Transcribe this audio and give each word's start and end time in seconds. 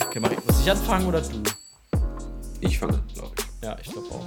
Okay, 0.00 0.20
ich, 0.32 0.44
muss 0.46 0.60
ich 0.60 0.70
anfangen 0.70 1.06
oder 1.06 1.20
du? 1.20 1.42
Ich 2.60 2.78
fange 2.78 2.94
an, 2.94 3.08
glaube 3.12 3.34
ich. 3.36 3.44
Ja, 3.62 3.76
ich 3.80 3.90
glaube 3.90 4.08
auch. 4.10 4.24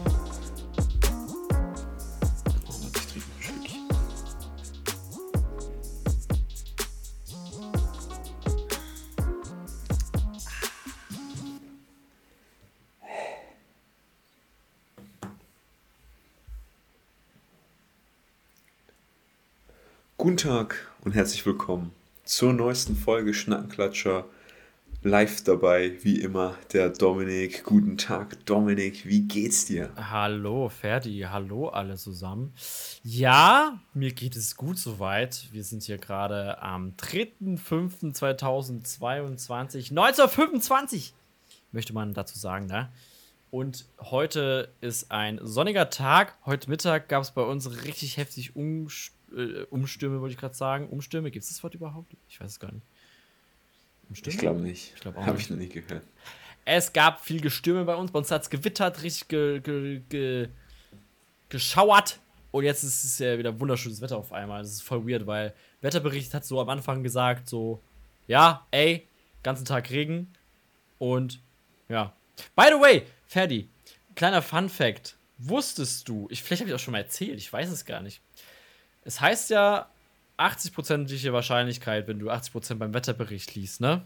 Guten 20.18 20.38
Tag 20.38 20.92
und 21.04 21.14
herzlich 21.14 21.46
willkommen 21.46 21.94
zur 22.26 22.54
neuesten 22.54 22.96
Folge 22.96 23.36
Schnackenklatscher. 23.36 24.26
Live 25.04 25.44
dabei, 25.44 26.00
wie 26.02 26.22
immer, 26.22 26.56
der 26.74 26.90
Dominik. 26.90 27.64
Guten 27.64 28.00
Tag, 28.00 28.44
Dominik. 28.48 29.06
Wie 29.06 29.28
geht's 29.28 29.66
dir? 29.66 29.92
Hallo, 29.96 30.70
Ferdi. 30.70 31.28
Hallo, 31.30 31.68
alle 31.68 31.98
zusammen. 31.98 32.56
Ja, 33.04 33.80
mir 33.94 34.12
geht 34.12 34.36
es 34.36 34.56
gut 34.56 34.80
soweit. 34.80 35.50
Wir 35.52 35.64
sind 35.64 35.84
hier 35.84 36.00
gerade 36.00 36.60
am 36.64 36.96
3.5.2022. 36.98 39.92
1925, 39.92 41.14
möchte 41.72 41.94
man 41.94 42.16
dazu 42.16 42.40
sagen, 42.40 42.66
ne? 42.66 42.90
Und 43.52 43.86
heute 44.02 44.74
ist 44.82 45.12
ein 45.12 45.40
sonniger 45.44 45.92
Tag. 45.92 46.36
Heute 46.46 46.68
Mittag 46.70 47.08
gab 47.08 47.22
es 47.22 47.30
bei 47.30 47.44
uns 47.44 47.86
richtig 47.86 48.18
heftig 48.18 48.56
Umst 48.56 49.15
äh, 49.36 49.64
Umstürme, 49.70 50.22
wollte 50.22 50.34
ich 50.34 50.40
gerade 50.40 50.56
sagen. 50.56 50.90
Umstürme, 50.90 51.32
gibt 51.32 51.44
es 51.44 51.50
das 51.50 51.64
Wort 51.64 51.76
überhaupt? 51.76 52.16
Ich 52.28 52.40
weiß 52.40 52.52
es 52.52 52.60
gar 52.60 52.72
nicht. 52.72 52.86
Umstürme? 54.10 54.34
Ich 54.34 54.40
glaube 54.40 54.62
nicht. 54.62 54.94
Ich 54.96 55.02
glaube 55.02 55.18
auch 55.18 55.26
Habe 55.26 55.38
nicht. 55.38 55.46
ich 55.46 55.50
noch 55.52 55.58
nie 55.58 55.70
gehört. 55.70 56.04
Es 56.66 56.94
gab 56.94 57.24
viel 57.24 57.42
Gestürme 57.42 57.86
bei 57.86 57.96
uns. 57.96 58.12
Bei 58.12 58.20
uns 58.20 58.32
hat 58.32 58.42
es 58.42 58.50
gewittert, 58.50 59.04
richtig 59.04 59.28
ge, 59.28 59.60
ge, 59.60 60.02
ge, 60.10 60.50
geschauert. 61.50 62.20
Und 62.52 62.64
jetzt 62.64 62.84
ist 62.84 63.04
es 63.04 63.20
ja 63.20 63.38
wieder 63.38 63.60
wunderschönes 63.60 64.02
Wetter 64.02 64.18
auf 64.18 64.32
einmal. 64.32 64.62
Das 64.62 64.72
ist 64.72 64.82
voll 64.82 65.08
weird, 65.08 65.28
weil 65.28 65.54
Wetterbericht 65.82 66.34
hat 66.34 66.46
so 66.46 66.60
am 66.60 66.70
Anfang 66.70 67.04
gesagt, 67.04 67.50
so, 67.50 67.82
ja, 68.28 68.66
ey, 68.72 69.08
ganzen 69.44 69.66
Tag 69.66 69.92
Regen. 69.92 70.34
Und 70.98 71.42
ja. 71.90 72.14
By 72.56 72.66
the 72.70 72.82
way, 72.82 73.04
Ferdi, 73.28 73.70
kleiner 74.16 74.42
Fun 74.42 74.70
Fact. 74.70 75.18
Wusstest 75.38 76.08
du, 76.08 76.28
ich, 76.32 76.42
vielleicht 76.42 76.62
habe 76.62 76.70
ich 76.70 76.76
auch 76.76 76.80
schon 76.80 76.94
mal 76.94 77.00
erzählt, 77.00 77.38
ich 77.38 77.52
weiß 77.52 77.70
es 77.70 77.84
gar 77.86 78.02
nicht. 78.02 78.22
Es 79.06 79.22
heißt 79.22 79.52
ja 79.52 79.88
80%ige 80.38 81.32
Wahrscheinlichkeit, 81.32 82.08
wenn 82.08 82.20
du 82.20 82.30
80% 82.30 82.76
beim 82.76 82.94
Wetterbericht 82.94 83.56
liest, 83.56 83.80
ne? 83.80 84.04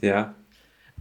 Ja. 0.00 0.34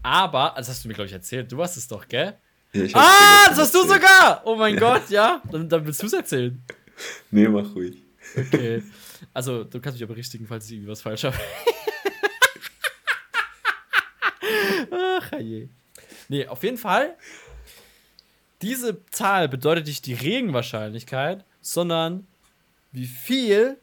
Aber, 0.03 0.53
das 0.55 0.69
hast 0.69 0.83
du 0.83 0.89
mir, 0.89 0.93
glaube 0.93 1.07
ich, 1.07 1.13
erzählt. 1.13 1.51
Du 1.51 1.61
hast 1.61 1.77
es 1.77 1.88
doch, 1.88 2.07
gell? 2.07 2.38
ja 2.73 2.85
Ah, 2.93 3.49
das 3.49 3.59
hast 3.59 3.73
du 3.73 3.81
sogar! 3.83 4.41
Oh 4.45 4.55
mein 4.55 4.75
Gott, 4.79 5.09
ja? 5.09 5.41
Dann, 5.51 5.67
dann 5.67 5.85
willst 5.85 6.01
du 6.03 6.07
es 6.07 6.13
erzählen. 6.13 6.61
Nee, 7.31 7.47
mach 7.47 7.73
ruhig. 7.73 7.97
Okay. 8.35 8.83
Also, 9.33 9.66
du 9.66 9.81
kannst 9.81 9.97
mich 9.97 10.03
aber 10.03 10.13
berichtigen, 10.13 10.47
falls 10.47 10.66
ich 10.67 10.71
irgendwie 10.71 10.91
was 10.91 11.01
falsch 11.01 11.25
habe. 11.25 11.35
Ach, 14.91 15.31
je. 15.39 15.67
Nee, 16.29 16.47
auf 16.47 16.63
jeden 16.63 16.77
Fall. 16.77 17.17
Diese 18.61 19.05
Zahl 19.07 19.49
bedeutet 19.49 19.88
nicht 19.88 20.05
die 20.05 20.13
Regenwahrscheinlichkeit, 20.13 21.44
sondern 21.61 22.27
wie 22.91 23.05
viel 23.05 23.77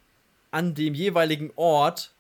an 0.50 0.74
dem 0.74 0.94
jeweiligen 0.94 1.50
Ort 1.56 2.12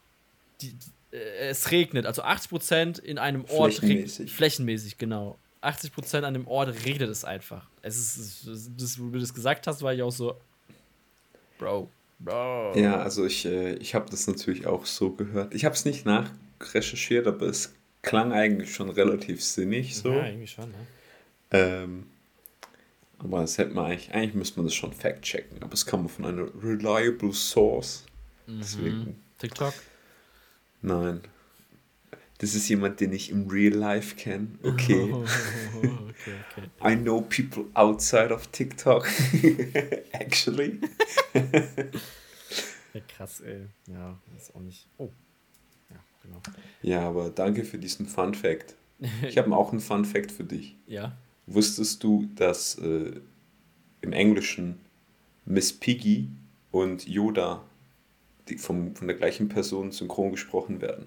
die, 0.60 0.74
äh, 1.12 1.48
es 1.48 1.70
regnet. 1.70 2.06
Also 2.06 2.22
80% 2.22 2.98
in 3.00 3.18
einem 3.18 3.44
Ort 3.46 3.74
Flächenmäßig. 3.74 4.18
regnet. 4.20 4.30
Flächenmäßig, 4.30 4.98
genau. 4.98 5.38
80% 5.62 6.22
an 6.22 6.34
dem 6.34 6.46
Ort 6.46 6.84
regnet 6.84 7.08
es 7.08 7.24
einfach. 7.24 7.68
Es 7.82 7.96
ist, 7.96 8.48
das, 8.78 9.00
wo 9.00 9.08
du 9.08 9.18
das 9.18 9.34
gesagt 9.34 9.66
hast, 9.66 9.82
war 9.82 9.94
ich 9.94 10.02
auch 10.02 10.12
so. 10.12 10.36
Bro. 11.58 11.90
Bro. 12.18 12.74
Ja, 12.76 12.98
also 13.02 13.26
ich, 13.26 13.44
äh, 13.44 13.74
ich 13.74 13.94
habe 13.94 14.08
das 14.10 14.26
natürlich 14.26 14.66
auch 14.66 14.86
so 14.86 15.10
gehört. 15.10 15.54
Ich 15.54 15.64
habe 15.64 15.74
es 15.74 15.84
nicht 15.84 16.06
nachrecherchiert, 16.06 17.26
aber 17.26 17.46
es 17.46 17.74
klang 18.02 18.32
eigentlich 18.32 18.74
schon 18.74 18.88
relativ 18.88 19.44
sinnig 19.44 19.96
so. 19.96 20.12
Ja, 20.12 20.26
irgendwie 20.26 20.46
schon, 20.46 20.70
ne? 20.70 20.86
Ähm, 21.50 22.06
aber 23.18 23.40
das 23.40 23.58
hätte 23.58 23.74
man 23.74 23.86
eigentlich, 23.86 24.12
eigentlich 24.12 24.34
müsste 24.34 24.58
man 24.58 24.66
das 24.66 24.74
schon 24.74 24.92
fact-checken, 24.92 25.62
aber 25.62 25.72
es 25.74 25.86
kam 25.86 26.08
von 26.08 26.24
einer 26.24 26.48
reliable 26.62 27.32
source. 27.32 28.04
Deswegen, 28.46 29.22
TikTok. 29.38 29.74
nein. 30.82 31.20
Das 32.38 32.54
ist 32.54 32.68
jemand, 32.68 33.00
den 33.00 33.14
ich 33.14 33.30
im 33.30 33.48
Real 33.48 33.72
Life 33.72 34.14
kenne. 34.16 34.48
Okay. 34.62 35.10
okay, 35.14 36.34
okay. 36.50 36.68
I 36.84 36.94
know 36.94 37.22
people 37.22 37.64
outside 37.72 38.30
of 38.32 38.46
TikTok. 38.48 39.08
Actually. 40.12 40.78
Ja, 42.94 43.02
krass, 43.08 43.40
ey. 43.42 43.66
Ja, 43.88 44.18
ist 44.38 44.54
auch 44.54 44.60
nicht. 44.60 44.88
Oh. 44.96 45.10
Ja, 45.90 45.96
genau. 46.22 46.40
Ja, 46.80 47.06
aber 47.06 47.28
danke 47.28 47.62
für 47.64 47.76
diesen 47.76 48.06
Fun 48.06 48.32
Fact. 48.32 48.74
Ich 49.28 49.36
habe 49.36 49.54
auch 49.54 49.70
einen 49.70 49.80
Fun 49.80 50.06
Fact 50.06 50.32
für 50.32 50.44
dich. 50.44 50.76
Ja. 50.86 51.14
Wusstest 51.46 52.02
du, 52.02 52.28
dass 52.34 52.76
äh, 52.78 53.20
im 54.00 54.12
Englischen 54.12 54.80
Miss 55.44 55.72
Piggy 55.72 56.28
und 56.72 57.06
Yoda 57.06 57.64
die 58.48 58.58
vom, 58.58 58.94
von 58.94 59.08
der 59.08 59.16
gleichen 59.16 59.48
Person 59.48 59.92
synchron 59.92 60.32
gesprochen 60.32 60.80
werden? 60.80 61.06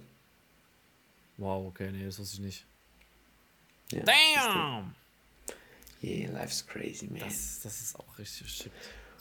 Wow, 1.38 1.67
okay, 1.67 1.91
nee, 1.91 2.05
das 2.05 2.19
wusste 2.19 2.38
ich 2.38 2.44
nicht. 2.44 2.66
Ja, 3.91 4.03
Damn! 4.03 4.95
Yeah, 6.01 6.31
life's 6.31 6.66
crazy, 6.66 7.07
man. 7.07 7.19
Das, 7.19 7.59
das 7.61 7.81
ist 7.81 8.00
auch 8.00 8.17
richtig 8.17 8.50
shit. 8.50 8.71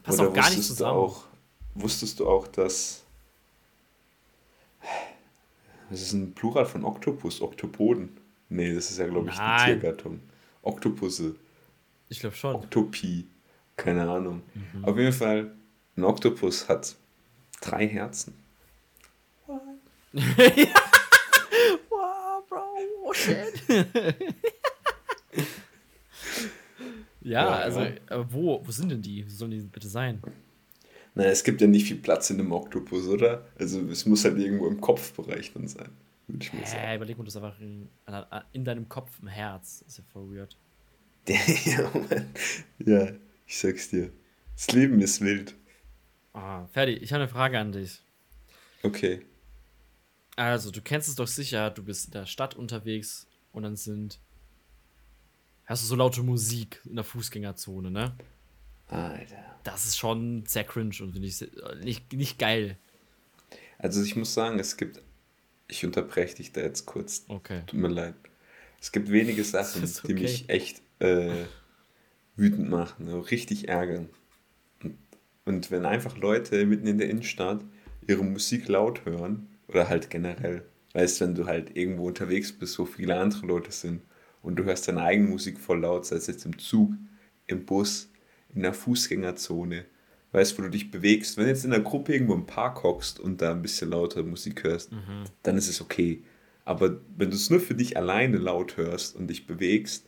Passt 0.03 0.21
Oder 0.21 0.29
auch 0.29 0.35
gar 0.35 0.49
nicht 0.49 0.59
wusstest 0.59 0.79
zusammen. 0.79 0.95
Du 0.95 1.01
auch, 1.01 1.25
wusstest 1.75 2.21
du 2.21 2.29
auch, 2.29 2.47
dass. 2.49 3.05
Das 5.91 6.03
ist 6.03 6.13
ein 6.13 6.35
Plural 6.35 6.67
von 6.67 6.85
Oktopus, 6.85 7.41
Oktopoden. 7.41 8.17
Nee, 8.49 8.75
das 8.75 8.91
ist 8.91 8.99
ja, 8.99 9.07
glaube 9.09 9.29
ich, 9.29 9.35
die 9.35 9.41
Nein. 9.41 9.81
Tiergattung. 9.81 10.21
Oktopusse, 10.69 11.35
Ich 12.09 12.21
glaube 12.21 12.37
schon. 12.37 12.55
Oktopi, 12.55 13.27
keine 13.77 14.09
Ahnung. 14.09 14.43
Mhm. 14.75 14.85
Auf 14.85 14.97
jeden 14.97 15.13
Fall, 15.13 15.55
ein 15.97 16.05
Oktopus 16.05 16.69
hat 16.69 16.95
drei 17.61 17.89
Herzen. 17.89 18.35
wow, 21.91 22.43
Bro, 22.49 22.65
oh 23.05 23.13
shit. 23.13 23.63
ja, 27.21 27.43
Ja, 27.43 27.49
also, 27.49 27.81
ja. 27.81 27.93
aber 28.09 28.33
wo, 28.33 28.63
wo 28.65 28.71
sind 28.71 28.91
denn 28.91 29.03
die? 29.03 29.25
Wo 29.27 29.31
sollen 29.31 29.51
die 29.51 29.61
bitte 29.61 29.89
sein? 29.89 30.23
Naja, 31.15 31.31
es 31.31 31.43
gibt 31.45 31.61
ja 31.61 31.67
nicht 31.67 31.87
viel 31.87 31.97
Platz 31.97 32.31
in 32.31 32.39
einem 32.41 32.53
Oktopus, 32.53 33.07
oder? 33.09 33.45
Also 33.59 33.81
es 33.91 34.07
muss 34.07 34.25
halt 34.25 34.39
irgendwo 34.39 34.69
im 34.69 34.81
Kopfbereich 34.81 35.53
dann 35.53 35.67
sein, 35.69 35.91
würde 36.29 36.45
ich 36.45 36.53
mal 36.53 36.67
sagen. 36.67 36.81
Hä, 36.81 36.97
überleg 36.97 37.19
mal, 37.19 37.25
das 37.25 37.37
einfach 37.37 37.59
in, 37.61 37.89
in 38.53 38.65
deinem 38.65 38.89
Kopf, 38.89 39.19
im 39.21 39.29
Herz. 39.29 39.83
Ist 39.87 39.99
ja 39.99 40.05
voll 40.13 40.31
weird. 40.35 40.57
ja, 41.29 41.91
Mann. 41.93 42.27
ja, 42.79 43.13
ich 43.47 43.59
sag's 43.59 43.91
dir. 43.91 44.13
Das 44.55 44.69
Leben 44.73 45.01
ist 45.01 45.21
wild. 45.21 45.55
Ah, 46.33 46.67
Ferdi, 46.69 46.93
ich 46.93 47.13
habe 47.13 47.23
eine 47.25 47.31
Frage 47.33 47.59
an 47.59 47.73
dich. 47.73 48.01
Okay. 48.83 49.25
Also, 50.37 50.71
du 50.71 50.81
kennst 50.81 51.09
es 51.09 51.17
doch 51.17 51.27
sicher, 51.27 51.71
du 51.71 51.83
bist 51.83 52.07
in 52.07 52.13
der 52.13 52.27
Stadt 52.27 52.55
unterwegs 52.55 53.27
und 53.53 53.65
dann 53.65 53.77
sind. 53.77 54.21
Hast 55.67 55.83
du 55.83 55.87
so 55.87 55.97
laute 55.97 56.23
Musik 56.23 56.81
in 56.87 56.95
der 56.95 57.05
Fußgängerzone, 57.05 57.91
ne? 57.91 58.17
Alter. 58.87 59.59
Das 59.65 59.85
ist 59.85 59.99
schon 59.99 60.47
sehr 60.47 60.65
cringe 60.65 60.95
und 61.03 61.13
finde 61.13 61.27
ich 61.29 61.37
se- 61.37 61.51
nicht, 61.83 62.11
nicht 62.15 62.39
geil. 62.39 62.79
Also 63.79 64.03
ich 64.03 64.17
muss 64.17 64.33
sagen, 64.33 64.59
es 64.59 64.77
gibt. 64.79 65.03
Ich 65.69 65.85
unterbreche 65.85 66.37
dich 66.37 66.53
da 66.53 66.63
jetzt 66.63 66.87
kurz. 66.87 67.25
Okay. 67.29 67.63
Tut 67.67 67.79
mir 67.79 67.89
leid. 67.89 68.15
Es 68.81 68.93
gibt 68.93 69.11
wenige 69.11 69.45
Sachen, 69.45 69.83
ist 69.85 70.07
die 70.09 70.15
okay. 70.15 70.23
mich 70.23 70.49
echt 70.49 70.83
äh, 70.99 71.45
wütend 72.37 72.69
machen, 72.71 73.09
so 73.09 73.21
richtig 73.21 73.69
ärgern. 73.69 74.09
Und, 74.83 74.99
und 75.45 75.71
wenn 75.71 75.85
einfach 75.85 76.17
Leute 76.17 76.65
mitten 76.67 76.87
in 76.87 76.99
der 76.99 77.11
Innenstadt 77.11 77.65
ihre 78.07 78.25
Musik 78.25 78.69
laut 78.69 79.05
hören, 79.05 79.49
oder 79.69 79.89
halt 79.89 80.11
generell, 80.11 80.65
weißt 80.95 81.21
wenn 81.21 81.35
du 81.35 81.47
halt 81.47 81.77
irgendwo 81.77 82.07
unterwegs 82.09 82.53
bist, 82.53 82.79
wo 82.79 82.87
viele 82.87 83.17
andere 83.17 83.47
Leute 83.47 83.71
sind 83.71 84.03
und 84.43 84.57
du 84.57 84.65
hörst 84.65 84.89
deine 84.89 85.03
eigene 85.03 85.29
Musik 85.29 85.61
voll 85.61 85.81
laut, 85.81 86.07
sei 86.07 86.17
es 86.17 86.27
jetzt 86.27 86.47
im 86.47 86.59
Zug, 86.59 86.93
im 87.47 87.65
Bus, 87.65 88.11
in 88.55 88.63
der 88.63 88.73
Fußgängerzone, 88.73 89.85
weißt 90.33 90.59
wo 90.59 90.63
du 90.63 90.71
dich 90.71 90.91
bewegst. 90.91 91.37
Wenn 91.37 91.45
du 91.45 91.51
jetzt 91.51 91.65
in 91.65 91.71
der 91.71 91.81
Gruppe 91.81 92.13
irgendwo 92.13 92.35
im 92.35 92.47
Park 92.47 92.83
hockst 92.83 93.19
und 93.21 93.41
da 93.41 93.53
ein 93.53 93.63
bisschen 93.63 93.91
lauter 93.91 94.23
Musik 94.23 94.63
hörst, 94.65 94.91
dann 95.43 95.57
ist 95.57 95.69
es 95.69 95.81
okay. 95.81 96.23
Aber 96.65 96.99
wenn 97.17 97.31
du 97.31 97.37
es 97.37 97.49
nur 97.51 97.61
für 97.61 97.75
dich 97.75 97.97
alleine 97.97 98.37
laut 98.37 98.77
hörst 98.77 99.17
und 99.17 99.29
dich 99.29 99.47
bewegst, 99.47 100.05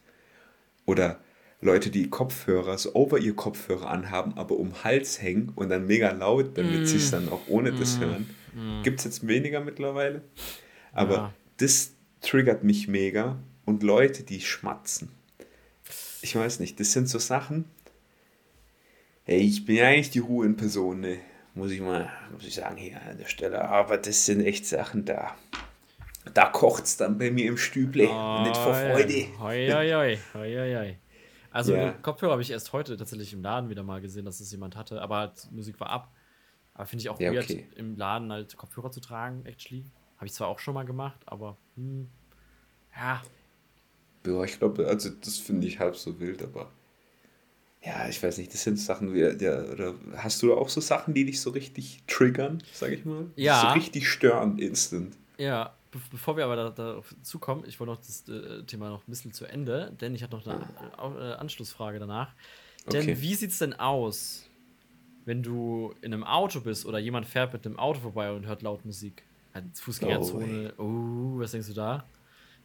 oder 0.86 1.20
Leute, 1.62 1.90
die 1.90 2.08
Kopfhörer 2.10 2.76
so 2.78 2.94
over 2.94 3.18
ihr 3.18 3.34
Kopfhörer 3.34 3.88
anhaben, 3.90 4.34
aber 4.36 4.56
um 4.56 4.82
Hals 4.82 5.20
hängen 5.22 5.52
und 5.54 5.68
dann 5.68 5.86
mega 5.86 6.10
laut, 6.10 6.56
damit 6.58 6.88
sie 6.88 6.96
es 6.96 7.10
dann 7.10 7.28
auch 7.28 7.48
ohne 7.48 7.72
das 7.72 8.00
hören, 8.00 8.28
gibt 8.82 8.98
es 9.00 9.04
jetzt 9.04 9.26
weniger 9.26 9.60
mittlerweile. 9.60 10.22
Aber 10.92 11.14
Ja. 11.14 11.34
das 11.58 11.92
triggert 12.22 12.64
mich 12.64 12.88
mega. 12.88 13.38
Und 13.66 13.82
Leute, 13.82 14.22
die 14.24 14.40
schmatzen. 14.40 15.10
Ich 16.22 16.34
weiß 16.34 16.60
nicht, 16.60 16.80
das 16.80 16.92
sind 16.92 17.08
so 17.08 17.18
Sachen. 17.18 17.66
Ich 19.32 19.64
bin 19.64 19.76
ja 19.76 19.86
eigentlich 19.86 20.10
die 20.10 20.18
Ruhe 20.18 20.44
in 20.44 20.56
Person, 20.56 21.00
ne? 21.00 21.18
Muss 21.54 21.70
ich 21.70 21.80
mal, 21.80 22.10
muss 22.32 22.44
ich 22.44 22.56
sagen, 22.56 22.76
hier 22.76 23.00
an 23.00 23.16
der 23.16 23.26
Stelle. 23.26 23.64
Aber 23.64 23.96
das 23.96 24.26
sind 24.26 24.44
echt 24.44 24.66
Sachen 24.66 25.04
da. 25.04 25.36
Da 26.34 26.46
kocht's 26.46 26.96
dann 26.96 27.16
bei 27.16 27.30
mir 27.30 27.46
im 27.46 27.56
Stüble. 27.56 28.02
nicht 28.08 28.56
vor 28.56 28.74
Freude. 28.74 29.26
Hoi, 29.38 29.68
hoi, 29.70 30.18
hoi, 30.34 30.74
hoi. 30.74 30.96
Also 31.52 31.76
Ja. 31.76 31.92
Kopfhörer 32.02 32.32
habe 32.32 32.42
ich 32.42 32.50
erst 32.50 32.72
heute 32.72 32.96
tatsächlich 32.96 33.32
im 33.32 33.42
Laden 33.42 33.70
wieder 33.70 33.84
mal 33.84 34.00
gesehen, 34.00 34.24
dass 34.24 34.40
es 34.40 34.50
jemand 34.50 34.74
hatte, 34.74 35.00
aber 35.00 35.18
halt, 35.18 35.48
Musik 35.52 35.78
war 35.78 35.90
ab. 35.90 36.12
Aber 36.74 36.86
finde 36.86 37.02
ich 37.02 37.08
auch 37.08 37.20
Ja, 37.20 37.32
weird, 37.32 37.44
okay. 37.44 37.68
im 37.76 37.96
Laden 37.96 38.32
halt 38.32 38.56
Kopfhörer 38.56 38.90
zu 38.90 38.98
tragen, 39.00 39.46
actually. 39.46 39.84
Habe 40.16 40.26
ich 40.26 40.32
zwar 40.32 40.48
auch 40.48 40.58
schon 40.58 40.74
mal 40.74 40.84
gemacht, 40.84 41.20
aber 41.26 41.56
hm, 41.76 42.08
ja, 42.96 43.22
Ja, 44.26 44.42
ich 44.42 44.58
glaube, 44.58 44.88
also 44.88 45.08
das 45.08 45.38
finde 45.38 45.68
ich 45.68 45.78
halb 45.78 45.94
so 45.96 46.18
wild, 46.18 46.42
aber 46.42 46.72
ja, 47.82 48.08
ich 48.08 48.22
weiß 48.22 48.38
nicht, 48.38 48.52
das 48.52 48.62
sind 48.62 48.78
Sachen, 48.78 49.14
wie, 49.14 49.20
ja, 49.20 49.62
oder 49.64 49.94
hast 50.16 50.42
du 50.42 50.54
auch 50.54 50.68
so 50.68 50.80
Sachen, 50.80 51.14
die 51.14 51.24
dich 51.24 51.40
so 51.40 51.50
richtig 51.50 52.02
triggern, 52.06 52.62
sag 52.72 52.92
ich 52.92 53.04
mal? 53.04 53.26
Ja. 53.36 53.60
So 53.60 53.68
richtig 53.68 54.08
stören, 54.08 54.58
instant. 54.58 55.16
Ja, 55.38 55.78
be 55.90 55.98
bevor 56.10 56.36
wir 56.36 56.44
aber 56.44 56.56
da, 56.56 56.70
darauf 56.70 57.14
zukommen, 57.22 57.64
ich 57.66 57.80
wollte 57.80 57.92
noch 57.92 58.00
das 58.00 58.28
äh, 58.28 58.64
Thema 58.64 58.90
noch 58.90 59.06
ein 59.06 59.10
bisschen 59.10 59.32
zu 59.32 59.46
Ende, 59.46 59.96
denn 60.00 60.14
ich 60.14 60.22
hatte 60.22 60.36
noch 60.36 60.46
eine 60.46 60.66
äh, 61.18 61.32
Anschlussfrage 61.34 61.98
danach. 61.98 62.34
Denn 62.86 63.02
Okay. 63.06 63.20
wie 63.20 63.34
sieht's 63.34 63.58
denn 63.58 63.72
aus, 63.74 64.50
wenn 65.24 65.42
du 65.42 65.94
in 66.02 66.12
einem 66.12 66.24
Auto 66.24 66.60
bist 66.60 66.86
oder 66.86 66.98
jemand 66.98 67.26
fährt 67.26 67.52
mit 67.52 67.66
einem 67.66 67.78
Auto 67.78 68.00
vorbei 68.00 68.32
und 68.32 68.46
hört 68.46 68.62
laut 68.62 68.84
Musik? 68.84 69.24
Halt 69.54 69.78
Fußgängerzone. 69.78 70.74
Oh, 70.78 71.38
was 71.38 71.52
denkst 71.52 71.68
du 71.68 71.74
da? 71.74 72.04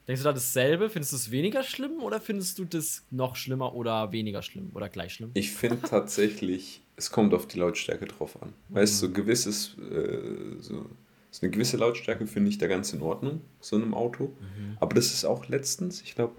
Denkst 0.08 0.22
du 0.22 0.26
da 0.26 0.34
dasselbe? 0.34 0.90
Findest 0.90 1.14
du 1.14 1.18
es 1.18 1.32
weniger 1.32 1.64
schlimm 1.64 2.00
oder 2.02 2.22
findest 2.22 2.60
du 2.60 2.66
das 2.66 3.04
noch 3.10 3.36
schlimmer 3.36 3.74
oder 3.74 4.12
weniger 4.12 4.42
schlimm 4.42 4.70
oder 4.74 4.90
gleich 4.90 5.14
schlimm? 5.14 5.32
Ich 5.34 5.52
finde 5.52 5.82
tatsächlich, 5.82 6.84
es 6.96 7.12
kommt 7.12 7.34
auf 7.34 7.48
die 7.48 7.60
Lautstärke 7.60 8.06
drauf 8.06 8.42
an. 8.42 8.54
Weißt 8.70 9.02
du, 9.02 9.08
so 9.08 9.14
gewisses, 9.14 9.76
äh, 9.80 10.60
so, 10.60 10.86
so 11.32 11.42
eine 11.42 11.52
gewisse 11.52 11.78
Lautstärke 11.78 12.28
finde 12.28 12.50
ich 12.50 12.58
da 12.60 12.68
ganz 12.68 12.94
in 12.94 13.02
Ordnung, 13.02 13.42
so 13.60 13.76
in 13.78 13.82
einem 13.82 13.94
Auto. 13.94 14.34
Aber 14.80 14.94
das 14.94 15.08
ist 15.08 15.26
auch 15.26 15.48
letztens, 15.48 16.02
ich 16.02 16.14
glaube, 16.14 16.36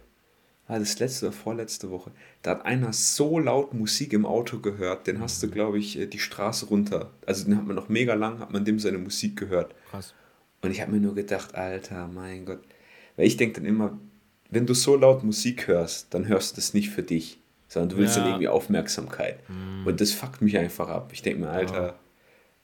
ah, 0.69 0.79
das 0.79 0.99
letzte 1.01 1.27
oder 1.27 1.37
vorletzte 1.37 1.91
Woche, 1.91 2.13
da 2.43 2.53
hat 2.53 2.65
einer 2.65 2.93
so 2.93 3.39
laut 3.41 3.75
Musik 3.75 4.13
im 4.13 4.27
Auto 4.27 4.61
gehört, 4.61 5.07
den 5.09 5.21
hast 5.21 5.43
du, 5.43 5.51
glaube 5.51 5.79
ich, 5.79 5.99
äh, 5.99 6.07
die 6.07 6.21
Straße 6.21 6.67
runter. 6.67 7.11
Also 7.27 7.45
den 7.45 7.57
hat 7.57 7.67
man 7.67 7.75
noch 7.75 7.89
mega 7.89 8.15
lang, 8.15 8.39
hat 8.39 8.53
man 8.53 8.65
dem 8.65 8.79
seine 8.79 8.99
Musik 8.99 9.37
gehört. 9.37 9.75
Krass. 9.91 10.15
Und 10.63 10.71
ich 10.71 10.81
habe 10.81 10.93
mir 10.93 11.01
nur 11.01 11.15
gedacht, 11.15 11.55
Alter, 11.55 12.09
mein 12.09 12.47
Gott. 12.47 12.61
Weil 13.17 13.27
ich 13.27 13.37
denke 13.37 13.61
dann 13.61 13.69
immer, 13.69 13.99
wenn 14.51 14.67
du 14.67 14.75
so 14.75 14.97
laut 14.97 15.25
Musik 15.25 15.67
hörst, 15.69 16.13
dann 16.15 16.29
hörst 16.29 16.53
du 16.53 16.57
das 16.57 16.75
nicht 16.75 16.91
für 16.91 17.03
dich, 17.03 17.39
sondern 17.69 17.91
du 17.91 17.97
willst 17.99 18.17
Ja. 18.17 18.21
Mhm. 18.21 18.25
dann 18.25 18.33
irgendwie 18.33 18.49
Aufmerksamkeit. 18.49 19.39
Und 19.85 20.01
das 20.01 20.13
fuckt 20.13 20.43
mich 20.43 20.59
einfach 20.59 20.89
ab. 20.89 21.11
Ich 21.13 21.23
denke 21.23 21.41
mir, 21.41 21.51
Alter, 21.51 21.99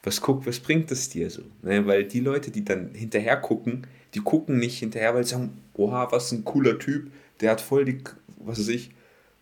was 0.02 0.20
guck, 0.20 0.46
was 0.46 0.58
bringt 0.60 0.90
das 0.90 1.08
dir 1.08 1.31
so? 1.31 1.43
Ne, 1.62 1.87
weil 1.87 2.04
die 2.04 2.20
Leute, 2.20 2.50
die 2.50 2.64
dann 2.64 2.90
hinterher 2.94 3.37
gucken, 3.37 3.87
die 4.14 4.20
gucken 4.20 4.58
nicht 4.58 4.78
hinterher, 4.78 5.14
weil 5.14 5.25
sie 5.25 5.31
sagen, 5.31 5.56
oha, 5.75 6.08
was 6.10 6.32
ein 6.32 6.44
cooler 6.44 6.78
Typ, 6.78 7.10
der 7.40 7.52
hat 7.52 7.60
voll 7.60 7.84
die, 7.84 7.98
was 8.38 8.58
weiß 8.58 8.69
ich, 8.69 8.90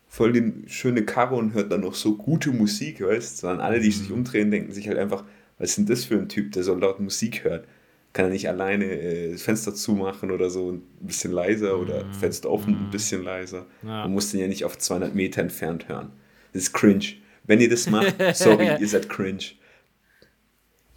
voll 0.08 0.32
die 0.32 0.52
schöne 0.68 1.04
Karre 1.04 1.36
und 1.36 1.54
hört 1.54 1.72
dann 1.72 1.80
noch 1.80 1.94
so 1.94 2.16
gute 2.16 2.50
Musik, 2.50 3.00
weißt 3.00 3.38
Sondern 3.38 3.60
alle, 3.60 3.80
die 3.80 3.88
Mhm. 3.88 3.92
sich 3.92 4.12
umdrehen, 4.12 4.50
denken 4.50 4.72
sich 4.72 4.88
halt 4.88 4.98
einfach, 4.98 5.24
was 5.58 5.70
ist 5.70 5.78
denn 5.78 5.86
das 5.86 6.04
für 6.04 6.18
ein 6.18 6.28
Typ, 6.28 6.52
der 6.52 6.62
so 6.62 6.74
laut 6.74 7.00
Musik 7.00 7.44
hört? 7.44 7.66
Kann 8.12 8.24
er 8.26 8.30
nicht 8.32 8.48
alleine 8.48 8.84
äh, 8.86 9.36
Fenster 9.38 9.72
zumachen 9.74 10.30
oder 10.32 10.50
so 10.50 10.72
ein 10.72 10.82
bisschen 11.00 11.30
leiser 11.32 11.78
oder 11.78 12.04
Fenster 12.12 12.50
offen 12.50 12.74
ein 12.74 12.90
bisschen 12.90 13.22
leiser? 13.22 13.66
Mhm. 13.82 13.88
Ja. 13.88 14.02
Man 14.02 14.12
muss 14.12 14.30
den 14.32 14.40
ja 14.40 14.48
nicht 14.48 14.64
auf 14.64 14.76
200 14.78 15.14
Meter 15.14 15.40
entfernt 15.42 15.88
hören. 15.88 16.10
Das 16.52 16.62
ist 16.62 16.72
cringe. 16.72 17.04
Wenn 17.44 17.60
ihr 17.60 17.70
das 17.70 17.88
macht, 17.88 18.16
sorry, 18.36 18.68
ihr 18.80 18.88
seid 18.88 19.08
cringe. 19.08 19.44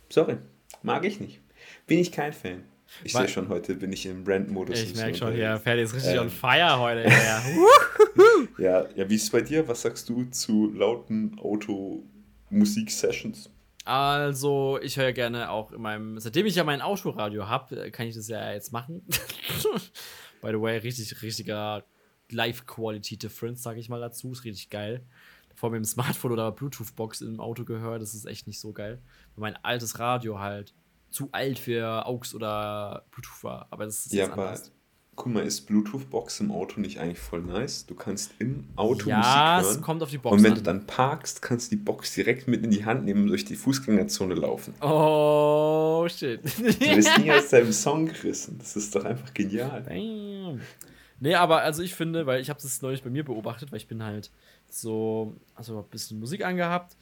Sorry, 0.09 0.37
mag 0.81 1.05
ich 1.05 1.19
nicht. 1.19 1.39
Bin 1.85 1.99
ich 1.99 2.11
kein 2.11 2.33
Fan. 2.33 2.63
Ich 3.03 3.13
sehe 3.13 3.27
schon, 3.27 3.49
heute 3.49 3.73
bin 3.75 3.91
ich 3.91 4.05
im 4.05 4.23
Brand-Modus. 4.23 4.79
Ich 4.81 4.95
merke 4.95 5.17
schon, 5.17 5.33
hier, 5.33 5.57
Ferdi 5.59 5.81
ist 5.81 5.93
richtig 5.95 6.13
Ähm. 6.13 6.19
on 6.21 6.29
fire 6.29 6.79
heute. 6.79 7.09
Ja. 7.09 7.43
Ja, 8.59 8.85
ja, 8.95 9.09
wie 9.09 9.15
ist 9.15 9.23
es 9.23 9.29
bei 9.31 9.41
dir? 9.41 9.67
Was 9.67 9.81
sagst 9.81 10.07
du 10.09 10.25
zu 10.25 10.71
lauten 10.71 11.35
Auto-Musik-Sessions? 11.39 13.49
Also, 13.85 14.79
ich 14.81 14.97
höre 14.97 15.05
ja 15.05 15.11
gerne 15.11 15.49
auch 15.49 15.71
in 15.71 15.81
meinem, 15.81 16.19
seitdem 16.19 16.45
ich 16.45 16.55
ja 16.55 16.63
mein 16.63 16.81
Autoradio 16.81 17.47
habe, 17.47 17.91
kann 17.91 18.07
ich 18.07 18.15
das 18.15 18.27
ja 18.29 18.53
jetzt 18.53 18.71
machen. 18.71 19.05
By 20.41 20.49
the 20.51 20.61
way, 20.61 20.77
richtig, 20.77 21.21
richtiger 21.21 21.83
Live-Quality-Difference, 22.31 23.61
sage 23.61 23.79
ich 23.79 23.89
mal 23.89 23.99
dazu. 23.99 24.31
Ist 24.31 24.43
richtig 24.45 24.69
geil. 24.69 25.05
Vor 25.55 25.69
mir 25.69 25.77
im 25.77 25.85
Smartphone 25.85 26.31
oder 26.31 26.51
Bluetooth-Box 26.51 27.21
im 27.21 27.39
Auto 27.39 27.63
gehört, 27.65 28.01
das 28.01 28.13
ist 28.13 28.25
echt 28.25 28.47
nicht 28.47 28.59
so 28.59 28.73
geil. 28.73 29.01
Weil 29.35 29.51
mein 29.51 29.63
altes 29.63 29.99
Radio 29.99 30.39
halt 30.39 30.73
zu 31.09 31.29
alt 31.31 31.59
für 31.59 32.05
AUX 32.07 32.33
oder 32.33 33.05
Bluetooth 33.11 33.43
war. 33.43 33.67
Aber 33.69 33.85
das 33.85 34.05
ist 34.05 34.13
Ja, 34.13 34.23
jetzt 34.25 34.33
anders. 34.33 34.71
Guck 35.15 35.33
mal, 35.33 35.43
ist 35.45 35.61
Bluetooth-Box 35.67 36.39
im 36.39 36.51
Auto 36.51 36.79
nicht 36.79 36.99
eigentlich 36.99 37.19
voll 37.19 37.41
nice? 37.41 37.85
Du 37.85 37.95
kannst 37.95 38.33
im 38.39 38.67
Auto 38.75 39.09
Ja, 39.09 39.17
Musik 39.57 39.69
es 39.69 39.75
hören. 39.75 39.83
kommt 39.83 40.03
auf 40.03 40.09
die 40.09 40.17
Box 40.17 40.33
und 40.37 40.43
wenn 40.43 40.51
an. 40.53 40.57
du 40.57 40.63
dann 40.63 40.85
parkst, 40.87 41.41
kannst 41.41 41.71
du 41.71 41.75
die 41.75 41.81
Box 41.83 42.13
direkt 42.15 42.47
mit 42.47 42.63
in 42.63 42.71
die 42.71 42.83
Hand 42.85 43.05
nehmen 43.05 43.23
und 43.23 43.27
durch 43.29 43.45
die 43.45 43.55
Fußgängerzone 43.55 44.33
laufen. 44.35 44.73
Oh, 44.81 46.07
shit. 46.09 46.41
Du 46.43 46.63
wirst 46.63 47.17
nie 47.19 47.31
aus 47.31 47.49
deinem 47.49 47.71
Song 47.71 48.05
gerissen. 48.07 48.57
Das 48.59 48.75
ist 48.75 48.95
doch 48.95 49.05
einfach 49.05 49.33
genial. 49.33 49.83
Damn. 49.83 50.61
Nee, 51.19 51.35
aber 51.35 51.61
also 51.61 51.83
ich 51.83 51.93
finde, 51.95 52.25
weil 52.25 52.41
ich 52.41 52.49
habe 52.49 52.59
das 52.61 52.81
neulich 52.81 53.03
bei 53.03 53.09
mir 53.09 53.23
beobachtet, 53.23 53.71
weil 53.71 53.77
ich 53.77 53.87
bin 53.87 54.03
halt 54.03 54.31
so, 54.69 55.35
also 55.55 55.79
ein 55.79 55.89
bisschen 55.89 56.19
Musik 56.19 56.43
angehabt, 56.43 56.97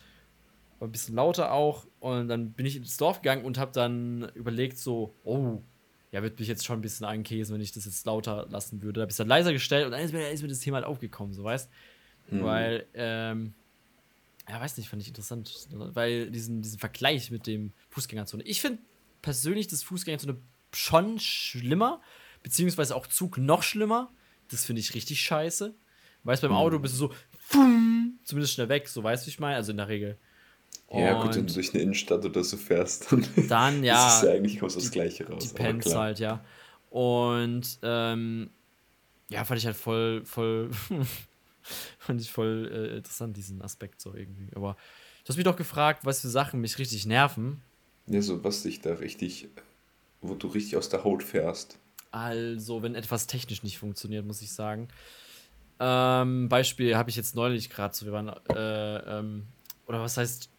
aber 0.78 0.90
ein 0.90 0.92
bisschen 0.92 1.16
lauter 1.16 1.52
auch 1.54 1.86
und 2.00 2.28
dann 2.28 2.52
bin 2.52 2.66
ich 2.66 2.75
ins 2.75 2.98
Dorf 2.98 3.22
gegangen 3.22 3.46
und 3.46 3.57
habe 3.57 3.72
dann 3.72 4.30
überlegt 4.36 4.78
so, 4.78 5.16
oh, 5.24 5.62
ja, 6.12 6.22
wird 6.22 6.40
mich 6.40 6.48
jetzt 6.48 6.66
schon 6.66 6.80
ein 6.80 6.81
bisschen 6.81 7.06
ankäsen, 7.06 7.54
wenn 7.54 7.62
ich 7.62 7.72
das 7.72 7.86
jetzt 7.86 8.06
lauter 8.06 8.48
lassen 8.50 8.81
würde. 8.81 9.00
Da 9.00 9.02
habe 9.02 9.10
ich 9.10 9.13
es 9.13 9.18
dann 9.18 9.28
leiser 9.28 9.54
gestellt 9.54 9.86
und 9.86 9.92
dann 9.92 10.02
ist 10.02 10.13
mir, 10.13 10.30
ist 10.30 10.42
mir 10.42 10.50
das 10.50 10.60
Thema 10.60 10.75
halt 10.75 10.86
aufgekommen, 10.86 11.34
so 11.34 11.44
weißt 11.44 11.69
Hm. 12.30 12.44
Weil, 12.44 12.88
ähm, 12.94 13.54
ja, 14.50 14.60
weiß 14.60 14.78
nicht, 14.78 14.90
fand 14.90 15.02
ich 15.02 15.08
interessant, 15.08 15.68
weil 15.72 16.31
diesen, 16.31 16.62
diesen 16.62 16.80
Vergleich 16.80 17.31
mit 17.31 17.48
dem 17.48 17.74
Fußgängerzone. 17.90 18.44
Ich 18.44 18.62
finde 18.62 18.80
persönlich 19.22 19.68
das 19.68 19.84
Fußgängerzone 19.84 20.38
schon 20.74 21.19
schlimmer, 21.19 22.02
beziehungsweise 22.44 22.95
auch 22.95 23.07
Zug 23.07 23.38
noch 23.38 23.64
schlimmer. 23.64 24.12
Das 24.50 24.66
finde 24.66 24.80
ich 24.80 24.94
richtig 24.95 25.21
scheiße. 25.21 25.76
Weißt, 26.24 26.42
beim 26.42 26.54
Auto 26.54 26.80
bist 26.80 26.95
du 26.95 26.97
so, 26.97 27.14
zumindest 28.24 28.54
schnell 28.54 28.69
weg, 28.69 28.88
so 28.88 29.04
weißt 29.04 29.24
du, 29.24 29.28
wie 29.28 29.31
ich 29.31 29.40
meine, 29.40 29.56
also 29.56 29.71
in 29.71 29.78
der 29.78 29.88
Regel. 29.88 30.18
Ja, 30.94 31.21
gut, 31.24 31.36
wenn 31.36 31.48
du 31.48 31.54
durch 31.54 31.74
eine 31.74 31.83
Innenstadt 31.83 32.26
oder 32.26 32.44
so 32.44 32.57
fährst, 32.57 33.12
dann, 33.12 33.26
Dann, 33.48 33.83
ja, 33.83 34.18
ist 34.18 34.24
ja 34.24 34.31
eigentlich 34.31 34.60
kommt 34.60 34.76
das 34.76 34.92
Gleiche 34.92 35.28
raus. 35.28 35.54
Depends 35.54 35.88
klar. 35.88 36.04
halt, 36.04 36.19
ja. 36.19 36.44
Und 36.90 37.80
ähm, 37.83 38.50
ja, 39.30 39.45
fand 39.45 39.60
ich 39.60 39.66
halt 39.66 39.78
voll, 39.78 40.26
voll, 40.26 40.69
fand 41.98 42.19
ich 42.19 42.31
voll 42.31 42.69
äh, 42.74 42.98
interessant, 42.98 43.38
diesen 43.38 43.62
Aspekt 43.62 44.02
so 44.02 44.14
irgendwie. 44.14 44.50
Aber 44.56 44.76
du 45.24 45.30
hast 45.30 45.38
mich 45.38 45.45
doch 45.45 45.56
gefragt, 45.56 46.06
was 46.06 46.21
für 46.21 46.28
Sachen 46.28 46.60
mich 46.60 46.78
richtig 46.78 47.06
nerven. 47.06 47.62
Ja, 48.07 48.21
so 48.21 48.44
was 48.44 48.64
dich 48.64 48.81
da 48.81 48.95
richtig, 48.95 49.48
wo 50.19 50.36
du 50.36 50.48
richtig 50.48 50.76
aus 50.76 50.90
der 50.90 51.06
Haut 51.06 51.24
fährst. 51.24 51.80
Also, 52.12 52.83
wenn 52.83 52.95
etwas 52.95 53.28
technisch 53.28 53.64
nicht 53.64 53.78
funktioniert, 53.78 54.26
muss 54.26 54.42
ich 54.42 54.52
sagen. 54.52 54.90
Ähm, 55.80 56.50
Beispiel 56.50 56.98
habe 56.98 57.10
ich 57.10 57.16
jetzt 57.16 57.36
neulich 57.36 57.69
gerade 57.69 57.95
so, 57.95 58.06
wir 58.06 58.12
waren, 58.12 58.28
äh, 58.54 59.19
ähm, 59.19 59.48
oder 59.88 60.02
was 60.02 60.18
heißt, 60.18 60.50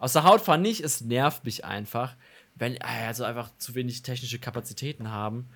aus 0.00 0.14
der 0.14 0.24
Haut 0.24 0.40
fahren 0.40 0.62
nicht, 0.62 0.80
es 0.80 1.02
nervt 1.02 1.44
mich 1.44 1.64
einfach, 1.64 2.16
wenn 2.56 2.80
also 2.82 3.22
einfach 3.24 3.50
zu 3.58 3.74
wenig 3.74 4.02
technische 4.02 4.38
Kapazitäten 4.38 5.10
haben 5.10 5.48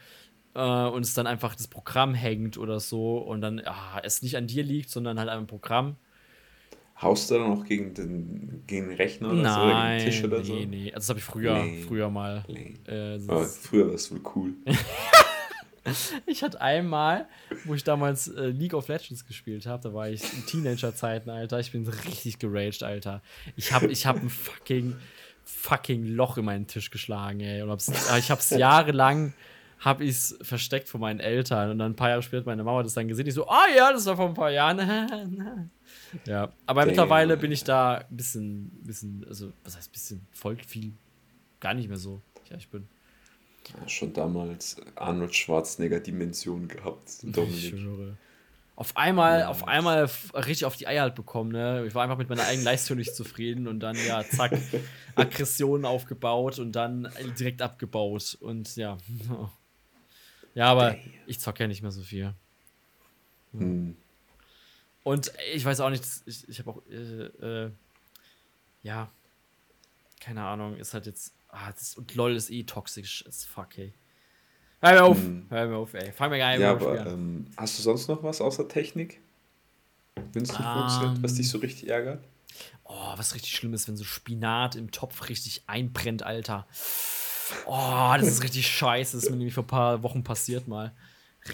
äh, 0.54 0.60
und 0.86 1.02
es 1.02 1.14
dann 1.14 1.26
einfach 1.26 1.54
das 1.54 1.66
Programm 1.66 2.14
hängt 2.14 2.56
oder 2.58 2.78
so 2.78 3.18
und 3.18 3.40
dann 3.40 3.60
ah, 3.64 4.00
es 4.04 4.22
nicht 4.22 4.36
an 4.36 4.46
dir 4.46 4.62
liegt, 4.62 4.90
sondern 4.90 5.18
halt 5.18 5.28
am 5.30 5.46
Programm. 5.46 5.96
Haust 7.02 7.28
du 7.30 7.34
dann 7.34 7.50
auch 7.50 7.64
gegen 7.64 7.92
den, 7.94 8.62
gegen 8.68 8.88
den 8.88 8.96
Rechner 8.96 9.32
oder 9.32 9.36
so, 9.36 9.60
oder 9.60 9.66
gegen 9.66 9.72
Nein, 9.72 9.98
den 9.98 10.06
Tisch 10.06 10.24
oder 10.24 10.38
nee, 10.38 10.44
so? 10.44 10.54
nee. 10.54 10.84
Also 10.86 10.94
das 10.94 11.08
habe 11.08 11.18
ich 11.18 11.24
früher, 11.24 11.64
Nee. 11.64 11.82
früher 11.88 12.08
mal. 12.08 12.44
Nee. 12.46 12.74
Äh, 12.86 13.18
früher 13.18 13.88
war 13.88 13.94
es 13.94 14.12
wohl 14.12 14.20
cool. 14.36 14.52
Ich 16.26 16.42
hatte 16.42 16.60
einmal, 16.60 17.26
wo 17.64 17.74
ich 17.74 17.84
damals 17.84 18.28
äh, 18.28 18.46
League 18.46 18.74
of 18.74 18.88
Legends 18.88 19.26
gespielt 19.26 19.66
habe, 19.66 19.82
da 19.82 19.94
war 19.94 20.08
ich 20.08 20.22
in 20.32 20.46
Teenager-Zeiten, 20.46 21.30
Alter. 21.30 21.60
Ich 21.60 21.72
bin 21.72 21.86
richtig 21.86 22.38
geraged, 22.38 22.82
Alter. 22.82 23.22
Ich 23.56 23.72
habe 23.72 23.86
ich 23.86 24.06
hab 24.06 24.16
ein 24.16 24.30
fucking, 24.30 24.96
fucking 25.44 26.06
Loch 26.06 26.38
in 26.38 26.44
meinen 26.44 26.66
Tisch 26.66 26.90
geschlagen, 26.90 27.40
ey. 27.40 27.62
Und 27.62 27.70
hab's, 27.70 27.88
äh, 27.88 28.18
ich 28.18 28.30
hab's 28.30 28.50
jahrelang, 28.50 29.34
hab 29.80 30.00
ich's 30.00 30.36
versteckt 30.40 30.88
vor 30.88 31.00
meinen 31.00 31.20
Eltern. 31.20 31.70
Und 31.70 31.78
dann 31.78 31.92
ein 31.92 31.96
paar 31.96 32.08
Jahre 32.08 32.22
später 32.22 32.38
hat 32.38 32.46
meine 32.46 32.64
Mama 32.64 32.82
das 32.82 32.94
dann 32.94 33.08
gesehen. 33.08 33.26
Ich 33.26 33.34
so, 33.34 33.46
ah 33.48 33.66
ja, 33.74 33.92
das 33.92 34.06
war 34.06 34.16
vor 34.16 34.28
ein 34.28 34.34
paar 34.34 34.50
Jahren. 34.50 34.78
ja, 36.26 36.52
aber 36.66 36.80
Damn, 36.80 36.88
mittlerweile 36.88 37.36
bin 37.36 37.52
ich 37.52 37.64
da 37.64 37.98
ein 37.98 38.16
bisschen, 38.16 38.70
bisschen, 38.82 39.24
also, 39.28 39.52
was 39.62 39.76
heißt 39.76 39.92
bisschen, 39.92 40.26
voll 40.30 40.56
viel, 40.66 40.92
gar 41.60 41.74
nicht 41.74 41.88
mehr 41.88 41.98
so. 41.98 42.22
Ja, 42.50 42.56
ich 42.56 42.68
bin 42.68 42.86
Ja, 43.68 43.88
schon 43.88 44.12
damals 44.12 44.76
Arnold 44.94 45.34
Schwarzenegger 45.34 46.00
Dimension 46.00 46.68
gehabt, 46.68 47.22
Dominik. 47.22 47.74
Auf 48.76 48.96
einmal, 48.96 49.40
ja, 49.40 49.48
auf 49.48 49.68
einmal 49.68 50.10
richtig 50.34 50.64
auf 50.64 50.76
die 50.76 50.88
Eier 50.88 51.02
halt 51.02 51.14
bekommen, 51.14 51.52
ne? 51.52 51.84
Ich 51.86 51.94
war 51.94 52.02
einfach 52.02 52.18
mit 52.18 52.28
meiner 52.28 52.42
eigenen 52.44 52.64
Leistung 52.64 52.96
nicht 52.96 53.14
zufrieden 53.14 53.68
und 53.68 53.78
dann, 53.78 53.96
ja, 54.06 54.24
zack, 54.24 54.52
Aggressionen 55.14 55.84
aufgebaut 55.84 56.58
und 56.58 56.72
dann 56.72 57.08
direkt 57.38 57.62
abgebaut. 57.62 58.36
Und 58.40 58.76
ja. 58.76 58.98
Ja, 60.54 60.66
aber 60.66 60.96
ich 61.26 61.40
zocke 61.40 61.64
ja 61.64 61.66
nicht 61.66 61.82
mehr 61.82 61.90
so 61.90 62.02
viel. 62.02 62.32
Hm. 63.52 63.96
Und 65.02 65.32
ich 65.52 65.64
weiß 65.64 65.80
auch 65.80 65.90
nicht, 65.90 66.04
ich, 66.26 66.48
ich 66.48 66.58
habe 66.60 66.70
auch, 66.70 66.82
äh, 66.88 67.64
äh, 67.64 67.70
ja, 68.82 69.10
keine 70.20 70.44
Ahnung, 70.44 70.76
ist 70.76 70.94
halt 70.94 71.06
jetzt, 71.06 71.34
ah, 71.54 71.72
das, 71.72 71.96
und 71.96 72.14
LOL 72.14 72.34
ist 72.34 72.50
eh 72.50 72.64
toxisch 72.64 73.24
as 73.26 73.44
fuck, 73.44 73.78
ey. 73.78 73.92
Hör 74.80 74.92
mir 74.92 75.04
auf, 75.04 75.16
hm. 75.16 75.46
hör 75.48 75.66
mir 75.66 75.76
auf, 75.76 75.94
ey. 75.94 76.12
Fang 76.12 76.30
mir 76.30 76.38
gar 76.38 76.50
nicht 76.50 76.60
ja, 76.60 76.72
aber, 76.72 77.06
ähm, 77.06 77.46
hast 77.56 77.78
du 77.78 77.82
sonst 77.82 78.08
noch 78.08 78.22
was 78.22 78.40
außer 78.40 78.68
Technik? 78.68 79.20
Wenn 80.32 80.42
es 80.42 80.50
um, 80.50 80.56
funktioniert, 80.56 81.22
was 81.22 81.34
dich 81.34 81.48
so 81.48 81.58
richtig 81.58 81.88
ärgert? 81.88 82.22
Oh, 82.84 83.12
was 83.16 83.34
richtig 83.34 83.52
schlimm 83.52 83.72
ist, 83.74 83.88
wenn 83.88 83.96
so 83.96 84.04
Spinat 84.04 84.76
im 84.76 84.90
Topf 84.90 85.28
richtig 85.28 85.62
einbrennt, 85.66 86.22
Alter. 86.22 86.66
Oh, 87.66 88.12
das 88.18 88.28
ist 88.28 88.42
richtig 88.42 88.66
scheiße. 88.68 89.16
Das 89.16 89.24
ist 89.24 89.30
mir 89.30 89.36
nämlich 89.36 89.54
vor 89.54 89.64
ein 89.64 89.68
paar 89.68 90.02
Wochen 90.02 90.22
passiert 90.22 90.68
mal. 90.68 90.92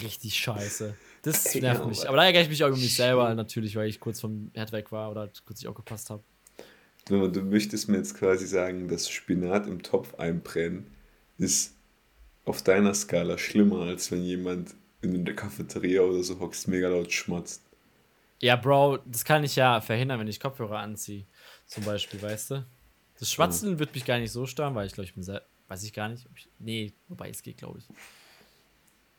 Richtig 0.02 0.34
scheiße. 0.34 0.94
Das 1.22 1.54
nervt 1.56 1.86
mich. 1.86 2.06
Aber 2.08 2.16
da 2.16 2.24
ärgere 2.24 2.42
ich 2.42 2.48
mich 2.48 2.62
auch 2.64 2.68
über 2.68 2.76
mich 2.76 2.94
selber 2.94 3.34
natürlich, 3.34 3.76
weil 3.76 3.88
ich 3.88 4.00
kurz 4.00 4.20
vom 4.20 4.50
Herd 4.54 4.72
weg 4.72 4.92
war 4.92 5.10
oder 5.10 5.30
kurz 5.44 5.60
nicht 5.60 5.68
aufgepasst 5.68 6.10
habe. 6.10 6.22
Du, 7.10 7.42
möchtest 7.42 7.88
mir 7.88 7.96
jetzt 7.96 8.16
quasi 8.16 8.46
sagen, 8.46 8.86
dass 8.86 9.10
Spinat 9.10 9.66
im 9.66 9.82
Topf 9.82 10.14
einbrennen 10.14 10.86
ist 11.38 11.74
auf 12.44 12.62
deiner 12.62 12.94
Skala 12.94 13.36
schlimmer, 13.36 13.82
als 13.82 14.12
wenn 14.12 14.22
jemand 14.22 14.74
in 15.02 15.24
der 15.24 15.34
Cafeteria 15.34 16.02
oder 16.02 16.22
so 16.22 16.38
hockst, 16.38 16.68
mega 16.68 16.88
laut 16.88 17.12
schmatzt. 17.12 17.62
Ja, 18.40 18.54
Bro, 18.54 18.98
das 19.06 19.24
kann 19.24 19.42
ich 19.42 19.56
ja 19.56 19.80
verhindern, 19.80 20.20
wenn 20.20 20.28
ich 20.28 20.38
Kopfhörer 20.38 20.78
anziehe. 20.78 21.26
Zum 21.66 21.84
Beispiel, 21.84 22.22
weißt 22.22 22.52
du? 22.52 22.66
Das 23.18 23.30
Schwatzen 23.32 23.72
ja. 23.72 23.78
wird 23.80 23.94
mich 23.94 24.04
gar 24.04 24.18
nicht 24.18 24.30
so 24.30 24.46
stören, 24.46 24.74
weil 24.76 24.86
ich 24.86 24.92
glaube, 24.92 25.06
ich 25.06 25.14
bin 25.14 25.22
sehr. 25.22 25.42
Weiß 25.68 25.82
ich 25.82 25.92
gar 25.92 26.08
nicht. 26.08 26.26
Ich, 26.36 26.48
nee, 26.58 26.92
wobei 27.08 27.28
es 27.28 27.42
geht, 27.42 27.58
glaube 27.58 27.78
ich. 27.78 27.84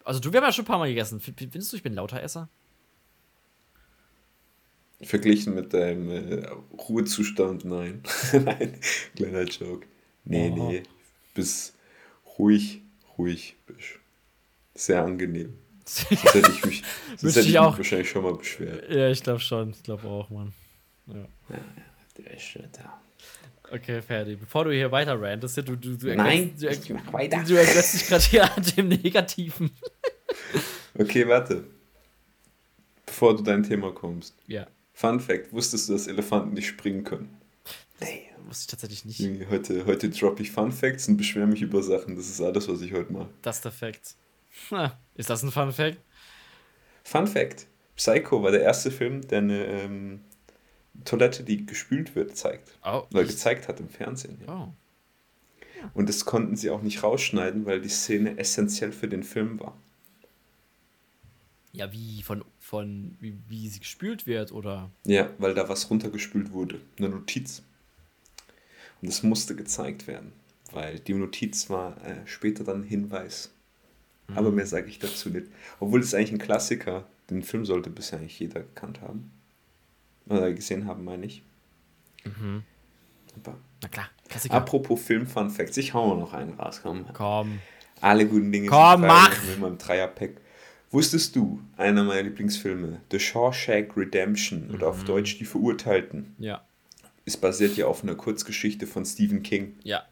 Also, 0.04 0.20
du, 0.20 0.32
wir 0.32 0.40
haben 0.40 0.48
ja 0.48 0.52
schon 0.52 0.64
ein 0.64 0.68
paar 0.68 0.80
Mal 0.80 0.90
gegessen. 0.90 1.20
Findest 1.20 1.72
du, 1.72 1.78
ich 1.78 1.84
bin 1.84 1.94
lauter 1.94 2.22
Esser? 2.22 2.50
Verglichen 5.04 5.56
mit 5.56 5.74
deinem 5.74 6.10
äh, 6.10 6.48
Ruhezustand, 6.78 7.66
nein. 7.66 8.04
nein, 8.34 8.80
kleiner 9.16 9.44
Joke. 9.44 9.88
Nee, 10.26 10.54
oh. 10.56 10.70
nee. 10.70 10.84
Bis 11.34 11.74
ruhig, 12.38 12.82
ruhig 13.18 13.56
bist. 13.66 14.00
Sehr 14.76 15.04
angenehm. 15.04 15.54
sonst 15.86 16.34
hätte 16.34 16.52
ich 16.52 16.66
mich, 16.66 16.84
sonst 17.18 17.36
hätte 17.36 17.48
ich 17.48 17.60
auch. 17.60 17.78
wahrscheinlich 17.78 18.10
schon 18.10 18.24
mal 18.24 18.36
beschwert. 18.36 18.90
Ja, 18.90 19.10
ich 19.10 19.24
glaube 19.24 19.40
schon. 19.40 19.72
Ich 19.72 19.84
glaube 19.84 20.08
auch, 20.08 20.30
Mann. 20.30 20.54
Ja, 21.08 21.16
ja, 21.16 21.26
ja 21.50 21.62
der 22.18 22.34
ist 22.34 22.44
schon 22.44 22.64
da. 22.72 23.02
Okay, 23.72 24.02
fertig. 24.02 24.40
Bevor 24.40 24.66
du 24.66 24.72
hier 24.72 24.92
weiter 24.92 25.20
rantest, 25.20 25.58
du, 25.58 25.78
du, 25.78 25.96
du 25.96 26.16
Nein, 26.16 26.54
du, 26.60 26.68
ich 26.68 26.90
mach 26.90 27.14
weiter. 27.14 27.44
Du 27.48 27.56
ergötzt 27.56 27.94
dich 27.94 28.08
gerade 28.08 28.24
hier 28.24 28.44
an 28.44 28.64
dem 28.76 28.90
Negativen. 28.90 29.72
okay, 31.00 31.28
warte. 31.28 31.64
Bevor 33.06 33.36
du 33.36 33.44
dein 33.44 33.64
Thema 33.64 33.92
kommst. 33.94 34.36
Ja. 34.48 34.68
Fun 35.02 35.20
Fact: 35.20 35.52
Wusstest 35.52 35.90
du, 35.90 35.94
dass 35.94 36.06
Elefanten 36.06 36.54
nicht 36.54 36.68
springen 36.68 37.04
können? 37.04 37.36
Nee, 38.00 38.30
wusste 38.46 38.64
ich 38.64 38.68
tatsächlich 38.68 39.06
nicht. 39.06 39.50
Heute, 39.50 39.86
heute 39.88 40.12
droppe 40.12 40.44
ich 40.44 40.52
Fun 40.52 40.72
Facts 40.72 41.08
und 41.08 41.18
beschwere 41.18 41.48
mich 41.48 41.64
über 41.64 41.82
Sachen. 41.82 42.16
Das 42.16 42.30
ist 42.30 42.40
alles, 42.40 42.70
was 42.70 42.82
ich 42.82 42.94
heute 42.94 43.12
mache. 43.12 43.30
Das 43.42 43.58
ist 43.58 43.66
der 43.66 43.72
Fact. 43.72 44.16
Na, 44.70 45.00
ist 45.16 45.30
das 45.30 45.42
ein 45.42 45.52
Fun 45.52 45.72
Fact? 45.72 45.98
Fun 47.04 47.26
Fact: 47.26 47.66
Psycho 47.96 48.44
war 48.44 48.52
der 48.52 48.62
erste 48.62 48.92
Film, 48.92 49.28
der 49.28 49.40
eine 49.40 49.66
ähm, 49.66 50.22
Toilette, 51.04 51.44
die 51.44 51.66
gespült 51.66 52.16
wird, 52.16 52.38
zeigt. 52.38 52.78
Oh, 52.86 53.02
oder 53.12 53.24
gezeigt 53.24 53.68
hat 53.68 53.80
im 53.80 53.90
Fernsehen. 53.90 54.40
Ja. 54.46 54.54
Oh. 54.54 54.74
Und 55.96 56.10
das 56.10 56.26
konnten 56.26 56.56
sie 56.56 56.70
auch 56.70 56.84
nicht 56.84 57.02
rausschneiden, 57.02 57.66
weil 57.66 57.82
die 57.82 57.90
Szene 57.90 58.38
essentiell 58.38 58.92
für 58.92 59.08
den 59.08 59.24
Film 59.24 59.60
war. 59.60 59.76
Ja, 61.74 61.92
wie 61.92 62.22
von, 62.22 62.44
von 62.60 63.16
wie, 63.20 63.38
wie 63.48 63.68
sie 63.70 63.80
gespült 63.80 64.28
wird, 64.28 64.52
oder? 64.52 64.92
Ja, 65.06 65.30
weil 65.38 65.54
da 65.54 65.70
was 65.70 65.90
runtergespült 65.90 66.52
wurde. 66.52 66.82
Eine 66.98 67.10
Notiz. 67.10 67.64
Und 69.02 69.08
das 69.10 69.24
musste 69.24 69.56
gezeigt 69.56 70.08
werden, 70.08 70.34
weil 70.72 71.00
die 71.00 71.14
Notiz 71.14 71.70
war 71.70 71.98
äh, 72.06 72.26
später 72.26 72.64
dann 72.64 72.82
ein 72.82 72.88
Hinweis. 72.88 73.52
Mhm. 74.28 74.38
Aber 74.38 74.52
mehr 74.52 74.68
sage 74.68 74.88
ich 74.88 75.00
dazu 75.00 75.30
nicht. 75.30 75.48
Obwohl 75.80 76.02
es 76.02 76.14
eigentlich 76.14 76.34
ein 76.34 76.40
Klassiker, 76.40 77.06
den 77.30 77.44
Film 77.44 77.66
sollte 77.66 77.90
bisher 77.90 78.20
eigentlich 78.20 78.40
jeder 78.40 78.62
gekannt 78.62 79.02
haben. 79.02 79.32
Oder 80.28 80.54
gesehen 80.54 80.86
haben, 80.86 81.04
meine 81.04 81.26
ich. 81.26 81.42
Mhm. 82.26 82.64
Super. 83.34 83.58
Na 83.82 83.88
klar, 83.88 84.10
Klassiker. 84.28 84.56
Apropos 84.56 85.02
Film 85.02 85.26
Fun 85.26 85.50
Facts, 85.50 85.78
ich 85.78 85.94
hau 85.94 86.16
noch 86.16 86.34
einen 86.34 86.54
raus. 86.54 86.82
Komm. 86.84 87.06
komm. 87.14 87.60
Alle 88.02 88.28
guten 88.28 88.52
Dinge 88.52 88.68
komm, 88.68 89.02
sind 89.02 89.08
mach. 89.08 89.44
mit 89.44 89.60
meinem 89.60 89.78
Dreierpack. 89.78 90.32
Wusstest 90.92 91.38
du, 91.38 91.62
einer 91.78 92.04
meiner 92.04 92.24
Lieblingsfilme, 92.24 93.02
The 93.12 93.20
Shawshank 93.20 93.96
Redemption 93.96 94.68
mhm. 94.68 94.76
oder 94.76 94.90
auf 94.90 95.02
mhm. 95.04 95.08
Deutsch 95.08 95.38
Die 95.40 95.46
Verurteilten, 95.46 96.36
ja. 96.38 96.66
ist 97.26 97.40
basiert 97.40 97.78
ja 97.78 97.88
auf 97.88 98.04
einer 98.04 98.16
Kurzgeschichte 98.16 98.86
von 98.86 99.06
Stephen 99.06 99.42
King. 99.42 99.76
Ja. 99.84 100.04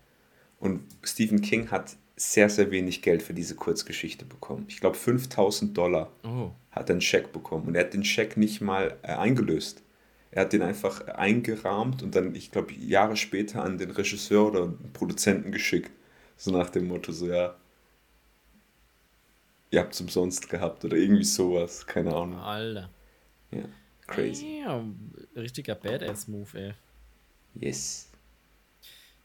Und 0.60 0.82
Stephen 1.04 1.42
King 1.42 1.70
hat 1.70 1.96
sehr, 2.16 2.50
sehr 2.50 2.72
wenig 2.72 3.02
Geld 3.02 3.24
für 3.24 3.34
diese 3.34 3.56
Kurzgeschichte 3.56 4.26
bekommen. 4.26 4.66
Ich 4.68 4.80
glaube, 4.80 4.96
5000 4.96 5.78
Dollar 5.78 6.12
oh. 6.24 6.52
hat 6.72 6.90
er 6.90 6.94
einen 6.94 7.02
Scheck 7.02 7.32
bekommen. 7.32 7.68
Und 7.68 7.76
er 7.76 7.86
hat 7.86 7.94
den 7.94 8.04
Scheck 8.04 8.36
nicht 8.36 8.62
mal 8.62 8.98
äh, 9.04 9.14
eingelöst. 9.14 9.84
Er 10.32 10.44
hat 10.44 10.54
den 10.54 10.62
einfach 10.62 11.08
eingerahmt 11.08 12.04
und 12.04 12.16
dann, 12.16 12.36
ich 12.36 12.52
glaube, 12.52 12.74
Jahre 12.74 13.16
später 13.16 13.64
an 13.64 13.78
den 13.78 13.92
Regisseur 13.92 14.48
oder 14.48 14.68
den 14.68 14.94
Produzenten 14.94 15.52
geschickt. 15.52 15.92
So 16.38 16.52
nach 16.52 16.70
dem 16.70 16.88
Motto, 16.88 17.12
so 17.12 17.28
ja, 17.28 17.56
ihr 19.72 19.80
habt 19.80 19.94
es 19.94 20.02
umsonst 20.02 20.50
gehabt 20.50 20.84
oder 20.86 20.98
irgendwie 20.98 21.24
sowas, 21.24 21.86
keine 21.86 22.14
Ahnung. 22.16 22.40
Alter. 22.40 22.90
Ja, 23.52 23.64
crazy. 24.08 24.62
Ja, 24.64 24.84
richtiger 25.36 25.76
Badass-Move, 25.76 26.60
ey. 26.60 26.74
Yes. 27.56 28.10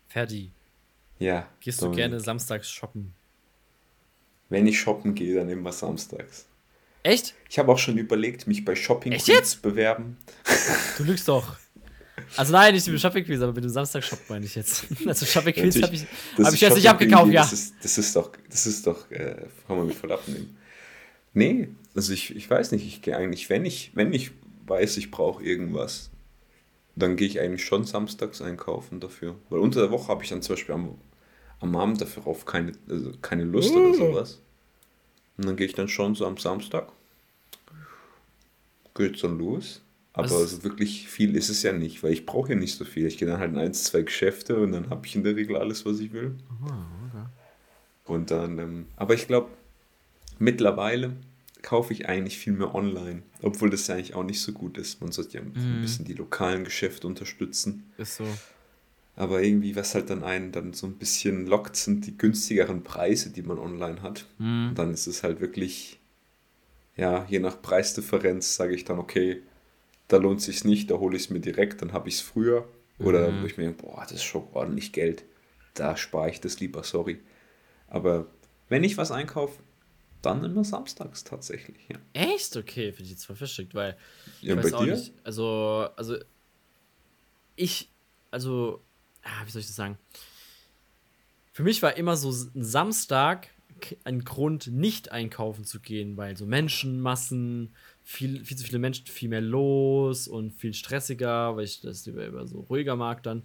Ferdi. 0.09 0.51
Ja. 1.19 1.49
Gehst 1.61 1.83
du 1.83 1.91
gerne 1.91 2.21
samstags 2.21 2.71
shoppen? 2.71 3.15
Wenn 4.49 4.67
ich 4.67 4.79
shoppen 4.79 5.15
gehe, 5.15 5.35
dann 5.35 5.49
immer 5.49 5.73
samstags. 5.73 6.47
Echt? 7.03 7.35
Ich 7.51 7.59
habe 7.59 7.71
auch 7.73 7.79
schon 7.79 7.99
überlegt, 7.99 8.47
mich 8.47 8.65
bei 8.65 8.75
Shopping 8.75 9.13
Echt 9.13 9.27
Queens 9.27 9.51
zu 9.51 9.61
bewerben. 9.61 10.17
Du 10.97 11.05
lügst 11.05 11.29
doch. 11.29 11.57
Also 12.37 12.53
nein, 12.53 12.75
nicht 12.75 12.87
mit 12.89 13.01
Shopping 13.01 13.25
Queens, 13.25 13.43
aber 13.43 13.55
wenn 13.55 13.63
du 13.63 13.69
Samstag 13.69 14.05
shop 14.05 14.19
meine 14.29 14.45
ich 14.45 14.55
jetzt. 14.55 14.87
Also 15.07 15.27
Shopping 15.27 15.55
Queens 15.55 15.83
habe 15.83 15.95
ich, 15.95 16.07
hab 16.43 16.53
ich 16.53 16.61
jetzt 16.61 16.75
nicht 16.77 16.89
abgekauft, 16.89 17.33
ja. 17.33 17.43
Das 17.43 17.53
ist, 17.53 17.75
das 17.83 17.99
ist 17.99 18.17
doch, 18.17 18.31
das 18.49 18.67
ist 18.67 18.87
doch, 18.87 19.11
äh, 19.11 19.47
kann 19.67 19.79
man 19.79 19.87
mich 19.87 19.97
voll 19.97 20.13
abnehmen. 20.13 20.57
Nee, 21.33 21.69
also 21.95 22.13
ich, 22.13 22.35
ich 22.35 22.49
weiß 22.49 22.73
nicht, 22.73 22.87
ich 22.87 23.03
gehe 23.03 23.17
eigentlich, 23.17 23.51
wenn 23.51 23.65
ich, 23.65 23.93
wenn 23.95 24.13
ich 24.13 24.31
weiß, 24.67 24.97
ich 24.97 25.11
brauche 25.11 25.43
irgendwas, 25.43 26.11
dann 26.97 27.17
gehe 27.17 27.27
ich 27.27 27.41
eigentlich 27.41 27.65
schon 27.65 27.85
samstags 27.85 28.41
einkaufen 28.41 29.01
dafür. 29.01 29.37
Weil 29.51 29.61
unter 29.61 29.81
der 29.81 29.91
Woche 29.91 30.09
habe 30.09 30.23
ich 30.23 30.31
dann 30.31 30.43
zum 30.43 30.55
Beispiel 30.55 30.75
am, 30.75 30.99
am 31.61 31.75
Abend 31.77 32.01
dafür 32.01 32.27
auf 32.27 32.47
keine, 32.47 32.73
also 32.89 33.13
keine 33.21 33.45
Lust 33.45 33.75
oder 33.75 33.95
sowas. 33.95 34.41
Und 35.37 35.47
dann 35.47 35.57
gehe 35.57 35.67
ich 35.67 35.75
dann 35.75 35.89
schon 35.89 36.15
so 36.15 36.27
am 36.27 36.37
Samstag. 36.37 36.93
Geht 38.95 39.23
dann 39.25 39.39
los. 39.39 39.83
Aber 40.17 40.31
also 40.31 40.63
wirklich 40.63 41.09
viel 41.09 41.35
ist 41.35 41.49
es 41.49 41.65
ja 41.65 41.73
nicht, 41.73 42.03
weil 42.05 42.13
ich 42.13 42.25
brauche 42.25 42.51
ja 42.51 42.55
nicht 42.55 42.77
so 42.77 42.85
viel. 42.85 43.07
Ich 43.07 43.19
gehe 43.19 43.27
dann 43.27 43.41
halt 43.41 43.51
in 43.51 43.59
eins, 43.59 43.85
zwei 43.85 44.03
Geschäfte 44.03 44.57
und 44.57 44.71
dann 44.71 44.89
habe 44.89 45.07
ich 45.07 45.17
in 45.17 45.25
der 45.25 45.35
Regel 45.35 45.57
alles, 45.57 45.85
was 45.85 45.99
ich 45.99 46.13
will. 46.13 46.37
Okay. 46.63 47.25
Und 48.05 48.31
dann, 48.31 48.59
ähm, 48.59 48.87
aber 48.97 49.15
ich 49.15 49.27
glaube, 49.27 49.51
mittlerweile 50.39 51.15
kaufe 51.63 51.93
ich 51.93 52.09
eigentlich 52.09 52.39
viel 52.39 52.53
mehr 52.53 52.75
online, 52.77 53.23
obwohl 53.43 53.71
das 53.71 53.89
ja 53.89 53.97
eigentlich 53.97 54.15
auch 54.15 54.23
nicht 54.23 54.41
so 54.41 54.53
gut 54.53 54.79
ist. 54.79 55.01
Man 55.01 55.11
sollte 55.11 55.39
ja 55.39 55.43
mm. 55.43 55.53
ein 55.57 55.79
mhm. 55.79 55.83
bisschen 55.83 56.05
die 56.05 56.13
lokalen 56.13 56.63
Geschäfte 56.63 57.07
unterstützen. 57.07 57.91
Ist 57.97 58.17
so. 58.17 58.27
Aber 59.17 59.43
irgendwie, 59.43 59.75
was 59.75 59.95
halt 59.95 60.11
dann 60.11 60.23
einen 60.23 60.53
dann 60.53 60.75
so 60.75 60.87
ein 60.87 60.95
bisschen 60.95 61.47
lockt, 61.47 61.77
sind 61.77 62.07
die 62.07 62.19
günstigeren 62.19 62.83
Preise, 62.83 63.31
die 63.31 63.43
man 63.43 63.59
online 63.59 64.03
hat. 64.03 64.27
Mhm. 64.39 64.69
Und 64.69 64.79
dann 64.79 64.93
ist 64.93 65.07
es 65.07 65.23
halt 65.23 65.41
wirklich, 65.41 65.99
ja, 66.97 67.25
je 67.29 67.39
nach 67.39 67.61
Preisdifferenz 67.63 68.55
sage 68.55 68.75
ich 68.75 68.85
dann, 68.85 68.99
okay, 68.99 69.43
da 70.09 70.17
lohnt 70.19 70.41
es 70.41 70.47
sich 70.47 70.65
nicht, 70.65 70.91
da 70.91 70.97
hole 70.97 71.17
ich 71.17 71.25
es 71.25 71.31
mir 71.31 71.41
direkt, 71.41 71.83
dann 71.83 71.93
habe 71.93 72.09
ich 72.09 72.17
es 72.17 72.21
früher. 72.21 72.69
Oder 72.99 73.31
mhm. 73.31 73.43
wo 73.43 73.47
ich 73.47 73.57
mir 73.57 73.65
denke, 73.65 73.83
boah, 73.83 74.03
das 74.03 74.13
ist 74.13 74.25
schon 74.25 74.47
ordentlich 74.53 74.93
Geld. 74.93 75.25
Da 75.75 75.97
spare 75.97 76.31
ich 76.31 76.41
das 76.41 76.61
lieber, 76.61 76.85
sorry. 76.85 77.21
Aber 77.89 78.27
wenn 78.69 78.85
ich 78.85 78.97
was 78.97 79.11
einkaufe, 79.11 79.61
dann 80.23 80.45
immer 80.45 80.65
samstags 80.65 81.25
tatsächlich, 81.25 81.77
ja. 81.89 81.99
Echt? 82.13 82.57
Okay, 82.57 82.93
finde 82.93 83.05
ich 83.05 83.11
jetzt 83.11 83.27
voll 83.27 83.37
verschickt, 83.37 83.75
weil. 83.75 83.97
Ja, 84.41 84.55
bei 84.55 84.71
dir? 84.71 84.95
Nicht, 84.95 85.13
also, 85.25 85.89
also, 85.97 86.17
ich, 87.57 87.91
also, 88.31 88.81
ah, 89.23 89.45
wie 89.45 89.51
soll 89.51 89.61
ich 89.61 89.67
das 89.67 89.77
sagen? 89.77 89.99
für 91.55 91.63
mich 91.63 91.83
war 91.83 91.97
immer 91.97 92.17
so 92.17 92.31
ein 92.31 92.65
Samstag 92.65 93.49
ein 94.05 94.25
Grund, 94.25 94.69
nicht 94.69 95.13
einkaufen 95.13 95.65
zu 95.65 95.81
gehen, 95.81 96.17
weil 96.17 96.37
so 96.37 96.47
Menschenmassen, 96.47 97.75
viel, 98.03 98.45
viel 98.45 98.57
zu 98.57 98.65
viele 98.65 98.79
Menschen, 98.79 99.07
viel 99.07 99.29
mehr 99.29 99.41
los 99.41 100.29
und 100.29 100.53
viel 100.53 100.75
stressiger, 100.75 101.57
weil 101.57 101.65
ich 101.65 101.81
das 101.81 102.07
lieber 102.07 102.47
so 102.47 102.61
ruhiger 102.61 102.97
mag 102.97 103.23
dann. 103.23 103.43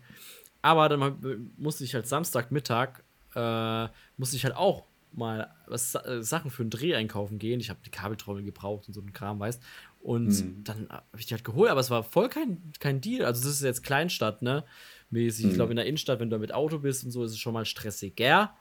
Aber 0.61 0.89
dann 0.89 1.51
musste 1.57 1.83
ich 1.83 1.95
halt 1.95 2.07
Samstagmittag, 2.07 3.03
äh, 3.35 3.87
musste 4.17 4.35
ich 4.35 4.43
halt 4.43 4.55
auch 4.55 4.85
mal 5.11 5.49
was, 5.67 5.95
äh, 5.95 6.21
Sachen 6.21 6.51
für 6.51 6.63
einen 6.63 6.69
Dreh 6.69 6.95
einkaufen 6.95 7.39
gehen. 7.39 7.59
Ich 7.59 7.69
habe 7.69 7.79
die 7.83 7.89
Kabeltrommel 7.89 8.43
gebraucht 8.43 8.87
und 8.87 8.93
so 8.93 9.01
ein 9.01 9.13
Kram, 9.13 9.39
weißt 9.39 9.61
Und 10.01 10.27
mhm. 10.27 10.63
dann 10.63 10.89
habe 10.89 11.03
ich 11.17 11.25
die 11.25 11.33
halt 11.33 11.43
geholt, 11.43 11.69
aber 11.69 11.79
es 11.79 11.89
war 11.89 12.03
voll 12.03 12.29
kein, 12.29 12.61
kein 12.79 13.01
Deal. 13.01 13.25
Also, 13.25 13.41
das 13.41 13.51
ist 13.51 13.63
jetzt 13.63 13.83
Kleinstadt, 13.83 14.41
ne? 14.41 14.63
Mäßig. 15.09 15.45
Mhm. 15.45 15.51
Ich 15.51 15.55
glaube, 15.55 15.71
in 15.71 15.77
der 15.77 15.85
Innenstadt, 15.85 16.19
wenn 16.19 16.29
du 16.29 16.37
mit 16.37 16.53
Auto 16.53 16.79
bist 16.79 17.03
und 17.03 17.11
so, 17.11 17.23
ist 17.23 17.31
es 17.31 17.39
schon 17.39 17.53
mal 17.53 17.65
stressiger. 17.65 18.53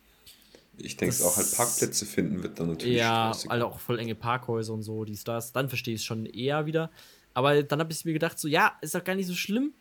Ich 0.80 0.96
denke 0.96 1.24
auch 1.24 1.36
halt 1.36 1.50
Parkplätze 1.52 2.06
finden 2.06 2.42
wird 2.42 2.58
dann 2.58 2.68
natürlich. 2.68 2.98
Ja, 2.98 3.32
also 3.48 3.66
auch 3.66 3.78
voll 3.78 3.98
enge 3.98 4.14
Parkhäuser 4.14 4.72
und 4.72 4.82
so, 4.82 5.04
dies, 5.04 5.24
das. 5.24 5.52
Dann 5.52 5.68
verstehe 5.68 5.94
ich 5.94 6.00
es 6.00 6.04
schon 6.04 6.26
eher 6.26 6.66
wieder. 6.66 6.90
Aber 7.34 7.62
dann 7.62 7.80
habe 7.80 7.92
ich 7.92 8.04
mir 8.04 8.12
gedacht, 8.12 8.38
so, 8.38 8.48
ja, 8.48 8.72
ist 8.80 8.94
doch 8.94 9.04
gar 9.04 9.14
nicht 9.14 9.26
so 9.26 9.34
schlimm. 9.34 9.72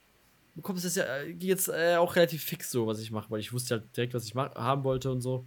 Du 0.55 0.61
kommst 0.61 0.83
jetzt 0.83 0.97
ja 0.97 1.03
äh, 1.03 1.35
jetzt 1.39 1.69
äh, 1.69 1.95
auch 1.97 2.15
relativ 2.15 2.43
fix 2.43 2.71
so, 2.71 2.87
was 2.87 2.99
ich 2.99 3.11
mache, 3.11 3.29
weil 3.29 3.39
ich 3.39 3.53
wusste 3.53 3.75
halt 3.75 3.95
direkt, 3.95 4.13
was 4.15 4.25
ich 4.25 4.35
haben 4.35 4.83
wollte 4.83 5.11
und 5.11 5.21
so. 5.21 5.45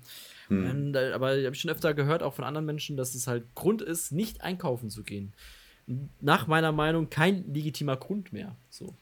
Hm. 0.48 0.70
Und, 0.70 0.94
äh, 0.94 1.12
aber 1.12 1.30
habe 1.30 1.50
ich 1.52 1.60
schon 1.60 1.70
öfter 1.70 1.94
gehört, 1.94 2.22
auch 2.22 2.34
von 2.34 2.44
anderen 2.44 2.66
Menschen, 2.66 2.96
dass 2.96 3.14
es 3.14 3.26
halt 3.26 3.54
Grund 3.54 3.82
ist, 3.82 4.12
nicht 4.12 4.42
einkaufen 4.42 4.88
zu 4.88 5.02
gehen. 5.02 5.32
Nach 6.20 6.46
meiner 6.46 6.70
Meinung 6.70 7.10
kein 7.10 7.52
legitimer 7.52 7.96
Grund 7.96 8.32
mehr. 8.32 8.56
So. 8.68 8.94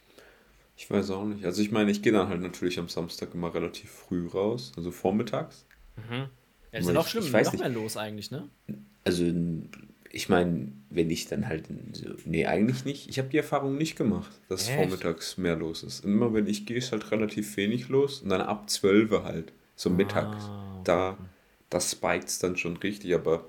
Ich 0.78 0.90
weiß 0.90 1.11
auch 1.11 1.25
nicht. 1.25 1.45
Also 1.45 1.61
ich 1.61 1.73
meine, 1.73 1.90
ich 1.90 2.02
gehe 2.02 2.12
dann 2.12 2.28
halt 2.28 2.40
natürlich 2.40 2.78
am 2.78 2.88
Samstag 2.88 3.35
immer 3.35 3.52
relativ 3.52 3.90
früh 3.90 4.28
raus, 4.28 4.73
also 4.76 4.90
vormittags. 4.90 5.67
Mhm. 5.97 6.28
Ja, 6.72 6.78
ist 6.80 6.87
ja 6.87 6.92
noch 6.92 7.08
schlimm, 7.08 7.25
ich, 7.25 7.34
ich 7.34 7.44
noch 7.44 7.58
mehr 7.58 7.68
los 7.68 7.96
eigentlich, 7.96 8.30
ne? 8.30 8.48
Also, 9.04 9.25
ich 10.10 10.28
meine, 10.28 10.72
wenn 10.90 11.10
ich 11.10 11.26
dann 11.26 11.46
halt 11.48 11.68
so, 11.92 12.06
nee, 12.25 12.46
eigentlich 12.46 12.84
nicht. 12.84 13.08
Ich 13.08 13.18
habe 13.18 13.28
die 13.28 13.37
Erfahrung 13.37 13.76
nicht 13.76 13.96
gemacht, 13.96 14.30
dass 14.48 14.68
Echt? 14.68 14.76
vormittags 14.76 15.38
mehr 15.38 15.56
los 15.56 15.82
ist. 15.82 16.04
Immer 16.04 16.32
wenn 16.34 16.46
ich 16.46 16.66
gehe, 16.66 16.78
ist 16.78 16.92
halt 16.92 17.10
relativ 17.10 17.56
wenig 17.56 17.88
los 17.88 18.20
und 18.22 18.30
dann 18.30 18.40
ab 18.40 18.68
12 18.70 19.10
halt, 19.22 19.52
so 19.76 19.90
mittags. 19.90 20.50
Ah, 20.50 20.80
Da, 20.84 21.18
das 21.70 21.90
spikes 21.92 22.38
dann 22.38 22.56
schon 22.56 22.76
richtig, 22.78 23.14
aber 23.14 23.44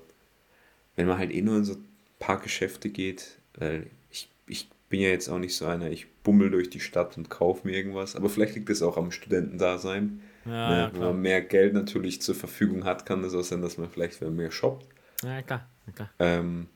wenn 0.96 1.06
man 1.06 1.18
halt 1.18 1.32
eh 1.32 1.42
nur 1.42 1.56
in 1.56 1.64
so 1.64 1.74
ein 1.74 1.84
paar 2.18 2.40
Geschäfte 2.40 2.90
geht, 2.90 3.38
weil 3.54 3.86
ich, 4.10 4.28
ich 4.46 4.68
bin 4.88 5.00
ja 5.00 5.08
jetzt 5.08 5.28
auch 5.28 5.38
nicht 5.38 5.56
so 5.56 5.66
einer, 5.66 5.90
ich 5.90 6.06
bummel 6.22 6.50
durch 6.50 6.68
die 6.68 6.80
Stadt 6.80 7.16
und 7.16 7.30
kaufe 7.30 7.66
mir 7.66 7.74
irgendwas, 7.76 8.16
aber 8.16 8.28
vielleicht 8.28 8.54
liegt 8.54 8.68
es 8.70 8.82
auch 8.82 8.96
am 8.96 9.10
Studentendasein 9.10 10.20
ja, 10.44 10.70
ne? 10.70 10.76
ja, 10.78 10.92
Wenn 10.92 11.00
man 11.00 11.20
mehr 11.20 11.42
Geld 11.42 11.74
natürlich 11.74 12.22
zur 12.22 12.34
Verfügung 12.34 12.84
hat, 12.84 13.06
kann 13.06 13.24
es 13.24 13.34
auch 13.34 13.42
sein, 13.42 13.62
dass 13.62 13.78
man 13.78 13.90
vielleicht 13.90 14.20
mehr 14.20 14.50
shoppt. 14.50 14.86
Ja, 15.22 15.42
klar. 15.42 15.66
Klar. 15.94 16.10
Ähm, 16.18 16.68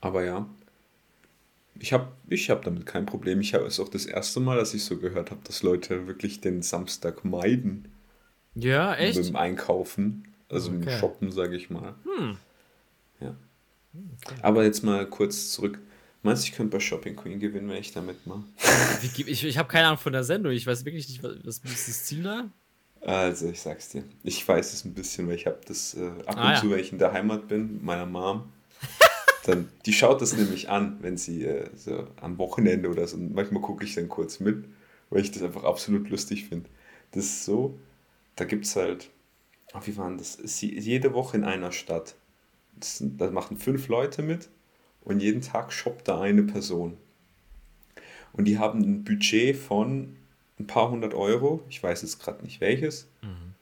aber 0.00 0.24
ja, 0.24 0.46
ich 1.78 1.92
habe 1.92 2.08
ich 2.28 2.50
hab 2.50 2.62
damit 2.62 2.86
kein 2.86 3.06
Problem. 3.06 3.40
Ich 3.40 3.54
habe 3.54 3.64
es 3.64 3.80
auch 3.80 3.88
das 3.88 4.06
erste 4.06 4.40
Mal, 4.40 4.56
dass 4.56 4.74
ich 4.74 4.84
so 4.84 4.98
gehört 4.98 5.30
habe, 5.30 5.40
dass 5.44 5.62
Leute 5.62 6.06
wirklich 6.06 6.40
den 6.40 6.62
Samstag 6.62 7.24
meiden. 7.24 7.88
Ja, 8.54 8.94
echt? 8.94 9.16
Mit 9.16 9.28
dem 9.28 9.36
Einkaufen, 9.36 10.28
also 10.48 10.68
okay. 10.68 10.78
mit 10.78 10.88
dem 10.88 10.98
Shoppen, 10.98 11.32
sage 11.32 11.56
ich 11.56 11.70
mal. 11.70 11.94
Hm. 12.04 12.36
Ja. 13.20 13.34
Okay. 14.24 14.34
Aber 14.42 14.64
jetzt 14.64 14.84
mal 14.84 15.06
kurz 15.06 15.50
zurück 15.50 15.78
Meinst 16.24 16.44
du, 16.44 16.48
ich 16.48 16.56
könnte 16.56 16.74
bei 16.74 16.80
Shopping 16.80 17.16
Queen 17.16 17.38
gewinnen, 17.38 17.68
wenn 17.68 17.76
ich 17.76 17.92
da 17.92 18.00
mitmache? 18.00 18.44
ich 19.02 19.44
ich 19.44 19.58
habe 19.58 19.68
keine 19.68 19.88
Ahnung 19.88 19.98
von 19.98 20.14
der 20.14 20.24
Sendung. 20.24 20.52
Ich 20.52 20.66
weiß 20.66 20.86
wirklich 20.86 21.06
nicht, 21.06 21.22
was, 21.22 21.62
was 21.62 21.72
ist 21.72 21.88
das 21.88 22.04
Ziel 22.04 22.22
da? 22.22 22.50
Also, 23.02 23.50
ich 23.50 23.60
sag's 23.60 23.90
dir. 23.90 24.04
Ich 24.22 24.48
weiß 24.48 24.72
es 24.72 24.86
ein 24.86 24.94
bisschen, 24.94 25.28
weil 25.28 25.34
ich 25.34 25.44
habe 25.44 25.60
das 25.66 25.92
äh, 25.92 26.08
ab 26.24 26.36
ah, 26.38 26.50
und 26.50 26.56
zu, 26.60 26.66
ja. 26.66 26.72
wenn 26.72 26.80
ich 26.80 26.92
in 26.92 26.98
der 26.98 27.12
Heimat 27.12 27.46
bin, 27.46 27.74
mit 27.74 27.82
meiner 27.82 28.06
Mom. 28.06 28.50
Dann, 29.44 29.68
die 29.84 29.92
schaut 29.92 30.22
das 30.22 30.34
nämlich 30.34 30.70
an, 30.70 30.96
wenn 31.02 31.18
sie 31.18 31.44
äh, 31.44 31.68
so 31.76 32.08
am 32.22 32.38
Wochenende 32.38 32.88
oder 32.88 33.06
so. 33.06 33.18
Und 33.18 33.34
manchmal 33.34 33.60
gucke 33.60 33.84
ich 33.84 33.94
dann 33.94 34.08
kurz 34.08 34.40
mit, 34.40 34.64
weil 35.10 35.20
ich 35.20 35.30
das 35.30 35.42
einfach 35.42 35.64
absolut 35.64 36.08
lustig 36.08 36.46
finde. 36.48 36.70
Das 37.10 37.24
ist 37.24 37.44
so, 37.44 37.78
da 38.36 38.46
gibt's 38.46 38.74
halt, 38.76 39.10
ach, 39.74 39.86
wie 39.86 39.98
waren 39.98 40.16
das? 40.16 40.38
Sie, 40.42 40.78
jede 40.78 41.12
Woche 41.12 41.36
in 41.36 41.44
einer 41.44 41.72
Stadt. 41.72 42.14
Das, 42.80 43.02
da 43.02 43.30
machen 43.30 43.58
fünf 43.58 43.88
Leute 43.88 44.22
mit 44.22 44.48
und 45.04 45.20
jeden 45.20 45.40
Tag 45.40 45.72
shoppt 45.72 46.08
da 46.08 46.20
eine 46.20 46.42
Person. 46.42 46.96
Und 48.32 48.46
die 48.46 48.58
haben 48.58 48.80
ein 48.80 49.04
Budget 49.04 49.56
von 49.56 50.16
ein 50.58 50.66
paar 50.66 50.90
hundert 50.90 51.14
Euro, 51.14 51.62
ich 51.68 51.82
weiß 51.82 52.02
jetzt 52.02 52.20
gerade 52.20 52.42
nicht 52.42 52.60
welches. 52.60 53.08
Mhm. 53.22 53.54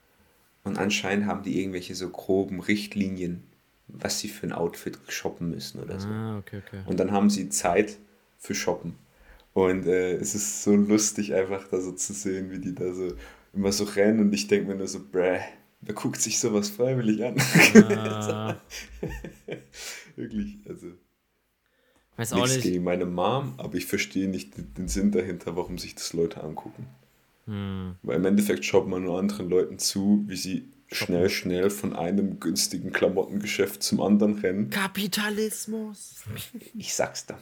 Und 0.65 0.79
anscheinend 0.79 1.27
haben 1.27 1.43
die 1.43 1.61
irgendwelche 1.61 1.95
so 1.95 2.09
groben 2.09 2.61
Richtlinien, 2.61 3.43
was 3.89 4.21
sie 4.21 4.29
für 4.29 4.47
ein 4.47 4.53
Outfit 4.53 4.99
shoppen 5.09 5.51
müssen 5.51 5.83
oder 5.83 5.99
so. 5.99 6.09
Ah, 6.09 6.39
okay, 6.39 6.63
okay. 6.67 6.83
Und 6.87 7.01
dann 7.01 7.11
haben 7.11 7.31
sie 7.31 7.49
Zeit 7.49 7.99
für 8.39 8.55
Shoppen. 8.55 8.95
Und 9.55 9.87
äh, 9.87 10.15
es 10.15 10.35
ist 10.35 10.63
so 10.63 10.75
lustig, 10.75 11.35
einfach 11.35 11.67
da 11.69 11.81
so 11.81 11.93
zu 11.93 12.13
sehen, 12.13 12.51
wie 12.51 12.59
die 12.59 12.75
da 12.75 12.93
so 12.95 13.13
immer 13.53 13.73
so 13.73 13.85
rennen. 13.85 14.21
Und 14.21 14.33
ich 14.33 14.47
denke 14.47 14.69
mir 14.69 14.77
nur 14.77 14.89
so, 14.89 15.01
bräh, 15.05 15.41
wer 15.81 15.95
guckt 15.95 16.21
sich 16.21 16.39
sowas 16.39 16.71
freiwillig 16.71 17.25
an? 17.25 17.37
Ah. 17.93 18.57
Wirklich, 20.17 20.59
also 20.69 20.93
Weiß 22.17 22.33
auch 22.33 22.39
Nichts 22.39 22.57
nicht. 22.57 22.65
gegen 22.65 22.85
meine 22.85 23.07
Mom, 23.07 23.55
aber 23.57 23.75
ich 23.75 23.87
verstehe 23.87 24.29
nicht 24.29 24.53
den 24.77 24.89
Sinn 24.89 25.13
dahinter, 25.13 25.57
warum 25.57 25.79
sich 25.79 25.95
das 25.95 26.13
Leute 26.13 26.43
angucken. 26.43 26.87
Hm. 27.47 27.97
Weil 28.03 28.17
im 28.17 28.25
Endeffekt 28.25 28.65
schaut 28.65 28.87
man 28.87 29.03
nur 29.05 29.19
anderen 29.19 29.49
Leuten 29.49 29.79
zu, 29.79 30.25
wie 30.27 30.37
sie 30.37 30.69
schnell, 30.89 31.31
schnell 31.31 31.71
von 31.71 31.95
einem 31.95 32.39
günstigen 32.39 32.93
Klamottengeschäft 32.93 33.83
zum 33.83 34.01
anderen 34.01 34.39
rennen. 34.39 34.71
Kapitalismus. 34.71 36.25
Ich 36.77 36.95
sag's 36.95 37.27
da. 37.27 37.39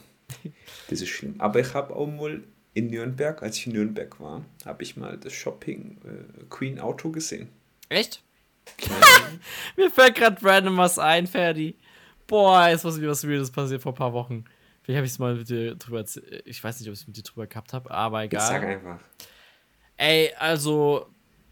Das 0.89 1.01
ist 1.01 1.09
schlimm. 1.09 1.35
Aber 1.39 1.59
ich 1.59 1.73
habe 1.73 1.95
auch 1.95 2.07
mal 2.07 2.41
in 2.73 2.87
Nürnberg, 2.87 3.43
als 3.43 3.57
ich 3.57 3.67
in 3.67 3.73
Nürnberg 3.73 4.19
war, 4.19 4.45
habe 4.65 4.83
ich 4.83 4.95
mal 4.95 5.17
das 5.17 5.33
Shopping 5.33 5.97
äh, 6.05 6.43
Queen 6.49 6.79
Auto 6.79 7.11
gesehen. 7.11 7.49
Echt? 7.89 8.23
Mir 9.75 9.91
fällt 9.91 10.15
gerade 10.15 10.43
random 10.43 10.77
was 10.77 10.97
ein, 10.97 11.27
Ferdi. 11.27 11.75
Boah, 12.27 12.69
jetzt 12.69 12.85
muss 12.85 12.97
mir 12.97 13.09
was 13.09 13.27
Weirdes 13.27 13.51
passiert 13.51 13.81
vor 13.81 13.91
ein 13.91 13.95
paar 13.95 14.13
Wochen. 14.13 14.45
Vielleicht 14.81 14.97
habe 14.97 15.05
ich 15.05 15.11
es 15.11 15.19
mal 15.19 15.35
mit 15.35 15.49
dir 15.49 15.75
drüber. 15.75 16.03
Ich 16.45 16.63
weiß 16.63 16.79
nicht, 16.79 16.89
ob 16.89 16.93
ich 16.93 17.01
es 17.01 17.07
mit 17.07 17.17
dir 17.17 17.23
drüber 17.23 17.47
gehabt 17.47 17.73
habe, 17.73 17.91
aber 17.91 18.23
egal. 18.23 18.47
sag 18.47 18.63
einfach. 18.63 18.99
Ey, 19.97 20.33
also, 20.39 21.07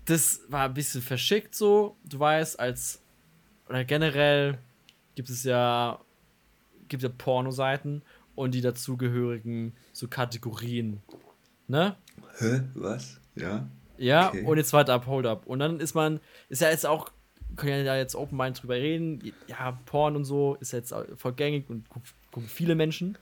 das 0.05 0.41
war 0.47 0.65
ein 0.65 0.73
bisschen 0.73 1.01
verschickt 1.01 1.53
so. 1.53 1.97
Du 2.03 2.19
weißt, 2.19 2.59
als. 2.59 3.01
Oder 3.67 3.85
generell 3.85 4.57
gibt 5.15 5.29
es 5.29 5.43
ja. 5.43 5.99
Gibt 6.87 7.03
ja 7.03 7.09
Pornoseiten 7.09 8.01
und 8.33 8.55
die 8.55 8.61
dazugehörigen 8.61 9.73
so 9.93 10.07
Kategorien. 10.07 11.03
Ne? 11.67 11.95
Hä? 12.39 12.61
Was? 12.73 13.19
Ja? 13.35 13.69
Ja, 13.97 14.29
okay. 14.29 14.43
und 14.43 14.57
jetzt 14.57 14.73
weiter 14.73 14.93
ab, 14.93 15.05
hold 15.07 15.25
up. 15.25 15.45
Und 15.45 15.59
dann 15.59 15.79
ist 15.79 15.93
man, 15.93 16.19
ist 16.47 16.61
ja 16.61 16.69
jetzt 16.69 16.85
auch, 16.85 17.11
können 17.57 17.79
ja 17.79 17.83
da 17.83 17.97
jetzt 17.97 18.15
Open 18.15 18.37
Mind 18.37 18.61
drüber 18.61 18.75
reden. 18.75 19.33
Ja, 19.47 19.77
Porn 19.85 20.15
und 20.15 20.23
so 20.23 20.55
ist 20.61 20.71
jetzt 20.71 20.95
voll 21.15 21.33
gängig 21.33 21.69
und 21.69 21.85
gucken 22.31 22.49
viele 22.49 22.75
Menschen. 22.75 23.17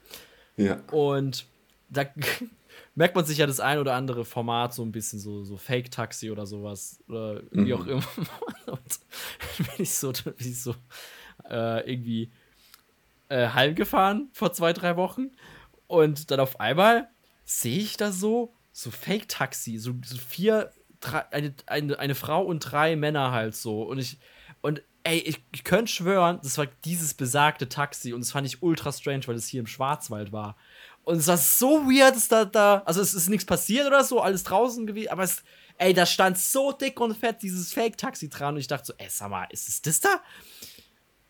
Ja. 0.56 0.80
Und 0.90 1.46
da 1.88 2.04
merkt 2.94 3.14
man 3.14 3.24
sich 3.24 3.38
ja 3.38 3.46
das 3.46 3.60
ein 3.60 3.78
oder 3.78 3.94
andere 3.94 4.24
Format 4.24 4.74
so 4.74 4.82
ein 4.82 4.92
bisschen, 4.92 5.18
so, 5.18 5.44
so 5.44 5.56
Fake-Taxi 5.56 6.30
oder 6.30 6.46
sowas. 6.46 7.02
Oder 7.08 7.42
wie 7.50 7.72
mhm. 7.72 7.80
auch 7.80 7.86
immer. 7.86 8.08
Und 8.66 8.98
bin 9.58 9.68
ich 9.78 9.94
so, 9.94 10.12
bin 10.12 10.34
ich 10.38 10.62
so 10.62 10.74
äh, 11.48 11.90
irgendwie 11.90 12.30
äh, 13.28 13.48
heimgefahren 13.48 14.28
vor 14.32 14.52
zwei, 14.52 14.72
drei 14.72 14.96
Wochen. 14.96 15.30
Und 15.86 16.30
dann 16.30 16.40
auf 16.40 16.60
einmal 16.60 17.08
sehe 17.44 17.78
ich 17.78 17.96
da 17.96 18.12
so, 18.12 18.54
so 18.72 18.90
Fake-Taxi, 18.90 19.78
so, 19.78 19.94
so 20.04 20.18
vier, 20.18 20.72
drei, 21.00 21.30
eine, 21.32 21.54
eine, 21.66 21.98
eine 21.98 22.14
Frau 22.14 22.44
und 22.44 22.60
drei 22.60 22.94
Männer 22.96 23.32
halt 23.32 23.54
so. 23.54 23.82
Und 23.82 23.98
ich, 23.98 24.18
und 24.60 24.82
ey, 25.08 25.20
ich, 25.20 25.42
ich 25.52 25.64
könnte 25.64 25.90
schwören, 25.90 26.38
das 26.42 26.58
war 26.58 26.66
dieses 26.84 27.14
besagte 27.14 27.68
Taxi 27.68 28.12
und 28.12 28.20
das 28.20 28.30
fand 28.30 28.46
ich 28.46 28.62
ultra 28.62 28.92
strange, 28.92 29.26
weil 29.26 29.36
es 29.36 29.46
hier 29.46 29.60
im 29.60 29.66
Schwarzwald 29.66 30.32
war. 30.32 30.54
Und 31.04 31.16
es 31.16 31.26
war 31.26 31.38
so 31.38 31.86
weird, 31.86 32.14
dass 32.14 32.28
da, 32.28 32.44
da, 32.44 32.82
also 32.84 33.00
es 33.00 33.14
ist 33.14 33.30
nichts 33.30 33.46
passiert 33.46 33.86
oder 33.86 34.04
so, 34.04 34.20
alles 34.20 34.44
draußen 34.44 34.86
gewesen, 34.86 35.08
aber 35.08 35.22
es, 35.22 35.42
ey, 35.78 35.94
da 35.94 36.04
stand 36.04 36.36
so 36.36 36.72
dick 36.72 37.00
und 37.00 37.16
fett 37.16 37.40
dieses 37.40 37.72
Fake-Taxi 37.72 38.28
dran 38.28 38.54
und 38.54 38.60
ich 38.60 38.66
dachte 38.66 38.84
so, 38.84 38.92
ey, 38.98 39.06
sag 39.08 39.30
mal, 39.30 39.46
ist 39.50 39.68
es 39.70 39.80
das 39.80 40.00
da? 40.00 40.20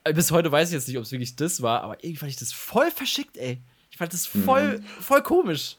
Äh, 0.03 0.13
bis 0.13 0.33
heute 0.33 0.51
weiß 0.51 0.71
ich 0.71 0.75
jetzt 0.75 0.89
nicht, 0.89 0.97
ob 0.97 1.05
es 1.05 1.13
wirklich 1.13 1.37
das 1.37 1.63
war, 1.63 1.83
aber 1.83 2.03
irgendwie 2.03 2.17
fand 2.17 2.33
ich 2.33 2.39
das 2.39 2.53
voll 2.53 2.91
verschickt, 2.91 3.37
ey. 3.37 3.61
Ich 3.93 3.97
fand 3.97 4.13
das 4.13 4.27
voll, 4.27 4.79
mhm. 4.79 4.85
voll 5.01 5.23
komisch. 5.23 5.77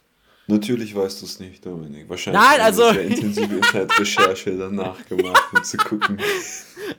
Natürlich 0.50 0.96
weißt 0.96 1.22
du 1.22 1.26
es 1.26 1.40
nicht, 1.40 1.64
Dominik. 1.64 2.10
Wahrscheinlich 2.10 2.42
Nein, 2.42 2.60
also 2.62 2.86
eine 2.86 2.94
sehr 2.94 3.08
intensive 3.08 3.56
Internetrecherche 3.56 4.58
danach 4.58 5.06
gemacht, 5.08 5.44
um 5.54 5.64
zu 5.64 5.78
gucken. 5.78 6.20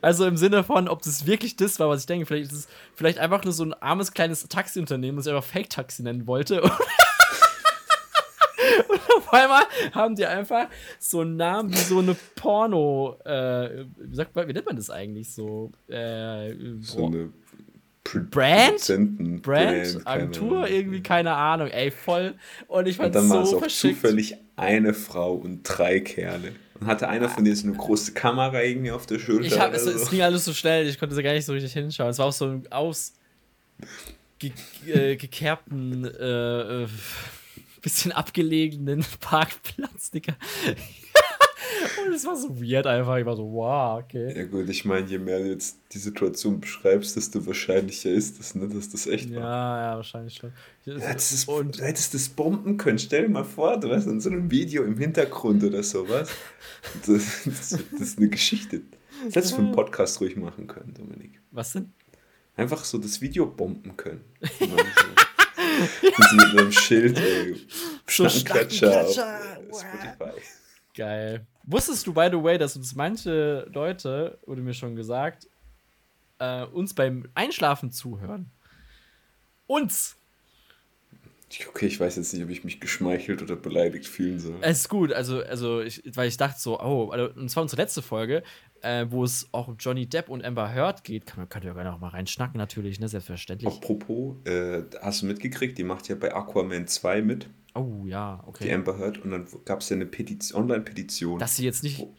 Also 0.03 0.25
im 0.25 0.37
Sinne 0.37 0.63
von, 0.63 0.87
ob 0.87 1.03
das 1.03 1.27
wirklich 1.27 1.57
das 1.57 1.81
war, 1.81 1.89
was 1.89 2.03
ich 2.03 2.07
denke. 2.07 2.25
Vielleicht 2.25 2.53
ist 2.53 2.59
es 2.59 2.69
vielleicht 2.95 3.19
einfach 3.19 3.43
nur 3.43 3.53
so 3.53 3.65
ein 3.65 3.75
armes 3.75 4.13
kleines 4.13 4.47
Taxiunternehmen, 4.47 5.17
das 5.17 5.27
ich 5.27 5.33
einfach 5.33 5.49
Fake-Taxi 5.49 6.05
nennen 6.05 6.29
wollte. 6.29 6.63
Und 6.63 6.71
auf 9.17 9.33
einmal 9.33 9.65
haben 9.93 10.15
die 10.15 10.27
einfach 10.27 10.69
so 11.01 11.23
einen 11.23 11.35
Namen 11.35 11.73
wie 11.73 11.79
so 11.79 11.99
eine 11.99 12.15
Porno, 12.37 13.17
äh, 13.25 13.85
wie, 13.99 14.15
sagt 14.15 14.37
wie 14.37 14.53
nennt 14.53 14.67
man 14.67 14.77
das 14.77 14.91
eigentlich 14.91 15.35
so? 15.35 15.73
Äh, 15.89 16.55
so 16.81 17.07
eine 17.07 17.33
Brand? 18.15 18.81
Brand? 18.87 19.43
Brand 19.43 20.07
Agentur? 20.07 20.69
irgendwie, 20.69 21.03
keine 21.03 21.33
Ahnung. 21.33 21.69
Ey, 21.69 21.91
voll. 21.91 22.35
Und 22.69 22.87
ich 22.87 22.97
fand 22.97 23.15
es 23.15 23.23
so 23.23 23.31
war 23.31 23.43
auch 23.43 23.67
zufällig 23.67 24.37
eine 24.57 24.95
Frau 24.95 25.35
und 25.35 25.63
drei 25.63 26.01
Kerle. 26.01 26.53
Und 26.79 26.87
hatte 26.87 27.09
einer 27.09 27.29
von 27.29 27.45
denen 27.45 27.57
so 27.57 27.67
eine 27.67 27.77
große 27.77 28.13
Kamera 28.13 28.63
irgendwie 28.63 28.91
auf 28.91 29.07
der 29.07 29.19
Schulter. 29.19 29.45
Ich 29.45 29.59
hab, 29.59 29.75
es, 29.75 29.85
so. 29.85 29.91
es 29.91 30.11
ging 30.11 30.23
alles 30.23 30.45
so 30.45 30.53
schnell, 30.53 30.87
ich 30.87 30.99
konnte 30.99 31.23
gar 31.23 31.33
nicht 31.33 31.45
so 31.45 31.53
richtig 31.53 31.73
hinschauen. 31.73 32.11
Es 32.11 32.19
war 32.19 32.27
auch 32.27 32.33
so 32.33 32.47
ein 32.47 32.73
aus 32.73 33.15
ge 34.39 34.53
äh, 34.87 35.17
gekerbten, 35.17 36.05
äh, 36.05 36.83
äh, 36.85 36.89
bisschen 37.83 38.13
abgelegenen 38.13 39.05
Parkplatz, 39.21 40.11
Digga. 40.11 40.35
Und 42.05 42.13
es 42.13 42.25
war 42.25 42.37
so 42.37 42.61
weird 42.61 42.87
einfach. 42.87 43.17
Ich 43.17 43.27
war 43.27 43.37
so, 43.37 43.53
wow, 43.53 44.03
okay. 44.03 44.37
Ja 44.37 44.45
gut, 44.45 44.69
ich 44.69 44.85
meine, 44.85 45.07
je 45.07 45.19
mehr 45.19 45.39
du 45.39 45.49
jetzt 45.51 45.79
die 45.93 45.99
Situation 45.99 46.61
beschreibst, 46.61 47.17
desto 47.17 47.47
wahrscheinlicher 47.47 48.11
ist 48.11 48.41
es, 48.41 48.55
ne, 48.55 48.69
dass 48.69 48.91
das 48.91 49.07
echt 49.07 49.31
war. 49.35 49.43
Ja, 49.43 49.83
ja, 49.91 49.97
wahrscheinlich 49.97 50.35
schon. 50.35 50.53
Du 50.85 50.99
hättest, 50.99 51.49
und 51.49 51.79
du 51.79 51.83
hättest 51.83 52.15
das 52.15 52.29
bomben 52.29 52.77
können. 52.77 52.99
Stell 52.99 53.23
dir 53.23 53.29
mal 53.29 53.45
vor, 53.45 53.79
du 53.79 53.91
hast 53.91 54.07
in 54.07 54.21
so 54.21 54.31
einem 54.31 54.51
Video 54.51 54.85
im 54.85 54.97
Hintergrund 54.97 55.63
oder 55.65 55.83
sowas. 55.83 56.31
Das, 57.07 57.43
das, 57.45 57.71
das 57.71 58.01
ist 58.01 58.19
eine 58.19 58.29
Geschichte. 58.29 58.81
Das 59.27 59.37
hättest 59.37 59.53
du 59.53 59.57
für 59.57 59.63
einen 59.63 59.73
Podcast 59.73 60.21
ruhig 60.21 60.37
machen 60.37 60.67
können, 60.67 60.95
Dominik. 60.95 61.41
Was 61.51 61.73
denn? 61.73 61.93
Einfach 62.57 62.85
so 62.85 62.99
das 62.99 63.21
Video 63.21 63.47
bomben 63.47 63.97
können. 63.97 64.25
so. 64.59 64.65
Und 66.03 66.33
mit 66.33 66.59
einem 66.59 66.73
Schild, 66.73 67.19
ey. 67.19 67.57
So 68.07 68.29
Schnackenklatscher 68.29 69.39
auf 69.71 69.81
Spotify. 69.81 70.41
Geil. 71.01 71.47
Wusstest 71.65 72.07
du, 72.07 72.13
by 72.13 72.29
the 72.31 72.43
way, 72.43 72.59
dass 72.59 72.77
uns 72.77 72.95
manche 72.95 73.67
Leute, 73.73 74.39
wurde 74.45 74.61
mir 74.61 74.75
schon 74.75 74.97
gesagt, 74.97 75.49
äh, 76.39 76.67
uns 76.67 76.93
beim 76.93 77.27
Einschlafen 77.33 77.91
zuhören? 77.91 78.51
Uns! 79.67 80.19
Okay, 81.69 81.87
ich 81.87 81.99
weiß 81.99 82.17
jetzt 82.17 82.35
nicht, 82.35 82.45
ob 82.45 82.51
ich 82.51 82.65
mich 82.65 82.81
geschmeichelt 82.81 83.41
oder 83.41 83.57
beleidigt 83.57 84.07
fühlen 84.07 84.39
soll. 84.39 84.59
Es 84.61 84.81
ist 84.81 84.89
gut, 84.91 85.11
also, 85.15 85.43
also 85.43 85.81
ich, 85.81 86.03
weil 86.15 86.29
ich 86.29 86.37
dachte 86.37 86.61
so, 86.61 86.79
oh, 86.79 87.09
also, 87.09 87.33
und 87.35 87.49
zwar 87.49 87.63
unsere 87.63 87.81
letzte 87.81 88.03
Folge, 88.03 88.43
äh, 88.83 89.07
wo 89.09 89.25
es 89.25 89.49
auch 89.53 89.69
um 89.69 89.79
Johnny 89.79 90.07
Depp 90.07 90.29
und 90.29 90.45
Amber 90.45 90.75
Heard 90.75 91.03
geht, 91.03 91.25
kann 91.25 91.39
man 91.39 91.49
könnt 91.49 91.65
ihr 91.65 91.73
gerne 91.73 91.95
auch 91.95 91.99
mal 91.99 92.09
reinschnacken, 92.09 92.59
natürlich, 92.59 93.01
ne, 93.01 93.09
selbstverständlich. 93.09 93.73
Apropos, 93.73 94.37
äh, 94.45 94.83
hast 95.01 95.23
du 95.23 95.27
mitgekriegt, 95.27 95.79
die 95.79 95.85
macht 95.85 96.09
ja 96.09 96.15
bei 96.15 96.35
Aquaman 96.35 96.87
2 96.87 97.23
mit. 97.23 97.49
Oh 97.75 98.05
ja, 98.05 98.43
okay. 98.47 98.65
Die 98.65 98.73
Amber 98.73 98.99
Heard 98.99 99.19
und 99.25 99.31
dann 99.31 99.47
gab 99.65 99.81
es 99.81 99.89
ja 99.91 99.97
eine 99.97 100.09
Online-Petition. 100.55 101.39
Dass 101.39 101.57
sie 101.57 101.65
jetzt 101.65 101.83
nicht. 101.83 102.01
Wo, 102.01 102.15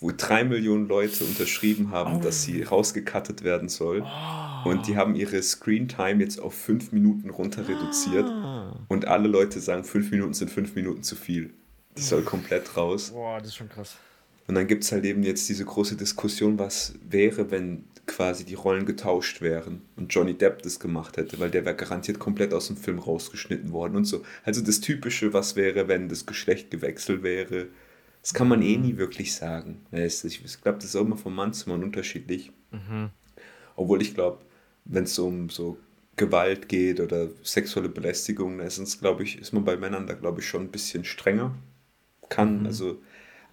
wo 0.00 0.12
drei 0.16 0.44
Millionen 0.44 0.88
Leute 0.88 1.24
unterschrieben 1.24 1.90
haben, 1.90 2.16
oh. 2.16 2.20
dass 2.20 2.42
sie 2.42 2.62
rausgekattet 2.62 3.42
werden 3.44 3.68
soll. 3.68 4.04
Oh. 4.04 4.68
Und 4.68 4.86
die 4.86 4.96
haben 4.96 5.14
ihre 5.14 5.42
Screen-Time 5.42 6.22
jetzt 6.22 6.40
auf 6.40 6.54
fünf 6.54 6.92
Minuten 6.92 7.30
runter 7.30 7.68
reduziert. 7.68 8.26
Ah. 8.26 8.78
Und 8.88 9.06
alle 9.06 9.28
Leute 9.28 9.60
sagen, 9.60 9.84
fünf 9.84 10.10
Minuten 10.10 10.34
sind 10.34 10.50
fünf 10.50 10.74
Minuten 10.74 11.02
zu 11.02 11.16
viel. 11.16 11.54
Die 11.96 12.02
soll 12.02 12.22
komplett 12.22 12.76
raus. 12.76 13.10
Boah, 13.10 13.38
das 13.38 13.48
ist 13.48 13.56
schon 13.56 13.68
krass. 13.68 13.96
Und 14.46 14.54
dann 14.54 14.66
gibt 14.66 14.84
es 14.84 14.92
halt 14.92 15.04
eben 15.04 15.22
jetzt 15.22 15.48
diese 15.48 15.64
große 15.64 15.96
Diskussion, 15.96 16.58
was 16.58 16.94
wäre, 17.08 17.50
wenn 17.50 17.84
quasi 18.08 18.44
die 18.44 18.54
Rollen 18.54 18.86
getauscht 18.86 19.40
wären 19.40 19.82
und 19.94 20.12
Johnny 20.12 20.34
Depp 20.34 20.62
das 20.62 20.80
gemacht 20.80 21.16
hätte, 21.16 21.38
weil 21.38 21.50
der 21.50 21.64
wäre 21.64 21.76
garantiert 21.76 22.18
komplett 22.18 22.52
aus 22.52 22.66
dem 22.66 22.76
Film 22.76 22.98
rausgeschnitten 22.98 23.70
worden 23.70 23.94
und 23.94 24.04
so. 24.04 24.24
Also 24.42 24.60
das 24.60 24.80
Typische, 24.80 25.32
was 25.32 25.54
wäre, 25.54 25.86
wenn 25.86 26.08
das 26.08 26.26
Geschlecht 26.26 26.70
gewechselt 26.70 27.22
wäre, 27.22 27.68
das 28.22 28.34
kann 28.34 28.48
man 28.48 28.62
eh 28.62 28.76
nie 28.76 28.96
wirklich 28.96 29.34
sagen. 29.34 29.86
Ich 29.92 30.60
glaube, 30.60 30.78
das 30.78 30.86
ist 30.86 30.96
auch 30.96 31.02
immer 31.02 31.16
von 31.16 31.34
Mann 31.34 31.52
zu 31.52 31.68
Mann 31.68 31.84
unterschiedlich. 31.84 32.50
Mhm. 32.72 33.10
Obwohl 33.76 34.02
ich 34.02 34.14
glaube, 34.14 34.40
wenn 34.84 35.04
es 35.04 35.18
um 35.18 35.48
so 35.50 35.78
Gewalt 36.16 36.68
geht 36.68 36.98
oder 36.98 37.28
sexuelle 37.42 37.88
Belästigung, 37.88 38.58
da 38.58 38.64
ist, 38.64 39.00
glaube 39.00 39.22
ich, 39.22 39.38
ist 39.38 39.52
man 39.52 39.64
bei 39.64 39.76
Männern 39.76 40.06
da, 40.06 40.14
glaube 40.14 40.40
ich, 40.40 40.48
schon 40.48 40.62
ein 40.62 40.70
bisschen 40.70 41.04
strenger. 41.04 41.54
Kann, 42.28 42.60
mhm. 42.60 42.66
also 42.66 43.00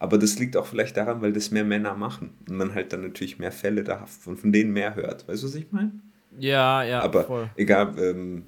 aber 0.05 0.19
das 0.19 0.37
liegt 0.37 0.55
auch 0.55 0.67
vielleicht 0.67 0.97
daran, 0.97 1.23
weil 1.23 1.33
das 1.33 1.49
mehr 1.49 1.63
Männer 1.63 1.95
machen 1.95 2.37
und 2.47 2.57
man 2.57 2.75
halt 2.75 2.93
dann 2.93 3.01
natürlich 3.01 3.39
mehr 3.39 3.51
Fälle 3.51 3.83
da 3.83 4.05
von, 4.05 4.37
von 4.37 4.51
denen 4.51 4.71
mehr 4.71 4.93
hört. 4.93 5.27
Weißt 5.27 5.41
du, 5.41 5.47
was 5.47 5.55
ich 5.55 5.71
meine? 5.71 5.93
Ja, 6.37 6.83
ja. 6.83 7.01
Aber 7.01 7.23
voll. 7.23 7.49
egal, 7.55 7.97
ähm, 7.97 8.45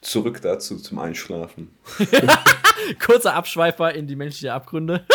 zurück 0.00 0.40
dazu 0.42 0.76
zum 0.76 0.98
Einschlafen. 0.98 1.70
Kurzer 2.98 3.34
Abschweifer 3.34 3.94
in 3.94 4.08
die 4.08 4.16
menschliche 4.16 4.52
Abgründe. 4.52 5.06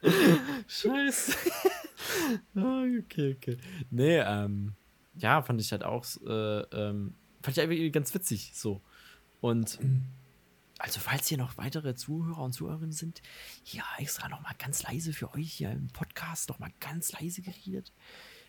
Scheiße. 0.68 1.34
okay, 2.54 3.36
okay. 3.36 3.56
Nee, 3.90 4.18
ähm, 4.18 4.74
ja, 5.16 5.42
fand 5.42 5.60
ich 5.60 5.72
halt 5.72 5.82
auch, 5.82 6.04
äh, 6.24 6.60
ähm, 6.60 7.14
fand 7.42 7.56
ich 7.56 7.58
irgendwie 7.58 7.90
ganz 7.90 8.14
witzig 8.14 8.52
so. 8.54 8.80
Und 9.40 9.76
also, 10.80 11.00
falls 11.00 11.28
hier 11.28 11.38
noch 11.38 11.56
weitere 11.58 11.94
Zuhörer 11.94 12.42
und 12.42 12.52
Zuhörerinnen 12.52 12.92
sind, 12.92 13.22
hier 13.62 13.82
extra 13.98 14.28
noch 14.28 14.40
mal 14.40 14.54
ganz 14.58 14.82
leise 14.82 15.12
für 15.12 15.32
euch 15.34 15.52
hier 15.52 15.70
im 15.70 15.88
Podcast 15.88 16.48
noch 16.48 16.58
mal 16.58 16.72
ganz 16.80 17.12
leise 17.12 17.42
geredet. 17.42 17.92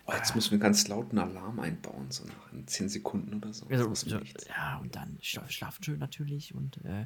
Oh, 0.06 0.14
jetzt 0.14 0.32
äh, 0.32 0.36
müssen 0.36 0.52
wir 0.52 0.60
ganz 0.60 0.88
lauten 0.88 1.20
Alarm 1.20 1.60
einbauen, 1.60 2.10
so 2.10 2.24
nach 2.26 2.66
10 2.66 2.90
Sekunden 2.90 3.36
oder 3.36 3.54
so. 3.54 3.68
Also, 3.68 4.20
ja, 4.48 4.78
und 4.78 4.96
dann 4.96 5.18
schlafen 5.22 5.84
schön 5.84 6.00
natürlich 6.00 6.56
und 6.56 6.78
äh, 6.86 7.06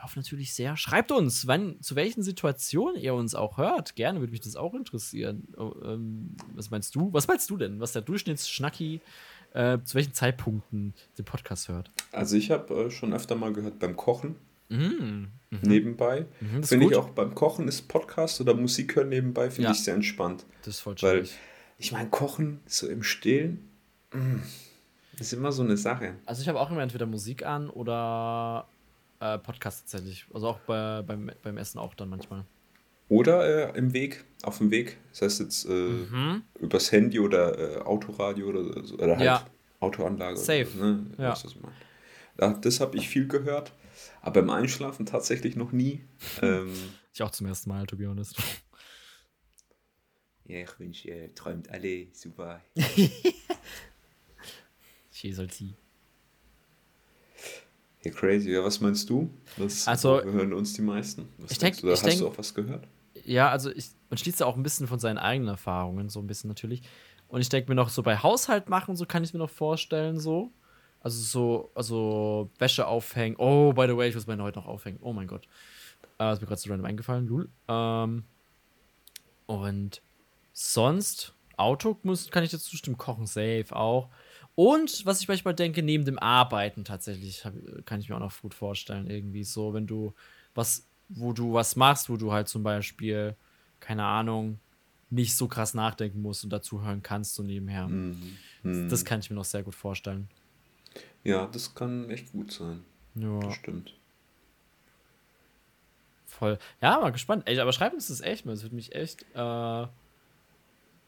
hoffe 0.00 0.18
natürlich 0.18 0.52
sehr. 0.54 0.76
Schreibt 0.76 1.10
uns, 1.12 1.46
wann, 1.46 1.80
zu 1.80 1.96
welchen 1.96 2.22
Situationen 2.22 2.96
ihr 3.00 3.14
uns 3.14 3.34
auch 3.34 3.58
hört. 3.58 3.96
Gerne 3.96 4.20
würde 4.20 4.32
mich 4.32 4.40
das 4.40 4.56
auch 4.56 4.74
interessieren. 4.74 5.48
Oh, 5.56 5.74
ähm, 5.84 6.36
was 6.54 6.70
meinst 6.70 6.94
du? 6.94 7.12
Was 7.12 7.26
meinst 7.26 7.48
du 7.50 7.56
denn? 7.56 7.80
Was 7.80 7.92
der 7.92 8.02
Durchschnittsschnacki 8.02 9.00
äh, 9.54 9.78
zu 9.84 9.94
welchen 9.94 10.12
Zeitpunkten 10.12 10.94
den 11.16 11.24
Podcast 11.24 11.68
hört. 11.68 11.90
Also 12.12 12.36
ich 12.36 12.50
habe 12.50 12.74
äh, 12.74 12.90
schon 12.90 13.14
öfter 13.14 13.34
mal 13.34 13.52
gehört 13.52 13.78
beim 13.78 13.96
Kochen. 13.96 14.36
Mm, 14.68 14.74
mhm. 14.74 15.30
Nebenbei. 15.62 16.26
Mhm, 16.40 16.64
finde 16.64 16.86
ich 16.86 16.96
auch 16.96 17.10
beim 17.10 17.34
Kochen 17.34 17.68
ist 17.68 17.88
Podcast 17.88 18.40
oder 18.40 18.54
Musik 18.54 18.96
hören 18.96 19.10
nebenbei, 19.10 19.50
finde 19.50 19.68
ja. 19.68 19.72
ich 19.72 19.82
sehr 19.82 19.94
entspannt. 19.94 20.44
Das 20.62 20.74
ist 20.74 20.80
voll 20.80 20.96
Weil 21.00 21.28
ich 21.78 21.92
meine, 21.92 22.08
Kochen 22.10 22.60
so 22.66 22.88
im 22.88 23.02
Stillen 23.02 23.68
mm, 24.12 24.38
ist 25.18 25.32
immer 25.32 25.52
so 25.52 25.62
eine 25.62 25.76
Sache. 25.76 26.14
Also 26.26 26.42
ich 26.42 26.48
habe 26.48 26.60
auch 26.60 26.70
immer 26.70 26.82
entweder 26.82 27.06
Musik 27.06 27.46
an 27.46 27.70
oder 27.70 28.66
äh, 29.20 29.38
Podcast 29.38 29.82
tatsächlich. 29.82 30.26
Also 30.34 30.48
auch 30.48 30.58
bei, 30.60 31.02
beim, 31.02 31.30
beim 31.42 31.56
Essen 31.58 31.78
auch 31.78 31.94
dann 31.94 32.08
manchmal. 32.08 32.44
Oder 33.08 33.74
äh, 33.74 33.78
im 33.78 33.92
Weg, 33.92 34.24
auf 34.46 34.58
dem 34.58 34.70
Weg. 34.70 34.98
Das 35.10 35.22
heißt 35.22 35.40
jetzt 35.40 35.64
äh, 35.66 35.72
mhm. 35.72 36.42
übers 36.58 36.92
Handy 36.92 37.18
oder 37.18 37.58
äh, 37.58 37.78
Autoradio 37.82 38.48
oder, 38.48 38.60
oder 38.94 39.16
halt 39.16 39.24
ja. 39.24 39.46
Autoanlage. 39.80 40.36
Safe. 40.36 40.66
So, 40.66 40.84
ne? 40.84 41.06
ja. 41.18 41.34
Ja, 42.40 42.52
das 42.54 42.80
habe 42.80 42.96
ich 42.96 43.08
viel 43.08 43.28
gehört. 43.28 43.72
Aber 44.22 44.40
beim 44.40 44.50
Einschlafen 44.50 45.06
tatsächlich 45.06 45.56
noch 45.56 45.72
nie. 45.72 46.04
ähm, 46.42 46.72
ich 47.12 47.22
auch 47.22 47.30
zum 47.30 47.46
ersten 47.46 47.70
Mal, 47.70 47.86
to 47.86 47.96
be 47.96 48.08
honest. 48.08 48.36
Ja, 50.46 50.58
ich 50.58 50.78
wünsche, 50.78 51.08
ihr 51.08 51.34
träumt 51.34 51.70
alle 51.70 52.08
super. 52.12 52.60
She 55.10 55.32
soll 55.32 55.50
sie. 55.50 55.74
Ja, 58.02 58.10
crazy. 58.10 58.50
Ja, 58.50 58.62
was 58.62 58.80
meinst 58.80 59.08
du? 59.08 59.30
Was 59.56 59.88
also, 59.88 60.22
hören 60.22 60.52
uns 60.52 60.74
die 60.74 60.82
meisten? 60.82 61.28
Was 61.38 61.52
ich 61.52 61.58
denke, 61.58 61.90
hast 61.90 62.04
denk, 62.04 62.18
du 62.18 62.28
auch 62.28 62.36
was 62.36 62.54
gehört? 62.54 62.86
Ja, 63.24 63.50
also 63.50 63.70
ich, 63.70 63.90
man 64.10 64.18
schließt 64.18 64.40
ja 64.40 64.46
auch 64.46 64.56
ein 64.56 64.62
bisschen 64.62 64.86
von 64.86 64.98
seinen 64.98 65.18
eigenen 65.18 65.48
Erfahrungen, 65.48 66.08
so 66.08 66.20
ein 66.20 66.26
bisschen 66.26 66.48
natürlich. 66.48 66.82
Und 67.28 67.40
ich 67.40 67.48
denke 67.48 67.70
mir 67.70 67.74
noch 67.74 67.88
so 67.88 68.02
bei 68.02 68.18
Haushalt 68.18 68.68
machen, 68.68 68.96
so 68.96 69.06
kann 69.06 69.24
ich 69.24 69.32
mir 69.32 69.40
noch 69.40 69.50
vorstellen, 69.50 70.18
so. 70.18 70.52
Also 71.00 71.20
so, 71.20 71.70
also 71.74 72.50
Wäsche 72.58 72.86
aufhängen. 72.86 73.36
Oh, 73.38 73.72
by 73.72 73.86
the 73.86 73.96
way, 73.96 74.08
ich 74.08 74.14
muss 74.14 74.26
meine 74.26 74.42
heute 74.42 74.58
noch 74.58 74.66
aufhängen. 74.66 74.98
Oh 75.02 75.12
mein 75.12 75.26
Gott. 75.26 75.46
Äh, 76.18 76.32
ist 76.32 76.40
mir 76.40 76.46
gerade 76.46 76.60
so 76.60 76.70
random 76.70 76.86
eingefallen, 76.86 77.26
Lul. 77.26 77.48
Ähm, 77.68 78.24
und 79.46 80.00
sonst, 80.52 81.34
Auto 81.56 81.98
muss, 82.02 82.30
kann 82.30 82.44
ich 82.44 82.50
dazu 82.50 82.70
zustimmen, 82.70 82.96
kochen 82.96 83.26
safe 83.26 83.66
auch. 83.70 84.08
Und 84.54 85.04
was 85.04 85.20
ich 85.20 85.28
manchmal 85.28 85.54
denke, 85.54 85.82
neben 85.82 86.04
dem 86.04 86.18
Arbeiten 86.18 86.84
tatsächlich, 86.84 87.44
kann 87.84 88.00
ich 88.00 88.08
mir 88.08 88.16
auch 88.16 88.20
noch 88.20 88.40
gut 88.40 88.54
vorstellen, 88.54 89.10
irgendwie 89.10 89.44
so, 89.44 89.74
wenn 89.74 89.86
du 89.86 90.14
was, 90.54 90.86
wo 91.14 91.32
du 91.32 91.52
was 91.54 91.76
machst, 91.76 92.08
wo 92.08 92.16
du 92.16 92.32
halt 92.32 92.48
zum 92.48 92.62
Beispiel, 92.62 93.34
keine 93.80 94.04
Ahnung, 94.04 94.58
nicht 95.10 95.36
so 95.36 95.48
krass 95.48 95.74
nachdenken 95.74 96.22
musst 96.22 96.44
und 96.44 96.50
dazu 96.50 96.82
hören 96.82 97.02
kannst, 97.02 97.34
so 97.34 97.42
nebenher. 97.42 97.88
Mhm. 97.88 98.36
Mhm. 98.62 98.88
Das 98.88 99.04
kann 99.04 99.20
ich 99.20 99.30
mir 99.30 99.36
noch 99.36 99.44
sehr 99.44 99.62
gut 99.62 99.74
vorstellen. 99.74 100.28
Ja, 101.22 101.46
das 101.46 101.74
kann 101.74 102.10
echt 102.10 102.32
gut 102.32 102.52
sein. 102.52 102.84
Ja. 103.14 103.38
Das 103.40 103.54
stimmt. 103.54 103.94
Voll. 106.26 106.58
Ja, 106.80 106.98
mal 106.98 107.12
gespannt. 107.12 107.44
Ey, 107.46 107.58
aber 107.60 107.72
schreib 107.72 107.92
uns 107.92 108.08
das 108.08 108.20
echt 108.20 108.44
mal. 108.44 108.52
Es 108.52 108.62
würde 108.62 108.74
mich 108.74 108.94
echt 108.94 109.24
äh, 109.34 109.86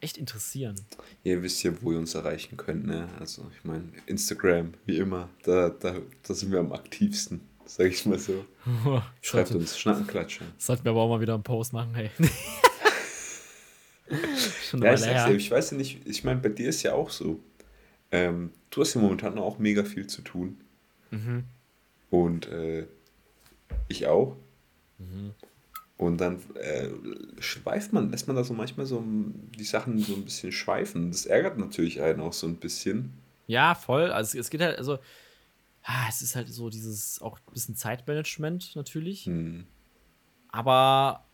echt 0.01 0.19
interessieren. 0.19 0.77
Ihr 1.25 1.43
wisst 1.43 1.63
ja, 1.63 1.73
wo 1.83 1.93
ihr 1.93 1.99
uns 1.99 2.15
erreichen 2.15 2.57
könnt, 2.57 2.87
ne? 2.87 3.09
Also 3.19 3.51
ich 3.57 3.65
meine, 3.65 3.85
Instagram, 4.07 4.75
wie 4.85 4.99
immer, 4.99 5.29
da, 5.43 5.71
da, 5.71 5.97
da 6.23 6.35
sind 6.35 6.53
wir 6.53 6.61
am 6.61 6.73
aktivsten. 6.73 7.41
Sag 7.67 7.87
ich 7.89 8.07
mal 8.07 8.19
so. 8.19 8.45
Schreibt 9.23 9.49
Sollte- 9.49 9.59
uns 9.59 9.79
Schnackenklatscher. 9.79 10.45
Sollten 10.59 10.85
wir 10.85 10.91
aber 10.93 11.03
auch 11.03 11.09
mal 11.09 11.21
wieder 11.21 11.35
einen 11.35 11.43
Post 11.43 11.73
machen, 11.73 11.95
hey. 11.95 12.11
Schon 14.71 14.83
Ja, 14.83 14.95
ich 14.95 15.01
sag's 15.01 15.25
dir, 15.27 15.35
ich 15.35 15.51
weiß 15.51 15.73
ja 15.73 15.77
nicht, 15.77 16.07
ich 16.07 16.23
meine, 16.25 16.41
bei 16.41 16.49
dir 16.49 16.69
ist 16.69 16.83
ja 16.83 16.95
auch 16.95 17.11
so. 17.11 17.41
Ähm, 18.13 18.53
du 18.71 18.81
hast 18.81 18.95
ja 18.95 19.01
momentan 19.01 19.37
auch 19.39 19.59
mega 19.59 19.83
viel 19.85 20.07
zu 20.07 20.23
tun. 20.23 20.61
Mhm. 21.11 21.45
Und 22.11 22.47
äh, 22.47 22.87
ich 23.89 24.07
auch. 24.07 24.37
Mhm. 24.99 25.33
Und 25.97 26.21
dann 26.21 26.41
äh, 26.55 26.89
schweift 27.41 27.93
man, 27.93 28.11
lässt 28.11 28.27
man 28.29 28.37
da 28.37 28.45
so 28.45 28.53
manchmal 28.55 28.87
so 28.87 29.03
die 29.59 29.65
Sachen 29.65 29.99
so 29.99 30.15
ein 30.15 30.25
bisschen 30.25 30.53
schweifen. 30.53 31.11
Das 31.11 31.27
ärgert 31.27 31.59
natürlich 31.59 32.01
einen 32.01 32.21
auch 32.21 32.33
so 32.35 32.47
ein 32.47 32.57
bisschen. 32.57 33.13
Ja, 33.49 33.75
voll. 33.75 34.11
Also 34.13 34.39
es 34.39 34.51
geht 34.51 34.61
halt, 34.61 34.79
also, 34.79 34.99
ah, 35.87 36.07
es 36.09 36.21
ist 36.21 36.37
halt 36.37 36.49
so 36.49 36.69
dieses 36.69 37.23
auch 37.23 37.39
ein 37.39 37.53
bisschen 37.53 37.77
Zeitmanagement 37.77 38.75
natürlich. 38.75 39.25
Hm. 39.25 39.67
Aber 40.49 41.25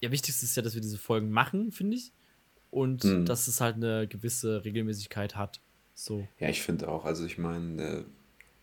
ja, 0.00 0.10
wichtigste 0.10 0.44
ist 0.44 0.56
ja, 0.56 0.62
dass 0.62 0.74
wir 0.74 0.80
diese 0.80 0.98
Folgen 0.98 1.30
machen, 1.30 1.72
finde 1.72 1.96
ich. 1.96 2.12
Und 2.70 3.02
Hm. 3.02 3.24
dass 3.24 3.48
es 3.48 3.60
halt 3.60 3.76
eine 3.76 4.06
gewisse 4.06 4.64
Regelmäßigkeit 4.64 5.34
hat. 5.34 5.60
So. 5.94 6.26
Ja, 6.38 6.48
ich 6.48 6.62
finde 6.62 6.88
auch, 6.88 7.04
also 7.04 7.24
ich 7.24 7.36
meine, 7.38 7.82
äh, 7.82 8.04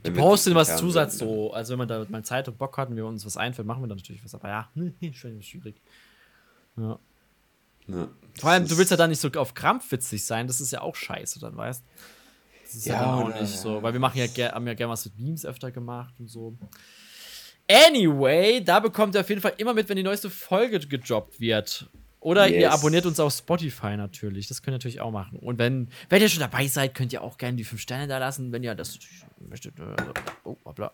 wenn 0.03 0.15
wir 0.15 0.21
posten 0.21 0.55
was 0.55 0.77
Zusatz 0.77 1.19
werden, 1.19 1.29
so. 1.29 1.53
Also 1.53 1.71
wenn 1.71 1.79
man 1.79 1.87
da 1.87 2.05
mal 2.07 2.23
Zeit 2.23 2.47
und 2.47 2.57
Bock 2.57 2.77
hat 2.77 2.89
und 2.89 2.95
wir 2.95 3.05
uns 3.05 3.25
was 3.25 3.37
einfällt, 3.37 3.67
machen 3.67 3.81
wir 3.81 3.87
dann 3.87 3.97
natürlich 3.97 4.23
was. 4.23 4.35
Aber 4.35 4.47
ja, 4.47 4.69
schon 5.13 5.41
schwierig. 5.41 5.81
Ja. 6.77 6.99
Ja, 7.87 8.09
Vor 8.37 8.49
allem, 8.49 8.67
du 8.67 8.77
willst 8.77 8.91
ja 8.91 8.97
dann 8.97 9.09
nicht 9.09 9.21
so 9.21 9.29
auf 9.31 9.53
Krampf 9.53 9.91
witzig 9.93 10.25
sein, 10.25 10.45
das 10.45 10.59
ist 10.59 10.71
ja 10.71 10.81
auch 10.81 10.95
scheiße, 10.95 11.39
dann 11.39 11.55
weißt 11.55 11.85
Das 12.67 12.75
ist 12.75 12.85
ja, 12.85 12.95
Ja, 12.95 12.99
dann 13.01 13.09
auch 13.13 13.25
oder- 13.29 13.41
nicht 13.41 13.57
so, 13.57 13.81
weil 13.81 13.93
wir 13.93 13.99
machen 13.99 14.17
ja, 14.17 14.51
haben 14.51 14.67
ja 14.67 14.73
gerne 14.73 14.91
was 14.91 15.05
mit 15.05 15.17
Memes 15.19 15.45
öfter 15.45 15.71
gemacht 15.71 16.13
und 16.19 16.27
so. 16.27 16.53
Anyway, 17.69 18.61
da 18.63 18.79
bekommt 18.79 19.15
ihr 19.15 19.21
auf 19.21 19.29
jeden 19.29 19.41
Fall 19.41 19.53
immer 19.57 19.73
mit, 19.73 19.89
wenn 19.89 19.97
die 19.97 20.03
neueste 20.03 20.29
Folge 20.29 20.79
gedroppt 20.79 21.39
wird. 21.39 21.89
Oder 22.19 22.47
ihr 22.49 22.61
Yes. 22.61 22.73
abonniert 22.73 23.05
uns 23.05 23.19
auf 23.19 23.31
Spotify 23.33 23.95
natürlich. 23.95 24.47
Das 24.47 24.61
könnt 24.61 24.73
ihr 24.73 24.77
natürlich 24.77 25.01
auch 25.01 25.11
machen. 25.11 25.37
Und 25.39 25.59
wenn, 25.59 25.89
wenn 26.09 26.21
ihr 26.21 26.29
schon 26.29 26.39
dabei 26.41 26.67
seid, 26.67 26.93
könnt 26.93 27.13
ihr 27.13 27.21
auch 27.21 27.37
gerne 27.37 27.55
die 27.57 27.63
5 27.63 27.79
Sterne 27.81 28.07
da 28.07 28.17
lassen, 28.17 28.51
wenn 28.51 28.63
ihr 28.63 28.75
das 28.75 28.99
möchtet. 29.39 29.75
Oh, 30.43 30.57
hoppla. 30.65 30.91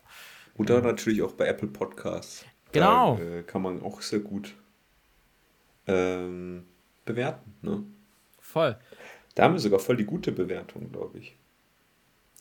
Oder 0.57 0.81
natürlich 0.81 1.21
auch 1.23 1.31
bei 1.31 1.47
Apple 1.47 1.69
Podcasts. 1.69 2.45
Genau. 2.71 3.17
Da 3.17 3.23
äh, 3.23 3.43
kann 3.43 3.62
man 3.62 3.81
auch 3.81 4.01
sehr 4.01 4.19
gut 4.19 4.53
ähm, 5.88 6.65
bewerten. 7.05 7.53
Ne? 7.62 7.83
Voll. 8.39 8.77
Da 9.36 9.43
haben 9.43 9.53
wir 9.53 9.59
sogar 9.59 9.79
voll 9.79 9.97
die 9.97 10.05
gute 10.05 10.31
Bewertung, 10.31 10.91
glaube 10.91 11.19
ich. 11.19 11.36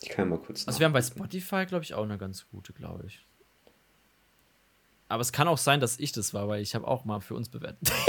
Ich 0.03 0.09
kann 0.09 0.29
mal 0.29 0.39
kurz. 0.39 0.67
Also 0.67 0.81
wir 0.81 0.87
haben 0.87 0.93
bei. 0.93 1.03
Spotify, 1.03 1.65
glaube 1.67 1.85
ich, 1.85 1.95
auch 1.95 2.03
eine 2.03 2.19
ganz 2.19 2.47
gute, 2.51 2.73
glaube 2.73 3.07
ich. 3.07 3.25
Aber 5.09 5.21
es 5.21 5.33
kann 5.33 5.47
auch 5.49 5.59
sein, 5.59 5.81
dass 5.81 5.99
ich 5.99 6.13
das 6.13 6.33
war, 6.33 6.49
weil 6.49 6.63
ich 6.63 6.75
habe 6.75 6.87
auch 6.89 7.05
mal 7.05 7.21
für 7.21 7.35
uns 7.35 7.49
bewertet. 7.49 7.93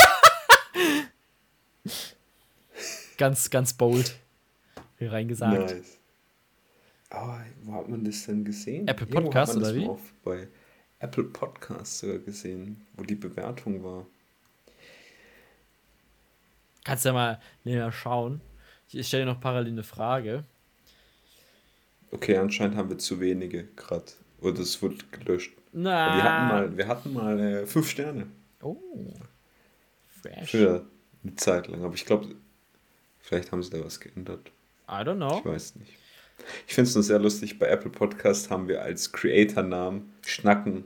ganz, 3.17 3.49
ganz 3.49 3.73
bold 3.73 4.15
hier 4.97 5.11
reingesagt. 5.11 5.71
Nice. 5.71 5.99
Oh, 7.11 7.37
wo 7.63 7.73
hat 7.73 7.89
man 7.89 8.03
das 8.03 8.25
denn 8.25 8.43
gesehen? 8.43 8.87
Apple 8.87 9.05
das 9.29 9.55
oder 9.55 9.75
wie? 9.75 9.89
bei 10.23 10.47
Apple 10.99 11.25
Podcasts 11.25 11.99
sogar 11.99 12.19
gesehen, 12.19 12.87
wo 12.95 13.03
die 13.03 13.15
Bewertung 13.15 13.83
war. 13.83 14.07
Kannst 16.83 17.05
ja 17.05 17.13
mal 17.13 17.39
näher 17.63 17.91
schauen. 17.91 18.41
Ich 18.89 19.07
stelle 19.07 19.25
dir 19.25 19.31
noch 19.31 19.41
parallel 19.41 19.73
eine 19.73 19.83
Frage. 19.83 20.45
Okay, 22.13 22.37
anscheinend 22.37 22.77
haben 22.77 22.89
wir 22.89 22.97
zu 22.97 23.19
wenige 23.19 23.65
gerade. 23.75 24.05
Oder 24.39 24.59
es 24.59 24.81
wurde 24.81 24.97
gelöscht. 25.11 25.53
Na. 25.71 26.15
Wir 26.15 26.23
hatten 26.23 26.47
mal, 26.47 26.77
wir 26.77 26.87
hatten 26.87 27.13
mal 27.13 27.39
äh, 27.39 27.65
fünf 27.65 27.89
Sterne 27.89 28.27
Oh. 28.61 28.77
Fresh. 30.21 30.51
für 30.51 30.85
eine 31.23 31.35
Zeit 31.35 31.67
lang. 31.67 31.83
Aber 31.83 31.95
ich 31.95 32.05
glaube, 32.05 32.35
vielleicht 33.19 33.51
haben 33.51 33.63
sie 33.63 33.71
da 33.71 33.83
was 33.83 33.99
geändert. 33.99 34.51
I 34.87 34.91
don't 35.01 35.15
know. 35.15 35.39
Ich 35.39 35.45
weiß 35.45 35.75
nicht. 35.77 35.93
Ich 36.67 36.73
finde 36.75 36.89
es 36.89 36.95
nur 36.95 37.03
sehr 37.03 37.19
lustig, 37.19 37.57
bei 37.59 37.67
Apple 37.67 37.91
Podcast 37.91 38.49
haben 38.49 38.67
wir 38.67 38.81
als 38.81 39.11
Creator-Namen 39.11 40.11
Schnacken 40.25 40.83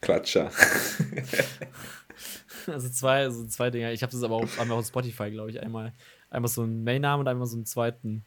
Klatscher. 0.00 0.50
Also 2.66 2.90
zwei, 2.90 3.28
so 3.30 3.46
zwei 3.46 3.70
Dinger. 3.70 3.90
Ich 3.92 4.02
habe 4.02 4.12
das 4.12 4.22
aber 4.22 4.36
auch 4.36 4.58
einmal 4.58 4.76
auf 4.78 4.86
Spotify, 4.86 5.30
glaube 5.30 5.50
ich, 5.50 5.62
einmal. 5.62 5.94
Einmal 6.28 6.50
so 6.50 6.62
einen 6.62 6.84
Main-Namen 6.84 7.22
und 7.22 7.28
einmal 7.28 7.46
so 7.46 7.56
einen 7.56 7.64
zweiten. 7.64 8.24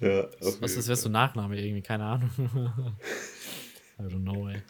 Ja, 0.00 0.28
Was, 0.40 0.60
was 0.60 0.86
wäre 0.88 0.96
so 0.96 1.08
ein 1.08 1.12
Nachname 1.12 1.60
irgendwie? 1.60 1.82
Keine 1.82 2.04
Ahnung. 2.04 2.30
I 3.98 4.02
don't 4.02 4.22
know, 4.22 4.48
ey. 4.48 4.62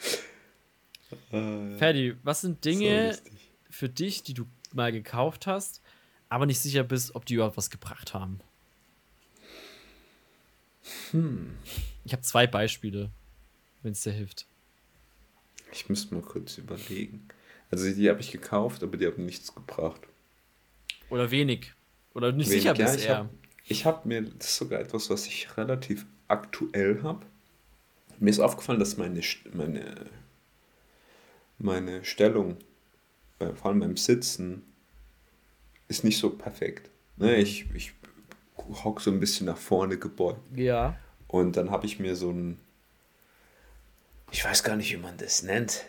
Äh, 1.33 1.77
Ferdi, 1.77 2.17
was 2.23 2.41
sind 2.41 2.65
so 2.65 2.71
Dinge 2.71 3.09
lustig. 3.09 3.33
für 3.71 3.89
dich, 3.89 4.23
die 4.23 4.35
du 4.35 4.47
mal 4.73 4.93
gekauft 4.93 5.47
hast, 5.47 5.83
aber 6.29 6.47
nicht 6.47 6.61
sicher 6.61 6.85
bist, 6.85 7.15
ob 7.15 7.27
die 7.27 7.35
überhaupt 7.35 7.57
was 7.57 7.71
gebracht 7.71 8.15
haben? 8.15 8.41
Hm. 11.11 11.57
Ich 12.05 12.13
habe 12.13 12.23
zwei 12.23 12.47
Beispiele, 12.47 13.11
wenn 13.83 13.93
es 13.93 14.03
dir 14.03 14.13
hilft. 14.13 14.47
Ich 15.73 15.89
müsste 15.89 16.15
mal 16.15 16.23
kurz 16.23 16.59
überlegen. 16.59 17.29
Also 17.71 17.93
die 17.93 18.09
habe 18.09 18.21
ich 18.21 18.33
gekauft, 18.33 18.83
aber 18.83 18.97
die 18.97 19.07
haben 19.07 19.25
nichts 19.25 19.55
gebracht. 19.55 20.01
Oder 21.09 21.31
wenig. 21.31 21.73
Oder 22.15 22.33
nicht 22.33 22.51
Wenig, 22.51 22.63
sicher 22.63 22.75
ja, 22.77 22.93
bist 22.93 23.09
ich 23.65 23.85
habe 23.87 24.07
mir, 24.09 24.23
das 24.23 24.49
ist 24.49 24.57
sogar 24.57 24.81
etwas, 24.81 25.11
was 25.11 25.27
ich 25.27 25.57
relativ 25.57 26.07
aktuell 26.29 27.03
habe. 27.03 27.25
Mir 28.19 28.31
ist 28.31 28.41
aufgefallen, 28.41 28.79
dass 28.81 28.97
meine, 28.97 29.21
meine, 29.53 30.07
meine 31.59 32.05
Stellung, 32.05 32.57
bei, 33.39 33.53
vor 33.55 33.71
allem 33.71 33.81
beim 33.81 33.97
Sitzen, 33.97 34.63
ist 35.89 36.05
nicht 36.05 36.19
so 36.19 36.31
perfekt. 36.31 36.91
Ne, 37.17 37.29
Mhm. 37.37 37.41
ich, 37.43 37.67
ich 37.75 37.93
hock 38.85 39.01
so 39.01 39.11
ein 39.11 39.21
bisschen 39.21 39.47
nach 39.47 39.57
vorne 39.57 39.99
gebeugt. 39.99 40.41
Ja. 40.57 40.97
Und 41.29 41.57
dann 41.57 41.71
habe 41.71 41.87
ich 41.87 41.99
mir 41.99 42.17
so 42.17 42.31
ein, 42.31 42.59
ich 44.31 44.45
weiß 44.45 44.63
gar 44.65 44.77
nicht, 44.77 44.93
wie 44.93 44.97
man 44.99 45.17
das 45.17 45.43
nennt. 45.43 45.85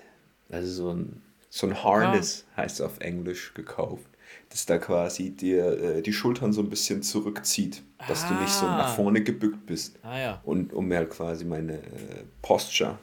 Also 0.49 0.71
so 0.71 0.93
ein, 0.93 1.21
so 1.49 1.67
ein 1.67 1.83
Harness 1.83 2.45
heißt 2.57 2.75
es 2.75 2.81
auf 2.81 2.99
Englisch 2.99 3.53
gekauft. 3.53 4.05
Das 4.49 4.65
da 4.65 4.77
quasi 4.77 5.29
dir 5.31 5.65
äh, 5.97 6.01
die 6.01 6.11
Schultern 6.13 6.51
so 6.51 6.61
ein 6.61 6.69
bisschen 6.69 7.03
zurückzieht, 7.03 7.83
dass 8.07 8.27
du 8.27 8.33
nicht 8.35 8.51
so 8.51 8.65
Ah. 8.65 8.77
nach 8.79 8.95
vorne 8.95 9.21
gebückt 9.23 9.65
bist. 9.65 9.97
Ah 10.03 10.19
ja. 10.19 10.41
Und 10.43 10.73
um 10.73 10.87
mir 10.87 11.05
quasi 11.05 11.45
meine 11.45 11.77
äh, 11.77 12.23
Posture. 12.41 12.97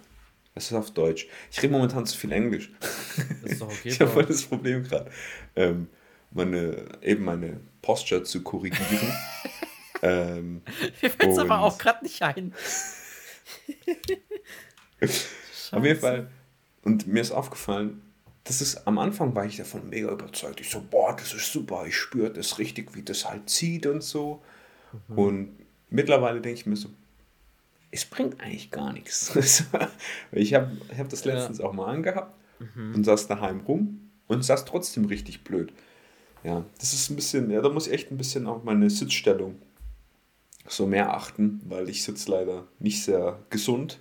Das 0.54 0.64
ist 0.66 0.72
auf 0.74 0.90
Deutsch. 0.90 1.28
Ich 1.52 1.62
rede 1.62 1.72
momentan 1.72 2.04
zu 2.04 2.18
viel 2.18 2.32
Englisch. 2.32 2.70
Das 3.42 3.52
ist 3.52 3.60
doch 3.62 3.68
okay. 3.68 3.78
ich 3.88 4.00
habe 4.00 4.10
voll 4.10 4.26
das 4.26 4.42
Problem 4.42 4.82
gerade. 4.82 5.10
Ähm, 5.56 5.88
meine, 6.32 6.84
eben 7.00 7.24
meine 7.24 7.60
Posture 7.80 8.24
zu 8.24 8.42
korrigieren. 8.42 9.12
ähm, 10.02 10.62
Mir 11.00 11.10
fällt 11.10 11.32
es 11.32 11.38
aber 11.38 11.60
auch 11.60 11.78
gerade 11.78 12.04
nicht 12.04 12.20
ein. 12.22 12.52
Auf 15.70 15.84
jeden 15.84 16.00
Fall. 16.00 16.28
Und 16.82 17.06
mir 17.06 17.20
ist 17.20 17.30
aufgefallen, 17.32 18.02
das 18.48 18.60
ist 18.62 18.86
am 18.86 18.98
Anfang 18.98 19.34
war 19.34 19.44
ich 19.44 19.58
davon 19.58 19.88
mega 19.90 20.10
überzeugt. 20.10 20.60
Ich 20.60 20.70
so, 20.70 20.80
boah, 20.82 21.14
das 21.14 21.34
ist 21.34 21.52
super, 21.52 21.84
ich 21.86 21.94
spüre 21.96 22.32
das 22.32 22.58
richtig, 22.58 22.94
wie 22.94 23.02
das 23.02 23.28
halt 23.28 23.48
zieht 23.50 23.86
und 23.86 24.02
so. 24.02 24.42
Mhm. 25.08 25.18
Und 25.18 25.56
mittlerweile 25.90 26.40
denke 26.40 26.58
ich 26.60 26.66
mir 26.66 26.76
so, 26.76 26.88
es 27.90 28.04
bringt 28.06 28.40
eigentlich 28.40 28.70
gar 28.70 28.92
nichts. 28.92 29.32
ich 30.32 30.54
habe 30.54 30.76
ich 30.90 30.98
hab 30.98 31.08
das 31.10 31.24
Ja. 31.24 31.32
Mhm. 31.32 31.38
letztens 31.38 31.60
auch 31.60 31.72
mal 31.72 31.86
angehabt 31.94 32.34
und 32.76 33.04
saß 33.04 33.28
daheim 33.28 33.60
rum 33.60 34.10
und 34.26 34.42
saß 34.44 34.64
trotzdem 34.64 35.04
richtig 35.04 35.44
blöd. 35.44 35.72
Ja, 36.42 36.64
das 36.80 36.92
ist 36.92 37.10
ein 37.10 37.16
bisschen, 37.16 37.50
ja, 37.50 37.60
da 37.60 37.68
muss 37.68 37.86
ich 37.86 37.92
echt 37.92 38.10
ein 38.10 38.16
bisschen 38.16 38.46
auf 38.46 38.64
meine 38.64 38.88
Sitzstellung 38.90 39.56
so 40.66 40.86
mehr 40.86 41.14
achten, 41.14 41.60
weil 41.66 41.88
ich 41.88 42.02
sitze 42.02 42.30
leider 42.30 42.66
nicht 42.78 43.02
sehr 43.04 43.38
gesund. 43.50 44.00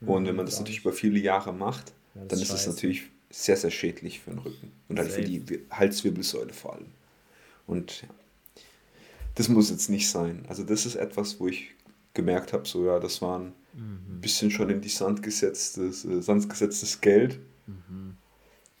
Und 0.00 0.26
wenn 0.26 0.34
man 0.36 0.46
das 0.46 0.58
natürlich 0.58 0.80
über 0.80 0.92
viele 0.92 1.18
Jahre 1.20 1.52
macht, 1.52 1.92
Ja, 2.14 2.24
dann 2.26 2.40
ist 2.40 2.52
es 2.52 2.66
natürlich 2.66 3.04
sehr, 3.32 3.56
sehr 3.56 3.70
schädlich 3.70 4.20
für 4.20 4.30
den 4.30 4.38
Rücken. 4.40 4.70
Und 4.88 4.98
halt 4.98 5.10
für 5.10 5.22
die 5.22 5.48
Wi- 5.48 5.60
Halswirbelsäule 5.70 6.52
vor 6.52 6.74
allem. 6.74 6.86
Und 7.66 8.02
ja, 8.02 8.08
das 9.34 9.48
muss 9.48 9.70
jetzt 9.70 9.88
nicht 9.88 10.08
sein. 10.10 10.44
Also 10.48 10.62
das 10.62 10.84
ist 10.86 10.94
etwas, 10.96 11.40
wo 11.40 11.48
ich 11.48 11.70
gemerkt 12.14 12.52
habe, 12.52 12.68
so 12.68 12.84
ja, 12.86 12.98
das 13.00 13.22
war 13.22 13.38
ein 13.38 13.52
Mhm. 13.74 14.20
bisschen 14.20 14.50
schon 14.50 14.68
in 14.68 14.82
die 14.82 14.90
Sand 14.90 15.22
gesetztes, 15.22 16.04
äh, 16.04 16.20
Sand 16.20 16.46
gesetztes 16.50 17.00
Geld. 17.00 17.38
Mhm. 17.66 18.16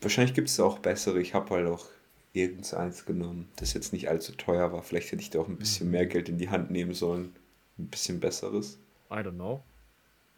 Wahrscheinlich 0.02 0.34
gibt 0.34 0.48
es 0.50 0.60
auch 0.60 0.78
bessere. 0.80 1.18
Ich 1.22 1.32
habe 1.32 1.48
halt 1.54 1.66
auch 1.66 1.86
irgendeins 2.34 3.06
genommen, 3.06 3.48
das 3.56 3.72
jetzt 3.72 3.94
nicht 3.94 4.08
allzu 4.10 4.32
teuer 4.32 4.70
war. 4.72 4.82
Vielleicht 4.82 5.10
hätte 5.12 5.22
ich 5.22 5.30
da 5.30 5.38
auch 5.40 5.48
ein 5.48 5.56
bisschen 5.56 5.86
Mhm. 5.86 5.92
mehr 5.92 6.06
Geld 6.06 6.28
in 6.28 6.36
die 6.36 6.50
Hand 6.50 6.70
nehmen 6.70 6.92
sollen. 6.92 7.34
Ein 7.78 7.86
bisschen 7.86 8.20
besseres. 8.20 8.78
I 9.10 9.14
don't 9.14 9.32
know. 9.36 9.62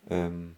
Ähm, 0.09 0.55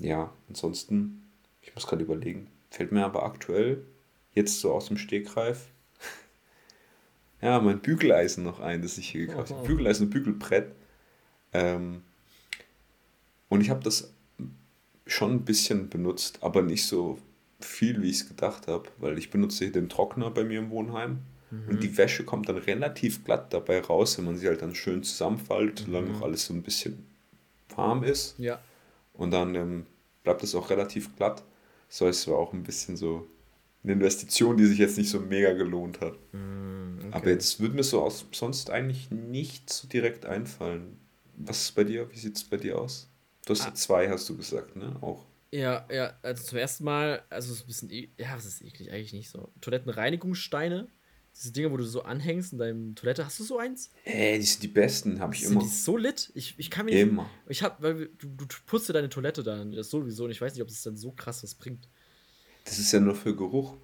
ja, 0.00 0.32
ansonsten, 0.48 1.22
ich 1.60 1.72
muss 1.76 1.86
gerade 1.86 2.02
überlegen, 2.02 2.48
fällt 2.72 2.92
mir 2.92 3.04
aber 3.04 3.24
aktuell 3.24 3.84
jetzt 4.32 4.60
so 4.60 4.72
aus 4.72 4.86
dem 4.86 4.96
Stegreif, 4.96 5.66
ja, 7.42 7.60
mein 7.60 7.80
Bügeleisen 7.80 8.44
noch 8.44 8.60
ein, 8.60 8.82
das 8.82 8.98
ich 8.98 9.10
hier 9.10 9.26
gekauft 9.26 9.52
habe. 9.52 9.66
Bügeleisen 9.66 10.06
und 10.06 10.10
Bügelbrett. 10.10 10.72
Ähm, 11.52 12.02
und 13.48 13.60
ich 13.60 13.68
habe 13.68 13.82
das 13.82 14.14
schon 15.06 15.32
ein 15.32 15.44
bisschen 15.44 15.90
benutzt, 15.90 16.38
aber 16.40 16.62
nicht 16.62 16.86
so 16.86 17.18
viel, 17.60 18.00
wie 18.02 18.08
ich 18.08 18.20
es 18.22 18.28
gedacht 18.28 18.66
habe, 18.68 18.88
weil 18.98 19.18
ich 19.18 19.30
benutze 19.30 19.64
hier 19.64 19.72
den 19.72 19.90
Trockner 19.90 20.30
bei 20.30 20.42
mir 20.42 20.58
im 20.58 20.70
Wohnheim 20.70 21.18
mhm. 21.50 21.68
und 21.68 21.82
die 21.82 21.96
Wäsche 21.98 22.24
kommt 22.24 22.48
dann 22.48 22.56
relativ 22.56 23.24
glatt 23.24 23.52
dabei 23.52 23.80
raus, 23.80 24.16
wenn 24.16 24.24
man 24.24 24.36
sie 24.36 24.48
halt 24.48 24.62
dann 24.62 24.74
schön 24.74 25.02
zusammenfaltet, 25.02 25.86
mhm. 25.86 25.92
solange 25.92 26.12
noch 26.12 26.22
alles 26.22 26.46
so 26.46 26.54
ein 26.54 26.62
bisschen 26.62 27.06
warm 27.76 28.02
ist. 28.02 28.38
Ja. 28.38 28.60
Und 29.12 29.30
dann 29.32 29.54
ähm, 29.54 29.86
bleibt 30.24 30.42
es 30.42 30.54
auch 30.54 30.70
relativ 30.70 31.14
glatt. 31.16 31.42
So 31.92 32.08
ist 32.08 32.20
es 32.20 32.28
auch 32.28 32.54
ein 32.54 32.62
bisschen 32.62 32.96
so 32.96 33.28
eine 33.82 33.92
Investition, 33.92 34.56
die 34.56 34.64
sich 34.64 34.78
jetzt 34.78 34.96
nicht 34.96 35.10
so 35.10 35.20
mega 35.20 35.52
gelohnt 35.52 36.00
hat. 36.00 36.14
Mm, 36.32 37.00
okay. 37.00 37.08
Aber 37.10 37.28
jetzt 37.28 37.60
würde 37.60 37.74
mir 37.74 37.82
so 37.82 38.00
aus, 38.00 38.24
sonst 38.32 38.70
eigentlich 38.70 39.10
nicht 39.10 39.68
so 39.68 39.86
direkt 39.86 40.24
einfallen. 40.24 40.98
Was 41.36 41.64
ist 41.64 41.72
bei 41.72 41.84
dir? 41.84 42.10
Wie 42.10 42.18
sieht 42.18 42.34
es 42.34 42.44
bei 42.44 42.56
dir 42.56 42.78
aus? 42.78 43.10
Du 43.44 43.52
hast 43.52 43.66
ah. 43.66 43.74
zwei, 43.74 44.08
hast 44.08 44.26
du 44.30 44.38
gesagt, 44.38 44.74
ne? 44.74 44.96
Auch. 45.02 45.26
Ja, 45.50 45.86
ja, 45.92 46.14
also 46.22 46.42
zum 46.42 46.56
ersten 46.56 46.84
Mal, 46.84 47.24
also 47.28 47.52
so 47.52 47.62
ein 47.62 47.66
bisschen, 47.66 47.90
e 47.90 48.08
ja, 48.16 48.36
was 48.36 48.46
ist 48.46 48.62
eklig 48.62 48.90
eigentlich 48.90 49.12
nicht 49.12 49.28
so. 49.28 49.50
Toilettenreinigungssteine, 49.60 50.88
diese 51.34 51.52
Dinge, 51.52 51.70
wo 51.72 51.76
du 51.76 51.84
so 51.84 52.02
anhängst 52.02 52.52
in 52.52 52.58
deinem 52.58 52.94
Toilette, 52.94 53.24
hast 53.24 53.40
du 53.40 53.44
so 53.44 53.58
eins? 53.58 53.90
Ey, 54.04 54.38
die 54.38 54.44
sind 54.44 54.62
die 54.62 54.68
besten, 54.68 55.20
habe 55.20 55.34
ich 55.34 55.42
immer. 55.44 55.60
Sind 55.60 55.70
die 55.70 55.76
so 55.76 55.96
lit? 55.96 56.30
Ich, 56.34 56.54
ich 56.58 56.70
kann 56.70 56.86
mir 56.86 57.00
immer. 57.00 57.22
Nicht, 57.22 57.58
ich 57.58 57.62
hab, 57.62 57.82
weil 57.82 58.10
du, 58.18 58.28
du 58.28 58.46
putzt 58.66 58.88
deine 58.90 59.08
Toilette 59.08 59.42
dann, 59.42 59.72
das 59.72 59.90
sowieso 59.90 60.24
und 60.24 60.30
ich 60.30 60.40
weiß 60.40 60.52
nicht, 60.54 60.62
ob 60.62 60.68
das 60.68 60.82
dann 60.82 60.96
so 60.96 61.12
krass 61.12 61.42
was 61.42 61.54
bringt. 61.54 61.88
Das 62.64 62.78
ist 62.78 62.92
ja 62.92 63.00
nur 63.00 63.14
für 63.14 63.34
Geruch. 63.34 63.76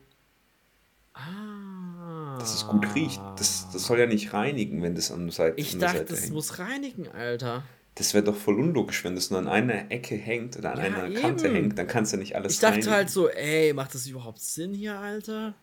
Ah. 1.15 2.37
Dass 2.39 2.55
es 2.55 2.67
gut 2.67 2.95
riecht. 2.95 3.21
Das, 3.37 3.69
das 3.73 3.85
soll 3.87 3.99
ja 3.99 4.07
nicht 4.07 4.33
reinigen, 4.33 4.83
wenn 4.83 4.95
das 4.95 5.11
an 5.11 5.25
der 5.27 5.33
Seite 5.33 5.61
Ich 5.61 5.77
dachte, 5.79 5.99
Seite 5.99 6.17
hängt. 6.17 6.33
muss 6.33 6.59
reinigen, 6.59 7.09
Alter. 7.09 7.65
Das 7.97 8.15
wäre 8.15 8.23
doch 8.23 8.37
voll 8.37 8.61
unlogisch, 8.61 9.03
wenn 9.03 9.17
das 9.17 9.31
nur 9.31 9.41
an 9.41 9.49
einer 9.49 9.91
Ecke 9.91 10.15
hängt 10.15 10.57
oder 10.57 10.73
an 10.73 10.79
ja, 10.79 10.85
einer 10.85 11.07
eben. 11.09 11.21
Kante 11.21 11.53
hängt, 11.53 11.77
dann 11.77 11.89
kannst 11.89 12.13
du 12.13 12.17
ja 12.17 12.21
nicht 12.21 12.37
alles 12.37 12.53
Ich 12.55 12.61
dachte 12.61 12.75
reinigen. 12.75 12.93
halt 12.93 13.11
so, 13.11 13.29
ey, 13.29 13.73
macht 13.73 13.93
das 13.95 14.07
überhaupt 14.07 14.39
Sinn 14.41 14.73
hier, 14.73 14.97
Alter? 15.01 15.57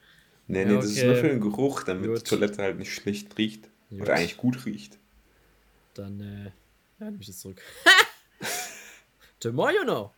Nee, 0.47 0.65
nee, 0.65 0.71
ja, 0.71 0.77
okay. 0.77 0.87
das 0.87 0.97
ist 0.97 1.03
nur 1.03 1.15
für 1.15 1.29
den 1.29 1.41
Geruch, 1.41 1.83
damit 1.83 2.07
gut. 2.07 2.19
die 2.19 2.23
Toilette 2.23 2.61
halt 2.61 2.77
nicht 2.77 2.93
schlecht 2.93 3.37
riecht. 3.37 3.69
Gut. 3.89 4.01
Oder 4.01 4.13
eigentlich 4.13 4.37
gut 4.37 4.65
riecht. 4.65 4.97
Dann, 5.95 6.19
äh, 6.19 6.51
ja, 6.99 7.05
nehme 7.09 7.17
ich 7.19 7.27
das 7.27 7.39
zurück. 7.39 7.61
The 9.41 9.51
more 9.51 9.73
you 9.73 9.83
know. 9.83 10.11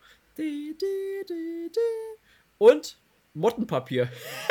Und 2.58 2.98
Mottenpapier. 3.34 4.10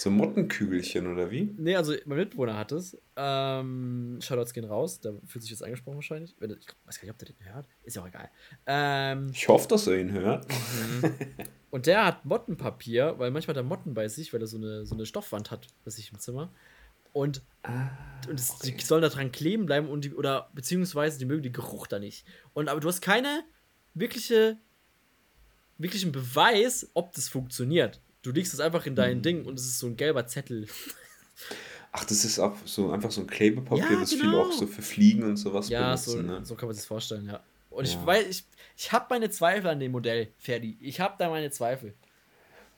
So 0.00 0.10
Mottenkügelchen 0.10 1.06
oder 1.06 1.30
wie? 1.30 1.54
Nee, 1.58 1.76
also 1.76 1.92
mein 2.06 2.16
Mitbewohner 2.16 2.56
hat 2.56 2.72
es. 2.72 2.96
Ähm, 3.16 4.18
Shoutouts 4.22 4.54
gehen 4.54 4.64
raus. 4.64 5.00
Der 5.00 5.12
fühlt 5.26 5.42
sich 5.42 5.50
jetzt 5.50 5.62
angesprochen 5.62 5.96
wahrscheinlich. 5.96 6.34
Ich 6.40 6.48
weiß 6.86 6.98
gar 6.98 7.04
nicht, 7.04 7.10
ob 7.10 7.18
der 7.18 7.28
den 7.28 7.36
hört. 7.52 7.66
Ist 7.84 7.96
ja 7.96 8.02
auch 8.02 8.08
egal. 8.08 8.30
Ähm, 8.64 9.30
ich 9.34 9.46
hoffe, 9.46 9.68
dass 9.68 9.86
er 9.86 9.98
ihn 9.98 10.12
hört. 10.12 10.46
Mhm. 10.48 11.16
Und 11.70 11.84
der 11.86 12.06
hat 12.06 12.24
Mottenpapier, 12.24 13.16
weil 13.18 13.30
manchmal 13.30 13.54
hat 13.54 13.62
er 13.62 13.68
Motten 13.68 13.92
bei 13.92 14.08
sich, 14.08 14.32
weil 14.32 14.40
er 14.40 14.46
so 14.46 14.56
eine, 14.56 14.86
so 14.86 14.94
eine 14.94 15.04
Stoffwand 15.04 15.50
hat 15.50 15.66
bei 15.84 15.90
sich 15.90 16.10
im 16.10 16.18
Zimmer. 16.18 16.50
Und, 17.12 17.42
ah, 17.64 17.90
und 18.26 18.40
es, 18.40 18.52
okay. 18.52 18.74
die 18.78 18.82
sollen 18.82 19.02
da 19.02 19.10
dran 19.10 19.32
kleben 19.32 19.66
bleiben 19.66 19.86
und 19.86 20.06
die, 20.06 20.14
oder 20.14 20.48
beziehungsweise 20.54 21.18
die 21.18 21.26
mögen 21.26 21.42
den 21.42 21.52
Geruch 21.52 21.86
da 21.86 21.98
nicht. 21.98 22.24
Und 22.54 22.70
aber 22.70 22.80
du 22.80 22.88
hast 22.88 23.02
keine 23.02 23.44
wirkliche, 23.92 24.56
wirklichen 25.76 26.10
Beweis, 26.10 26.90
ob 26.94 27.12
das 27.12 27.28
funktioniert. 27.28 28.00
Du 28.22 28.32
legst 28.32 28.52
es 28.52 28.60
einfach 28.60 28.86
in 28.86 28.94
dein 28.94 29.18
mhm. 29.18 29.22
Ding 29.22 29.44
und 29.44 29.58
es 29.58 29.66
ist 29.66 29.78
so 29.78 29.86
ein 29.86 29.96
gelber 29.96 30.26
Zettel. 30.26 30.66
Ach, 31.92 32.04
das 32.04 32.24
ist 32.24 32.38
auch 32.38 32.56
so 32.64 32.90
einfach 32.92 33.10
so 33.10 33.22
ein 33.22 33.26
Klebepapier, 33.26 33.84
ja, 33.90 34.00
das 34.00 34.10
genau. 34.10 34.22
viele 34.22 34.38
auch 34.42 34.52
so 34.52 34.66
für 34.66 34.82
Fliegen 34.82 35.24
und 35.24 35.36
sowas 35.36 35.68
ja, 35.68 35.86
benutzen. 35.86 36.10
Ja, 36.10 36.16
so, 36.16 36.22
ne? 36.22 36.46
so 36.46 36.54
kann 36.54 36.68
man 36.68 36.74
sich 36.74 36.82
das 36.82 36.88
vorstellen, 36.88 37.26
ja. 37.26 37.40
Und 37.70 37.86
ja. 37.86 37.92
ich 37.92 38.06
weiß, 38.06 38.26
ich, 38.28 38.44
ich 38.76 38.92
habe 38.92 39.06
meine 39.10 39.30
Zweifel 39.30 39.68
an 39.68 39.80
dem 39.80 39.92
Modell, 39.92 40.28
Ferdi. 40.38 40.76
Ich 40.80 41.00
habe 41.00 41.14
da 41.18 41.30
meine 41.30 41.50
Zweifel. 41.50 41.94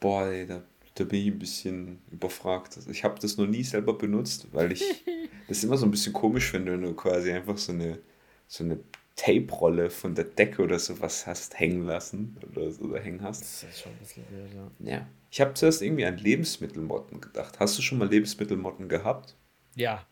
Boah, 0.01 0.27
ey, 0.27 0.47
da, 0.47 0.63
da 0.95 1.05
bin 1.05 1.21
ich 1.21 1.27
ein 1.29 1.39
bisschen 1.39 1.99
überfragt. 2.11 2.79
Ich 2.91 3.05
habe 3.05 3.19
das 3.21 3.37
noch 3.37 3.47
nie 3.47 3.65
selber 3.65 3.95
benutzt, 3.95 4.49
weil 4.53 4.73
ich. 4.73 4.81
das 5.49 5.59
ist 5.59 5.65
immer 5.65 5.77
so 5.77 5.87
ein 5.87 5.91
bisschen 5.91 6.13
komisch, 6.13 6.53
wenn 6.53 6.65
du 6.65 6.95
quasi 6.95 7.33
einfach 7.33 7.59
so 7.59 7.73
eine, 7.73 7.99
so 8.47 8.65
eine 8.65 8.79
Tape-Rolle 9.17 9.91
von 9.91 10.15
der 10.15 10.25
Decke 10.25 10.63
oder 10.63 10.79
sowas 10.79 11.27
hast 11.27 11.59
hängen 11.59 11.85
lassen 11.87 12.37
oder 12.51 12.71
so 12.71 12.85
oder 12.85 13.01
hängen 13.01 13.23
hast. 13.23 13.43
Das 13.43 13.63
ist 13.65 13.81
schon 13.81 13.93
ein 13.93 13.99
bisschen 13.99 14.25
weird, 14.31 14.53
ja. 14.55 14.93
Ja. 14.93 15.07
Ich 15.31 15.41
habe 15.41 15.55
zuerst 15.55 15.83
irgendwie 15.83 16.05
an 16.05 16.17
Lebensmittelmotten 16.19 17.21
gedacht. 17.21 17.61
Hast 17.61 17.79
du 17.79 17.83
schon 17.83 17.99
mal 17.99 18.09
Lebensmittelmotten 18.09 18.89
gehabt? 18.89 19.37
Ja. 19.75 20.07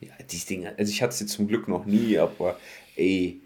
Ja, 0.00 0.12
die 0.30 0.38
Dinge, 0.38 0.78
also 0.78 0.90
ich 0.90 1.02
hatte 1.02 1.14
sie 1.14 1.26
zum 1.26 1.48
Glück 1.48 1.66
noch 1.66 1.84
nie, 1.84 2.18
aber 2.18 2.58
ey, 2.96 3.40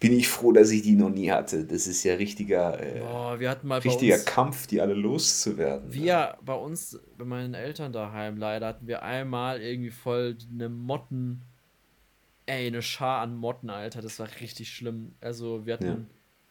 bin 0.00 0.14
ich 0.14 0.28
froh, 0.28 0.50
dass 0.50 0.70
ich 0.70 0.80
die 0.80 0.94
noch 0.94 1.10
nie 1.10 1.30
hatte. 1.30 1.64
Das 1.64 1.86
ist 1.86 2.02
ja 2.04 2.14
richtiger, 2.14 2.80
äh, 2.80 3.00
Boah, 3.00 3.38
wir 3.38 3.50
hatten 3.50 3.68
mal 3.68 3.80
richtiger 3.80 4.14
uns, 4.14 4.24
Kampf, 4.24 4.66
die 4.66 4.80
alle 4.80 4.94
loszuwerden. 4.94 5.92
Wir 5.92 6.38
bei 6.42 6.54
uns, 6.54 6.98
bei 7.18 7.26
meinen 7.26 7.52
Eltern 7.52 7.92
daheim 7.92 8.38
leider, 8.38 8.66
hatten 8.68 8.86
wir 8.86 9.02
einmal 9.02 9.60
irgendwie 9.60 9.90
voll 9.90 10.38
eine 10.50 10.70
Motten, 10.70 11.42
ey, 12.50 12.66
eine 12.66 12.82
Schar 12.82 13.22
an 13.22 13.36
Motten, 13.36 13.70
Alter. 13.70 14.02
Das 14.02 14.18
war 14.18 14.28
richtig 14.40 14.72
schlimm. 14.72 15.14
Also 15.20 15.66
wir 15.66 15.74
hatten, 15.74 15.86
ja. 15.86 15.96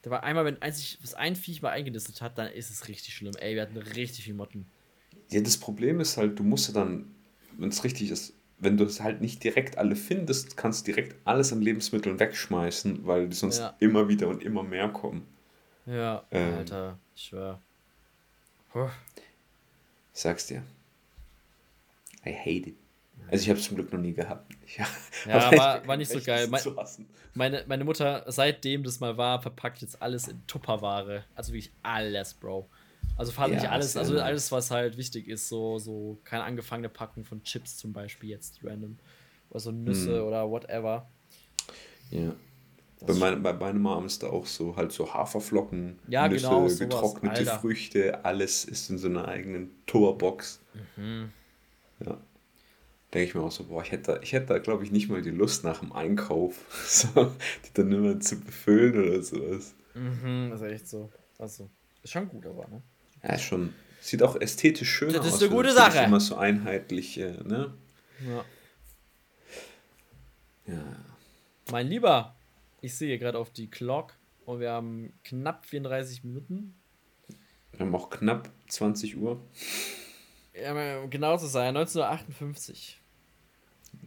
da 0.03 0.09
war 0.09 0.23
einmal, 0.23 0.45
wenn 0.45 0.61
einzig, 0.61 0.97
was 1.01 1.13
ein 1.13 1.35
Viech 1.35 1.61
mal 1.61 1.71
eingenistet 1.71 2.21
hat, 2.21 2.37
dann 2.37 2.51
ist 2.51 2.69
es 2.69 2.87
richtig 2.87 3.13
schlimm. 3.13 3.33
Ey, 3.37 3.55
wir 3.55 3.63
hatten 3.63 3.77
richtig 3.77 4.23
viel 4.23 4.33
Motten. 4.33 4.65
Ja, 5.29 5.41
das 5.41 5.57
Problem 5.57 5.99
ist 5.99 6.17
halt, 6.17 6.39
du 6.39 6.43
musst 6.43 6.69
ja 6.69 6.73
dann, 6.73 7.13
wenn 7.57 7.69
es 7.69 7.83
richtig 7.83 8.11
ist, 8.11 8.33
wenn 8.57 8.77
du 8.77 8.85
es 8.85 9.01
halt 9.01 9.21
nicht 9.21 9.43
direkt 9.43 9.77
alle 9.77 9.95
findest, 9.95 10.57
kannst 10.57 10.81
du 10.87 10.91
direkt 10.91 11.15
alles 11.25 11.53
an 11.53 11.61
Lebensmitteln 11.61 12.19
wegschmeißen, 12.19 13.05
weil 13.05 13.29
die 13.29 13.35
sonst 13.35 13.59
ja. 13.59 13.75
immer 13.79 14.07
wieder 14.07 14.27
und 14.27 14.43
immer 14.43 14.63
mehr 14.63 14.89
kommen. 14.89 15.27
Ja, 15.85 16.25
ähm, 16.31 16.53
Alter, 16.55 16.99
ich 17.15 17.23
schwör. 17.23 17.61
Huh. 18.73 18.89
Sag's 20.13 20.47
dir. 20.47 20.63
I 22.25 22.33
hate 22.33 22.69
it. 22.69 22.88
Also 23.31 23.43
ich 23.43 23.49
habe 23.49 23.59
es 23.59 23.65
zum 23.65 23.75
Glück 23.75 23.91
noch 23.91 23.99
nie 23.99 24.13
gehabt. 24.13 24.51
ja, 25.27 25.51
war, 25.57 25.87
war 25.87 25.97
nicht 25.97 26.11
so 26.11 26.19
geil. 26.21 26.47
Mein, 26.47 26.61
meine, 27.33 27.63
meine 27.67 27.83
Mutter, 27.83 28.23
seitdem 28.27 28.83
das 28.83 28.99
mal 28.99 29.17
war, 29.17 29.41
verpackt 29.41 29.81
jetzt 29.81 30.01
alles 30.01 30.27
in 30.27 30.45
Tupperware. 30.47 31.25
Also 31.35 31.53
wirklich 31.53 31.71
alles, 31.83 32.33
Bro. 32.33 32.69
Also 33.17 33.31
vor 33.31 33.43
allem 33.43 33.53
ja, 33.53 33.59
nicht 33.59 33.69
alles, 33.69 33.97
also 33.97 34.19
alles, 34.19 34.51
was 34.51 34.71
halt 34.71 34.97
wichtig 34.97 35.27
ist, 35.27 35.49
so, 35.49 35.77
so 35.77 36.17
keine 36.23 36.43
angefangene 36.43 36.89
Packung 36.89 37.25
von 37.25 37.43
Chips 37.43 37.77
zum 37.77 37.91
Beispiel 37.91 38.29
jetzt 38.29 38.59
random. 38.63 38.97
Oder 39.49 39.59
so 39.59 39.71
Nüsse 39.71 40.19
hm. 40.19 40.27
oder 40.27 40.49
whatever. 40.49 41.09
Ja. 42.11 42.33
bei, 43.05 43.13
mein, 43.13 43.43
bei 43.43 43.53
meiner 43.53 43.79
Mom 43.79 44.05
ist 44.05 44.23
da 44.23 44.27
auch 44.27 44.45
so, 44.45 44.75
halt 44.75 44.91
so 44.91 45.13
Haferflocken, 45.13 45.99
ja, 46.07 46.27
Nüsse, 46.27 46.47
genau, 46.47 46.67
getrocknete 46.67 47.39
Alter. 47.39 47.59
Früchte, 47.59 48.23
alles 48.23 48.65
ist 48.65 48.89
in 48.89 48.97
so 48.97 49.07
einer 49.07 49.27
eigenen 49.27 49.71
Torbox. 49.85 50.61
Mhm. 50.95 51.31
Ja. 52.05 52.17
Denke 53.13 53.27
ich 53.27 53.35
mir 53.35 53.41
auch 53.41 53.51
so, 53.51 53.63
boah, 53.65 53.81
ich 53.81 53.91
hätte, 53.91 54.19
ich 54.23 54.33
hätte 54.33 54.47
da, 54.47 54.59
glaube 54.59 54.83
ich, 54.83 54.91
nicht 54.91 55.09
mal 55.09 55.21
die 55.21 55.31
Lust 55.31 55.63
nach 55.63 55.79
dem 55.79 55.91
Einkauf, 55.91 56.55
so, 56.85 57.33
die 57.65 57.73
dann 57.73 57.91
immer 57.91 58.19
zu 58.19 58.39
befüllen 58.39 59.03
oder 59.03 59.23
sowas. 59.23 59.73
Mhm, 59.95 60.49
das 60.51 60.61
ist 60.61 60.67
echt 60.67 60.87
so. 60.87 61.11
Also, 61.37 61.69
ist 62.03 62.11
schon 62.11 62.29
gut, 62.29 62.45
aber, 62.45 62.67
ne? 62.67 62.81
Ja, 63.23 63.37
schon. 63.37 63.73
Sieht 64.01 64.23
auch 64.23 64.39
ästhetisch 64.39 64.89
schön 64.89 65.09
aus. 65.09 65.15
Das 65.15 65.27
ist 65.27 65.43
eine 65.43 65.51
gute 65.51 65.71
Sache. 65.73 66.03
Immer 66.05 66.19
so 66.19 66.35
einheitlich, 66.35 67.17
ne? 67.17 67.73
Ja. 68.25 68.45
Ja. 70.67 70.83
Mein 71.71 71.87
Lieber, 71.87 72.35
ich 72.81 72.95
sehe 72.95 73.17
gerade 73.17 73.37
auf 73.37 73.49
die 73.49 73.69
Clock 73.69 74.13
und 74.45 74.59
wir 74.59 74.71
haben 74.71 75.13
knapp 75.23 75.65
34 75.65 76.23
Minuten. 76.23 76.75
Wir 77.71 77.81
haben 77.81 77.95
auch 77.95 78.09
knapp 78.09 78.49
20 78.67 79.17
Uhr. 79.17 79.41
Ja, 80.53 81.05
genau 81.05 81.37
zu 81.37 81.47
sein, 81.47 81.75
1958. 81.75 82.98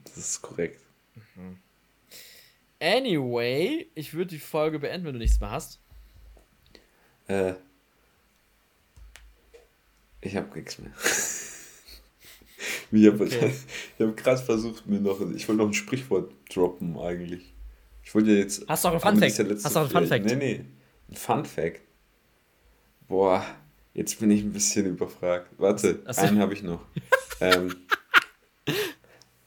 Das 0.04 0.16
ist 0.16 0.42
korrekt. 0.42 0.80
Mhm. 1.34 1.58
Anyway, 2.80 3.86
ich 3.94 4.12
würde 4.12 4.30
die 4.30 4.38
Folge 4.38 4.78
beenden, 4.78 5.06
wenn 5.06 5.12
du 5.12 5.18
nichts 5.20 5.40
mehr 5.40 5.50
hast. 5.50 5.78
Äh, 7.28 7.54
ich 10.20 10.36
habe 10.36 10.54
nichts 10.56 10.78
mehr. 10.78 10.90
ich 12.90 13.06
habe 13.06 13.24
okay. 13.24 13.52
hab 14.00 14.16
gerade 14.16 14.42
versucht, 14.42 14.86
mir 14.86 15.00
noch. 15.00 15.20
Ich 15.34 15.48
wollte 15.48 15.62
noch 15.62 15.68
ein 15.68 15.74
Sprichwort 15.74 16.32
droppen, 16.52 16.98
eigentlich. 16.98 17.52
Ich 18.04 18.14
wollte 18.14 18.30
ja 18.32 18.38
jetzt. 18.38 18.64
Hast 18.68 18.84
du 18.84 18.88
auch 18.88 18.94
ein 18.94 19.00
Fun 19.00 19.16
Fact? 19.18 19.64
Hast 19.64 19.76
du 19.76 19.78
auch 19.78 19.84
ein 19.84 19.90
Fun 19.90 20.06
Fact? 20.06 20.24
Nee, 20.24 20.34
nee. 20.34 20.64
Ein 21.08 21.14
Fun 21.14 21.44
Fact. 21.44 21.80
Boah, 23.08 23.44
jetzt 23.94 24.18
bin 24.18 24.30
ich 24.30 24.42
ein 24.42 24.52
bisschen 24.52 24.86
überfragt. 24.86 25.50
Warte, 25.58 26.02
Achso. 26.04 26.22
einen 26.22 26.38
habe 26.38 26.52
ich 26.54 26.62
noch. 26.62 26.84
ähm, 27.40 27.76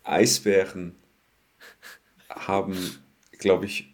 Eisbären 0.06 0.95
haben, 2.30 2.78
glaube 3.32 3.66
ich, 3.66 3.93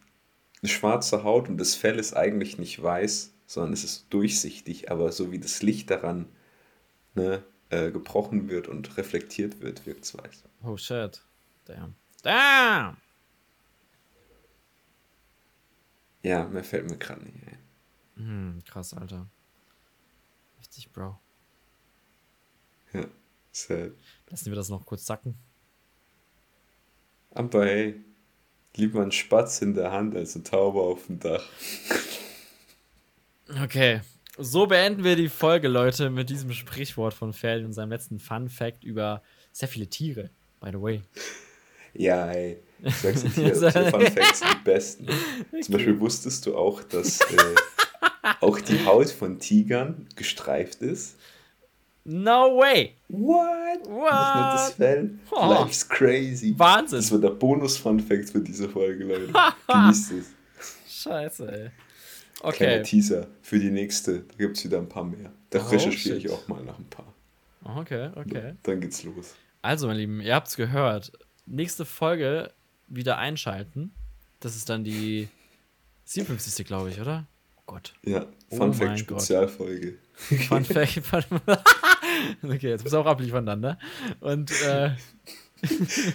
eine 0.61 0.69
schwarze 0.69 1.23
Haut 1.23 1.49
und 1.49 1.57
das 1.57 1.75
Fell 1.75 1.97
ist 1.97 2.13
eigentlich 2.15 2.57
nicht 2.57 2.81
weiß, 2.81 3.33
sondern 3.47 3.73
es 3.73 3.83
ist 3.83 4.07
durchsichtig, 4.11 4.91
aber 4.91 5.11
so 5.11 5.31
wie 5.31 5.39
das 5.39 5.61
Licht 5.61 5.89
daran 5.89 6.27
ne, 7.15 7.43
äh, 7.69 7.91
gebrochen 7.91 8.49
wird 8.49 8.67
und 8.67 8.97
reflektiert 8.97 9.61
wird, 9.61 9.85
wirkt 9.85 10.05
es 10.05 10.17
weiß. 10.17 10.43
Oh 10.63 10.77
shit. 10.77 11.23
Damn. 11.65 11.95
Damn! 12.21 12.97
Ja, 16.23 16.47
mehr 16.47 16.63
fällt 16.63 16.89
mir 16.89 16.97
gerade 16.97 17.23
nicht 17.23 17.35
ein. 17.47 17.57
Hm, 18.15 18.63
krass, 18.65 18.93
Alter. 18.93 19.27
Richtig, 20.59 20.91
Bro. 20.91 21.19
Ja, 22.93 23.05
sad. 23.51 23.93
Lassen 24.29 24.45
wir 24.45 24.55
das 24.55 24.69
noch 24.69 24.85
kurz 24.85 25.05
sacken. 25.05 25.35
Aber 27.31 27.65
hey, 27.65 27.95
lieber 28.75 29.01
ein 29.01 29.11
Spatz 29.11 29.61
in 29.61 29.73
der 29.73 29.91
Hand 29.91 30.15
als 30.15 30.35
eine 30.35 30.43
Taube 30.43 30.81
auf 30.81 31.07
dem 31.07 31.19
Dach. 31.19 31.43
Okay. 33.63 34.01
So 34.37 34.65
beenden 34.65 35.03
wir 35.03 35.15
die 35.15 35.29
Folge, 35.29 35.67
Leute, 35.67 36.09
mit 36.09 36.29
diesem 36.29 36.53
Sprichwort 36.53 37.13
von 37.13 37.33
Ferdi 37.33 37.65
und 37.65 37.73
seinem 37.73 37.91
letzten 37.91 38.19
Fun 38.19 38.49
Fact 38.49 38.83
über 38.83 39.21
sehr 39.51 39.67
viele 39.67 39.87
Tiere, 39.87 40.29
by 40.61 40.69
the 40.71 40.81
way. 40.81 41.01
Ja, 41.93 42.31
ey. 42.31 42.57
Ich 42.81 42.95
sag's 42.95 43.23
dir, 43.23 43.53
Fun 43.91 44.01
Facts 44.01 44.39
sind 44.39 44.53
die 44.53 44.63
besten. 44.63 45.07
Zum 45.61 45.73
Beispiel 45.73 45.99
wusstest 45.99 46.45
du 46.45 46.55
auch, 46.55 46.81
dass 46.83 47.19
äh, 47.19 47.55
auch 48.39 48.59
die 48.59 48.85
Haut 48.85 49.09
von 49.09 49.39
Tigern 49.39 50.07
gestreift 50.15 50.81
ist? 50.81 51.17
No 52.03 52.57
way! 52.57 52.95
What? 53.09 53.81
What? 53.85 53.85
Nur 53.85 54.51
das 54.53 54.73
Fell. 54.73 55.11
Oh. 55.31 55.49
Life's 55.53 55.87
crazy. 55.87 56.53
Wahnsinn! 56.57 56.97
Das 56.99 57.11
war 57.11 57.19
der 57.19 57.29
Bonus-Fun-Fact 57.29 58.29
für 58.31 58.41
diese 58.41 58.67
Folge, 58.69 59.03
Leute. 59.03 59.31
Genießt 59.67 60.11
es. 60.13 60.31
Scheiße, 61.03 61.51
ey. 61.51 61.57
Kleiner 61.59 61.71
Okay. 62.43 62.83
Teaser 62.83 63.27
für 63.43 63.59
die 63.59 63.69
nächste. 63.69 64.21
Da 64.21 64.35
gibt 64.37 64.57
es 64.57 64.63
wieder 64.63 64.79
ein 64.79 64.89
paar 64.89 65.03
mehr. 65.03 65.31
Da 65.51 65.59
Oh, 65.59 65.69
recherchiere 65.69 66.17
ich 66.17 66.29
auch 66.31 66.47
mal 66.47 66.63
nach 66.63 66.79
ein 66.79 66.89
paar. 66.89 67.13
Okay, 67.77 68.09
okay. 68.15 68.53
Dann 68.63 68.81
geht's 68.81 69.03
los. 69.03 69.35
Also, 69.61 69.85
meine 69.85 69.99
Lieben, 69.99 70.21
ihr 70.21 70.33
habt's 70.33 70.55
gehört. 70.55 71.11
Nächste 71.45 71.85
Folge 71.85 72.51
wieder 72.87 73.19
einschalten. 73.19 73.93
Das 74.39 74.55
ist 74.55 74.69
dann 74.69 74.83
die 74.83 75.27
57. 76.05 76.65
glaube 76.65 76.89
ich, 76.89 76.99
oder? 76.99 77.27
Oh 77.67 77.73
Gott. 77.73 77.93
Ja, 78.03 78.25
Oh 78.49 78.57
Fun 78.57 78.69
mein 78.69 78.73
Fact. 78.73 78.99
Spezialfolge. 78.99 79.97
Fun 80.13 80.65
Fact. 80.65 81.01
okay, 82.43 82.69
jetzt 82.69 82.83
muss 82.83 82.93
auch 82.93 83.05
abliefern 83.05 83.45
dann, 83.45 83.61
ne? 83.61 83.77
Und 84.19 84.51
äh, 84.63 84.91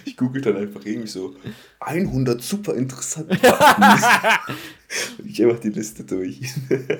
Ich 0.05 0.17
google 0.17 0.41
dann 0.41 0.57
einfach 0.57 0.85
irgendwie 0.85 1.07
so 1.07 1.35
100 1.79 2.41
super 2.41 2.75
interessante 2.75 3.35
ich 5.23 5.43
einfach 5.43 5.59
die 5.59 5.69
Liste 5.69 6.03
durch. 6.03 6.41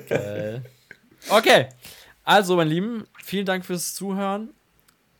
Geil. 0.08 0.64
Okay. 1.30 1.68
Also, 2.24 2.56
meine 2.56 2.70
Lieben, 2.70 3.06
vielen 3.24 3.45
Dank 3.45 3.66
fürs 3.66 3.95
Zuhören. 3.95 4.50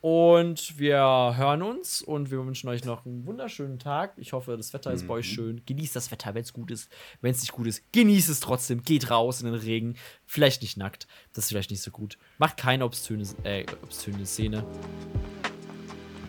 Und 0.00 0.78
wir 0.78 1.34
hören 1.36 1.62
uns 1.62 2.02
und 2.02 2.30
wir 2.30 2.38
wünschen 2.44 2.68
euch 2.68 2.84
noch 2.84 3.04
einen 3.04 3.26
wunderschönen 3.26 3.78
Tag. 3.78 4.12
Ich 4.16 4.32
hoffe, 4.32 4.56
das 4.56 4.72
Wetter 4.72 4.92
ist 4.92 5.08
bei 5.08 5.14
euch 5.14 5.28
schön. 5.28 5.62
Genießt 5.66 5.96
das 5.96 6.12
Wetter, 6.12 6.34
wenn 6.34 6.42
es 6.42 6.52
gut 6.52 6.70
ist. 6.70 6.88
Wenn 7.20 7.32
es 7.32 7.40
nicht 7.40 7.52
gut 7.52 7.66
ist, 7.66 7.82
genießt 7.92 8.28
es 8.28 8.38
trotzdem. 8.40 8.82
Geht 8.82 9.10
raus 9.10 9.40
in 9.40 9.50
den 9.50 9.60
Regen. 9.60 9.96
Vielleicht 10.24 10.62
nicht 10.62 10.76
nackt. 10.76 11.08
Das 11.32 11.44
ist 11.44 11.48
vielleicht 11.50 11.70
nicht 11.70 11.82
so 11.82 11.90
gut. 11.90 12.16
Macht 12.38 12.56
keine 12.56 12.84
obszöne, 12.84 13.24
äh, 13.42 13.64
obszöne 13.82 14.24
Szene. 14.24 14.58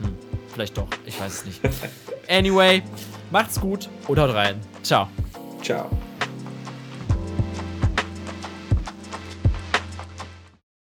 Hm, 0.01 0.17
vielleicht 0.51 0.75
doch. 0.75 0.87
Ich 1.05 1.19
weiß 1.19 1.33
es 1.33 1.45
nicht. 1.45 1.61
Anyway, 2.27 2.83
macht's 3.31 3.59
gut 3.59 3.89
und 4.07 4.19
haut 4.19 4.35
rein. 4.35 4.61
Ciao. 4.83 5.09
Ciao. 5.63 5.89